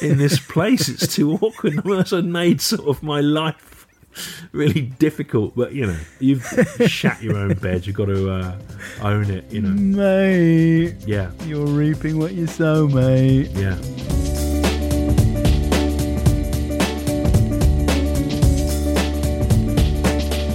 [0.00, 0.88] in this place.
[0.88, 1.84] It's too awkward.
[1.84, 3.75] Unless I made sort of my life
[4.52, 5.54] really difficult.
[5.56, 6.44] But you know, you've
[6.86, 7.86] shat your own bed.
[7.86, 8.58] You've got to uh,
[9.02, 9.50] own it.
[9.50, 13.50] You know, Mate, yeah, you're reaping what you sow, mate.
[13.52, 13.76] yeah.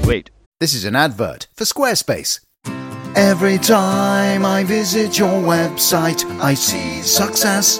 [0.06, 0.30] Wait,
[0.60, 2.42] this is an advert for Squarespace.
[3.16, 7.80] Every time I visit your website, I see success.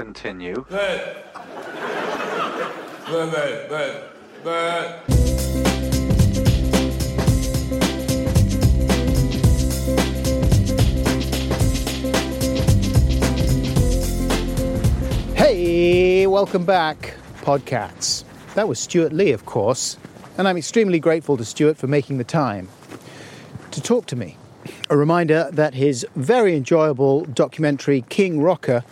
[0.00, 0.64] Continue.
[15.34, 18.24] Hey, welcome back, Podcats.
[18.54, 19.98] That was Stewart Lee, of course,
[20.38, 22.70] and I'm extremely grateful to Stewart for making the time
[23.70, 24.38] to talk to me.
[24.88, 28.82] A reminder that his very enjoyable documentary King Rocker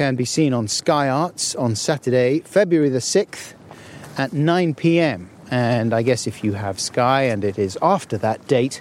[0.00, 3.52] can be seen on Sky Arts on Saturday, February the 6th
[4.16, 5.28] at 9 pm.
[5.50, 8.80] And I guess if you have Sky and it is after that date,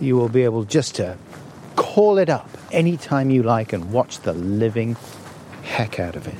[0.00, 1.16] you will be able just to
[1.76, 4.96] call it up anytime you like and watch the living
[5.62, 6.34] heck out of it.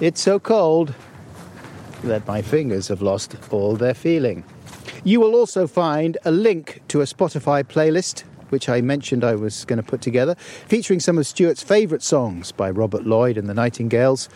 [0.00, 0.94] It's so cold
[2.04, 4.44] that my fingers have lost all their feeling.
[5.04, 8.24] You will also find a link to a Spotify playlist,
[8.54, 12.52] which I mentioned I was going to put together, featuring some of Stewart's favourite songs
[12.52, 14.28] by Robert Lloyd and the Nightingales,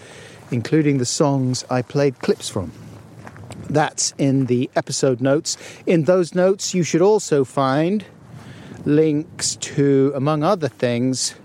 [0.50, 2.72] including the songs I played clips from.
[3.70, 5.56] That's in the episode notes.
[5.86, 8.04] In those notes, you should also find
[8.84, 11.36] links to, among other things,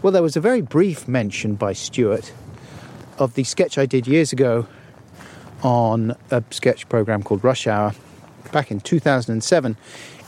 [0.00, 2.32] well, there was a very brief mention by Stewart
[3.18, 4.68] of the sketch I did years ago
[5.64, 7.96] on a sketch program called Rush Hour
[8.52, 9.76] back in 2007,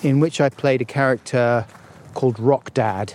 [0.02, 1.66] in which I played a character
[2.14, 3.14] called Rock Dad,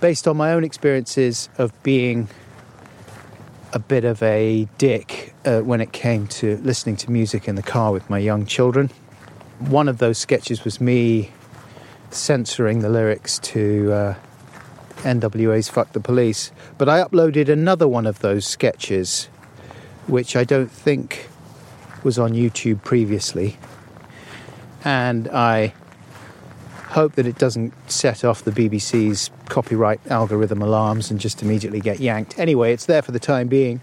[0.00, 2.28] based on my own experiences of being
[3.72, 7.62] a bit of a dick uh, when it came to listening to music in the
[7.62, 8.90] car with my young children.
[9.60, 11.30] One of those sketches was me
[12.10, 14.14] censoring the lyrics to uh,
[14.98, 19.26] NWA's Fuck the Police, but I uploaded another one of those sketches,
[20.06, 21.28] which I don't think
[22.02, 23.56] was on YouTube previously.
[24.84, 25.72] And I
[26.92, 32.00] hope that it doesn't set off the BBC's copyright algorithm alarms and just immediately get
[32.00, 32.38] yanked.
[32.38, 33.80] Anyway, it's there for the time being.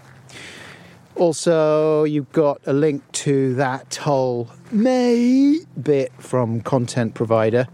[1.16, 7.66] Also, you've got a link to that whole May bit from content provider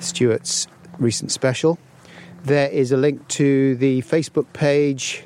[0.00, 0.66] Stewart's
[0.98, 1.78] recent special.
[2.42, 5.24] There is a link to the Facebook page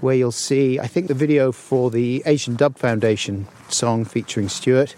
[0.00, 4.96] where you'll see, I think, the video for the Asian Dub Foundation song featuring Stewart.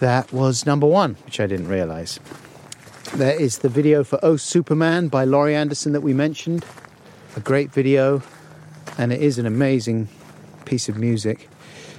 [0.00, 2.18] That was number one, which I didn't realize.
[3.16, 6.64] There is the video for Oh Superman by Laurie Anderson that we mentioned.
[7.36, 8.22] A great video,
[8.96, 10.08] and it is an amazing
[10.64, 11.50] piece of music.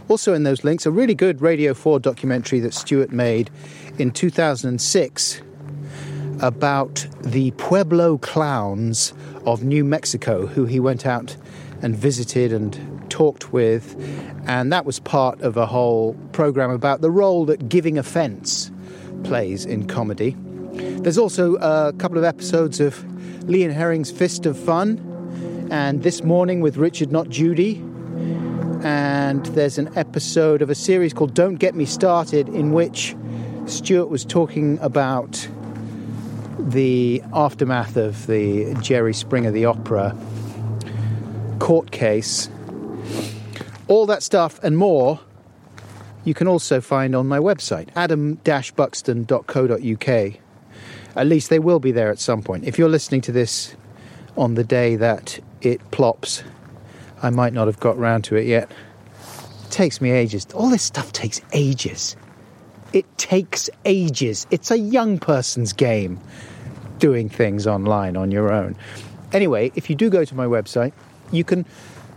[0.07, 3.51] Also, in those links, a really good Radio 4 documentary that Stewart made
[3.99, 5.41] in 2006
[6.41, 9.13] about the Pueblo clowns
[9.45, 11.37] of New Mexico, who he went out
[11.83, 13.95] and visited and talked with.
[14.47, 18.71] And that was part of a whole program about the role that giving offense
[19.23, 20.35] plays in comedy.
[20.73, 23.03] There's also a couple of episodes of
[23.47, 24.99] Lee and Herring's Fist of Fun,
[25.69, 27.83] and this morning with Richard Not Judy.
[28.83, 33.15] And there's an episode of a series called Don't Get Me Started, in which
[33.65, 35.47] Stewart was talking about
[36.59, 40.17] the aftermath of the Jerry Springer the Opera
[41.59, 42.49] court case.
[43.87, 45.19] All that stuff and more
[46.25, 50.42] you can also find on my website, adam-buxton.co.uk.
[51.15, 52.65] At least they will be there at some point.
[52.65, 53.75] If you're listening to this
[54.35, 56.43] on the day that it plops,
[57.21, 58.71] I might not have got round to it yet.
[59.65, 60.47] It takes me ages.
[60.53, 62.15] All this stuff takes ages.
[62.93, 64.45] It takes ages.
[64.51, 66.19] It's a young person's game
[66.99, 68.75] doing things online on your own.
[69.31, 70.93] Anyway, if you do go to my website,
[71.31, 71.65] you can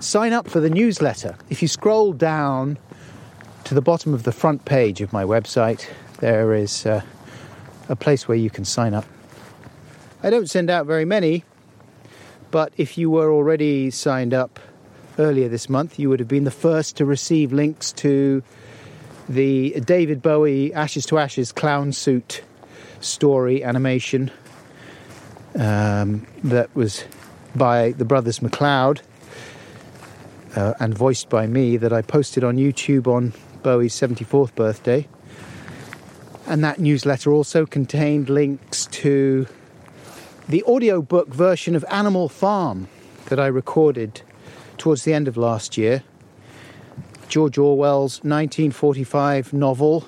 [0.01, 1.37] sign up for the newsletter.
[1.49, 2.79] If you scroll down
[3.65, 5.89] to the bottom of the front page of my website,
[6.21, 7.03] there is uh,
[7.89, 9.05] a place where you can sign up.
[10.23, 11.45] I don't send out very many,
[12.51, 14.59] but if you were already signed up
[15.19, 18.43] earlier this month, you would have been the first to receive links to
[19.29, 22.43] the David Bowie Ashes to Ashes clown suit
[23.01, 24.31] story animation
[25.59, 27.05] um, that was
[27.55, 29.01] by the brothers McLeod
[30.55, 33.33] uh, and voiced by me that I posted on YouTube on
[33.63, 35.07] Bowie's 74th birthday.
[36.47, 39.47] And that newsletter also contained links to
[40.49, 42.87] the audiobook version of Animal Farm
[43.27, 44.23] that I recorded
[44.79, 46.05] towards the end of last year.
[47.29, 50.07] George Orwell's 1945 novel,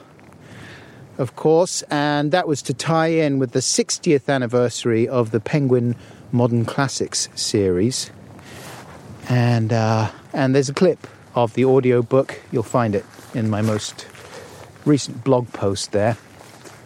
[1.19, 5.97] of course, and that was to tie in with the 60th anniversary of the Penguin
[6.31, 8.13] Modern Classics series.
[9.29, 12.41] And uh, and there's a clip of the audiobook.
[12.53, 13.05] You'll find it
[13.35, 14.07] in my most
[14.85, 16.17] recent blog post there.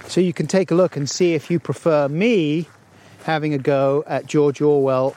[0.07, 2.69] So you can take a look and see if you prefer me
[3.25, 5.17] having a go at George Orwell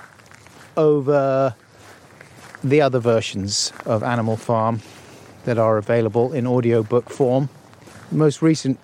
[0.77, 1.55] over
[2.63, 4.81] the other versions of Animal Farm
[5.45, 7.49] that are available in audiobook form.
[8.09, 8.79] The most recent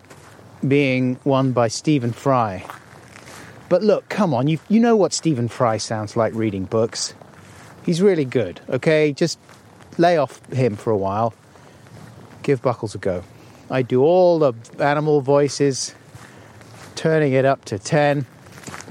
[0.67, 2.65] being one by Stephen Fry.
[3.69, 7.13] But look, come on, you, you know what Stephen Fry sounds like reading books.
[7.85, 9.13] He's really good, okay?
[9.13, 9.39] Just
[9.97, 11.33] lay off him for a while.
[12.43, 13.23] Give Buckles a go.
[13.71, 15.95] I do all the animal voices,
[16.95, 18.25] turning it up to 10,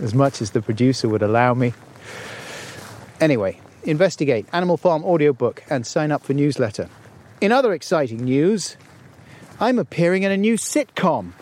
[0.01, 1.75] as much as the producer would allow me.
[3.21, 6.89] Anyway, investigate Animal Farm audiobook and sign up for newsletter.
[7.43, 8.79] In other exciting news,
[9.61, 11.33] I'm appearing in a new sitcom.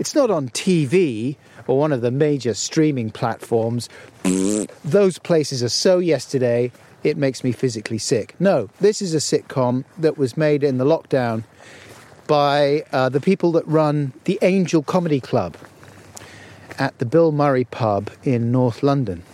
[0.00, 1.36] It's not on TV
[1.68, 3.88] or one of the major streaming platforms.
[4.84, 6.72] Those places are so yesterday,
[7.04, 8.34] it makes me physically sick.
[8.40, 11.44] No, this is a sitcom that was made in the lockdown
[12.30, 15.56] by uh, the people that run the Angel Comedy Club
[16.78, 19.24] at the Bill Murray pub in North London.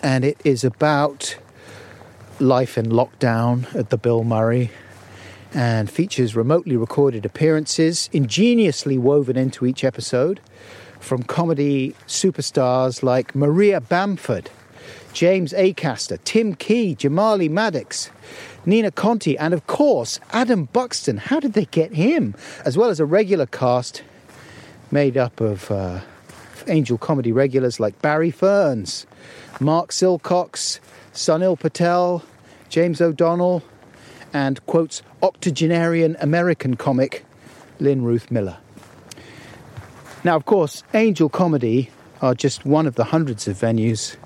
[0.00, 1.36] And it is about
[2.38, 4.70] life in lockdown at the Bill Murray
[5.52, 10.38] and features remotely recorded appearances ingeniously woven into each episode
[11.00, 14.50] from comedy superstars like Maria Bamford,
[15.12, 18.10] James Acaster, Tim Key, Jamali Maddix,
[18.66, 21.18] Nina Conti, and of course Adam Buxton.
[21.18, 22.34] How did they get him?
[22.64, 24.02] As well as a regular cast
[24.90, 26.00] made up of uh,
[26.68, 29.06] angel comedy regulars like Barry Ferns,
[29.60, 30.80] Mark Silcox,
[31.12, 32.22] Sunil Patel,
[32.68, 33.62] James O'Donnell,
[34.32, 37.24] and quotes octogenarian American comic
[37.80, 38.58] Lynn Ruth Miller.
[40.24, 41.90] Now, of course, Angel Comedy
[42.22, 44.16] are just one of the hundreds of venues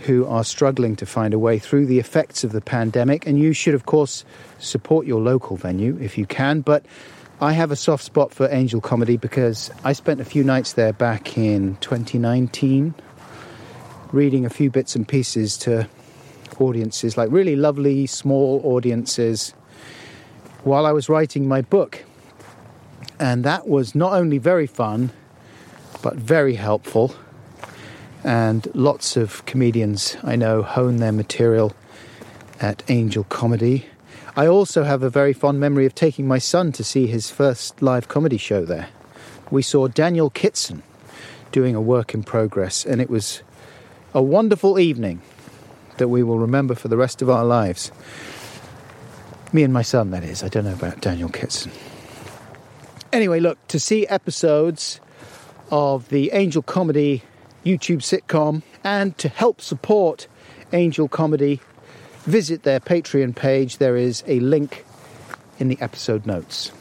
[0.00, 3.52] who are struggling to find a way through the effects of the pandemic, and you
[3.52, 4.24] should, of course,
[4.58, 6.60] support your local venue if you can.
[6.60, 6.86] But
[7.40, 10.92] I have a soft spot for Angel Comedy because I spent a few nights there
[10.92, 12.94] back in 2019
[14.12, 15.88] reading a few bits and pieces to
[16.58, 19.54] audiences, like really lovely small audiences.
[20.64, 22.04] while I was writing my book.
[23.18, 25.10] And that was not only very fun,
[26.02, 27.14] but very helpful.
[28.24, 31.74] And lots of comedians I know hone their material
[32.60, 33.86] at Angel Comedy.
[34.36, 37.82] I also have a very fond memory of taking my son to see his first
[37.82, 38.88] live comedy show there.
[39.50, 40.82] We saw Daniel Kitson
[41.52, 43.42] doing a work in progress, and it was
[44.14, 45.22] a wonderful evening
[45.96, 47.90] that we will remember for the rest of our lives.
[49.52, 50.42] Me and my son, that is.
[50.42, 51.72] I don't know about Daniel Kitson.
[53.12, 55.00] Anyway, look, to see episodes
[55.70, 57.22] of the Angel Comedy
[57.64, 60.28] YouTube sitcom and to help support
[60.72, 61.60] Angel Comedy,
[62.22, 63.78] visit their Patreon page.
[63.78, 64.84] There is a link
[65.58, 66.72] in the episode notes.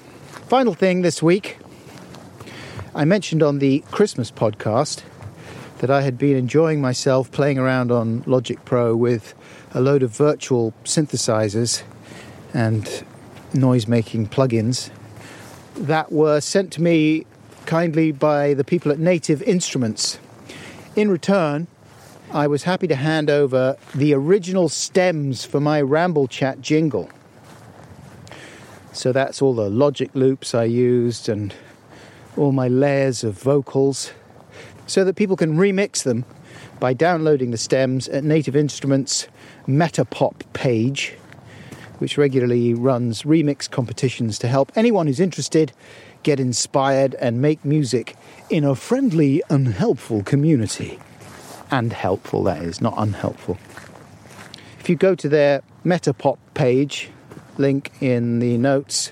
[0.47, 1.57] Final thing this week
[2.95, 5.03] I mentioned on the Christmas podcast
[5.79, 9.35] that I had been enjoying myself playing around on Logic Pro with
[9.73, 11.83] a load of virtual synthesizers
[12.53, 13.05] and
[13.53, 14.89] noise making plugins
[15.75, 17.25] that were sent to me
[17.65, 20.17] kindly by the people at Native Instruments.
[20.98, 21.68] In return,
[22.32, 27.07] I was happy to hand over the original stems for my Ramble Chat jingle.
[28.94, 31.53] So that's all the logic loops I used and
[32.36, 34.11] all my layers of vocals
[34.88, 36.26] so that people can remix them
[36.80, 39.28] by downloading the stems at Native Instruments
[39.68, 41.14] Metapop page,
[41.99, 45.74] which regularly runs remix competitions to help anyone who's interested
[46.24, 48.15] get inspired and make music
[48.49, 50.99] in a friendly and helpful community.
[51.69, 53.57] And helpful, that is, not unhelpful.
[54.80, 57.10] If you go to their Metapop page,
[57.57, 59.11] link in the notes,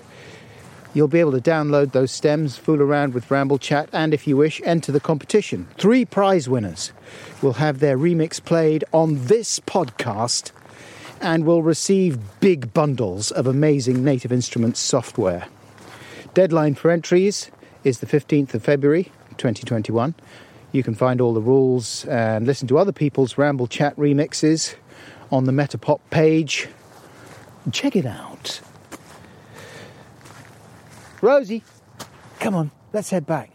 [0.95, 4.37] You'll be able to download those stems, fool around with Ramble Chat, and if you
[4.37, 5.67] wish, enter the competition.
[5.77, 6.93] Three prize winners
[7.41, 10.53] will have their remix played on this podcast
[11.19, 15.47] and will receive big bundles of amazing Native Instruments software.
[16.33, 17.51] Deadline for entries
[17.83, 20.15] is the 15th of February 2021.
[20.71, 24.75] You can find all the rules and listen to other people's Ramble Chat remixes
[25.31, 26.67] on the Metapop page.
[27.71, 28.61] Check it out.
[31.21, 31.63] Rosie,
[32.39, 33.51] come on, let's head back.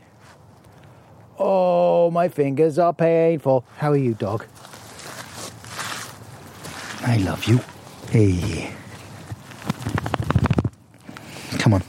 [1.38, 3.64] Oh, my fingers are painful.
[3.76, 4.44] How are you, dog?
[7.02, 7.60] I love you.
[8.10, 8.74] Hey.
[11.58, 11.80] Come on.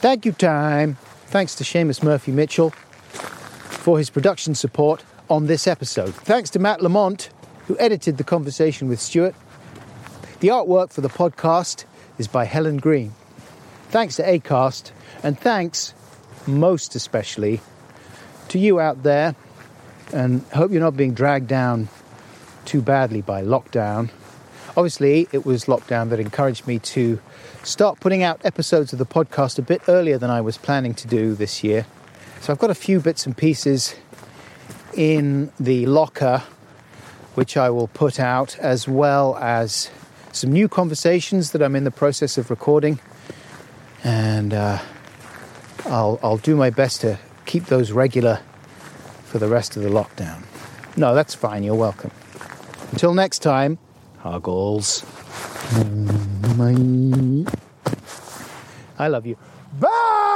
[0.00, 0.96] Thank you, time.
[1.26, 2.72] Thanks to Seamus Murphy Mitchell
[3.80, 6.14] for his production support on this episode.
[6.14, 7.30] Thanks to Matt Lamont,
[7.66, 9.34] who edited the conversation with Stewart.
[10.40, 11.84] The artwork for the podcast
[12.18, 13.14] is by Helen Green.
[13.88, 14.92] Thanks to ACAST,
[15.22, 15.94] and thanks
[16.46, 17.60] most especially
[18.48, 19.34] to you out there,
[20.12, 21.88] and hope you're not being dragged down
[22.66, 24.10] too badly by lockdown.
[24.76, 27.18] Obviously, it was lockdown that encouraged me to
[27.62, 31.08] start putting out episodes of the podcast a bit earlier than I was planning to
[31.08, 31.86] do this year.
[32.40, 33.94] So I've got a few bits and pieces
[34.94, 36.42] in the locker
[37.34, 39.90] which I will put out, as well as
[40.32, 42.98] some new conversations that I'm in the process of recording.
[44.02, 44.78] And uh,
[45.86, 48.40] I'll, I'll do my best to keep those regular
[49.24, 50.42] for the rest of the lockdown.
[50.96, 51.62] No, that's fine.
[51.62, 52.10] You're welcome.
[52.90, 53.78] Until next time,
[54.18, 55.04] Huggles.
[58.98, 59.36] I love you.
[59.78, 60.29] Bye!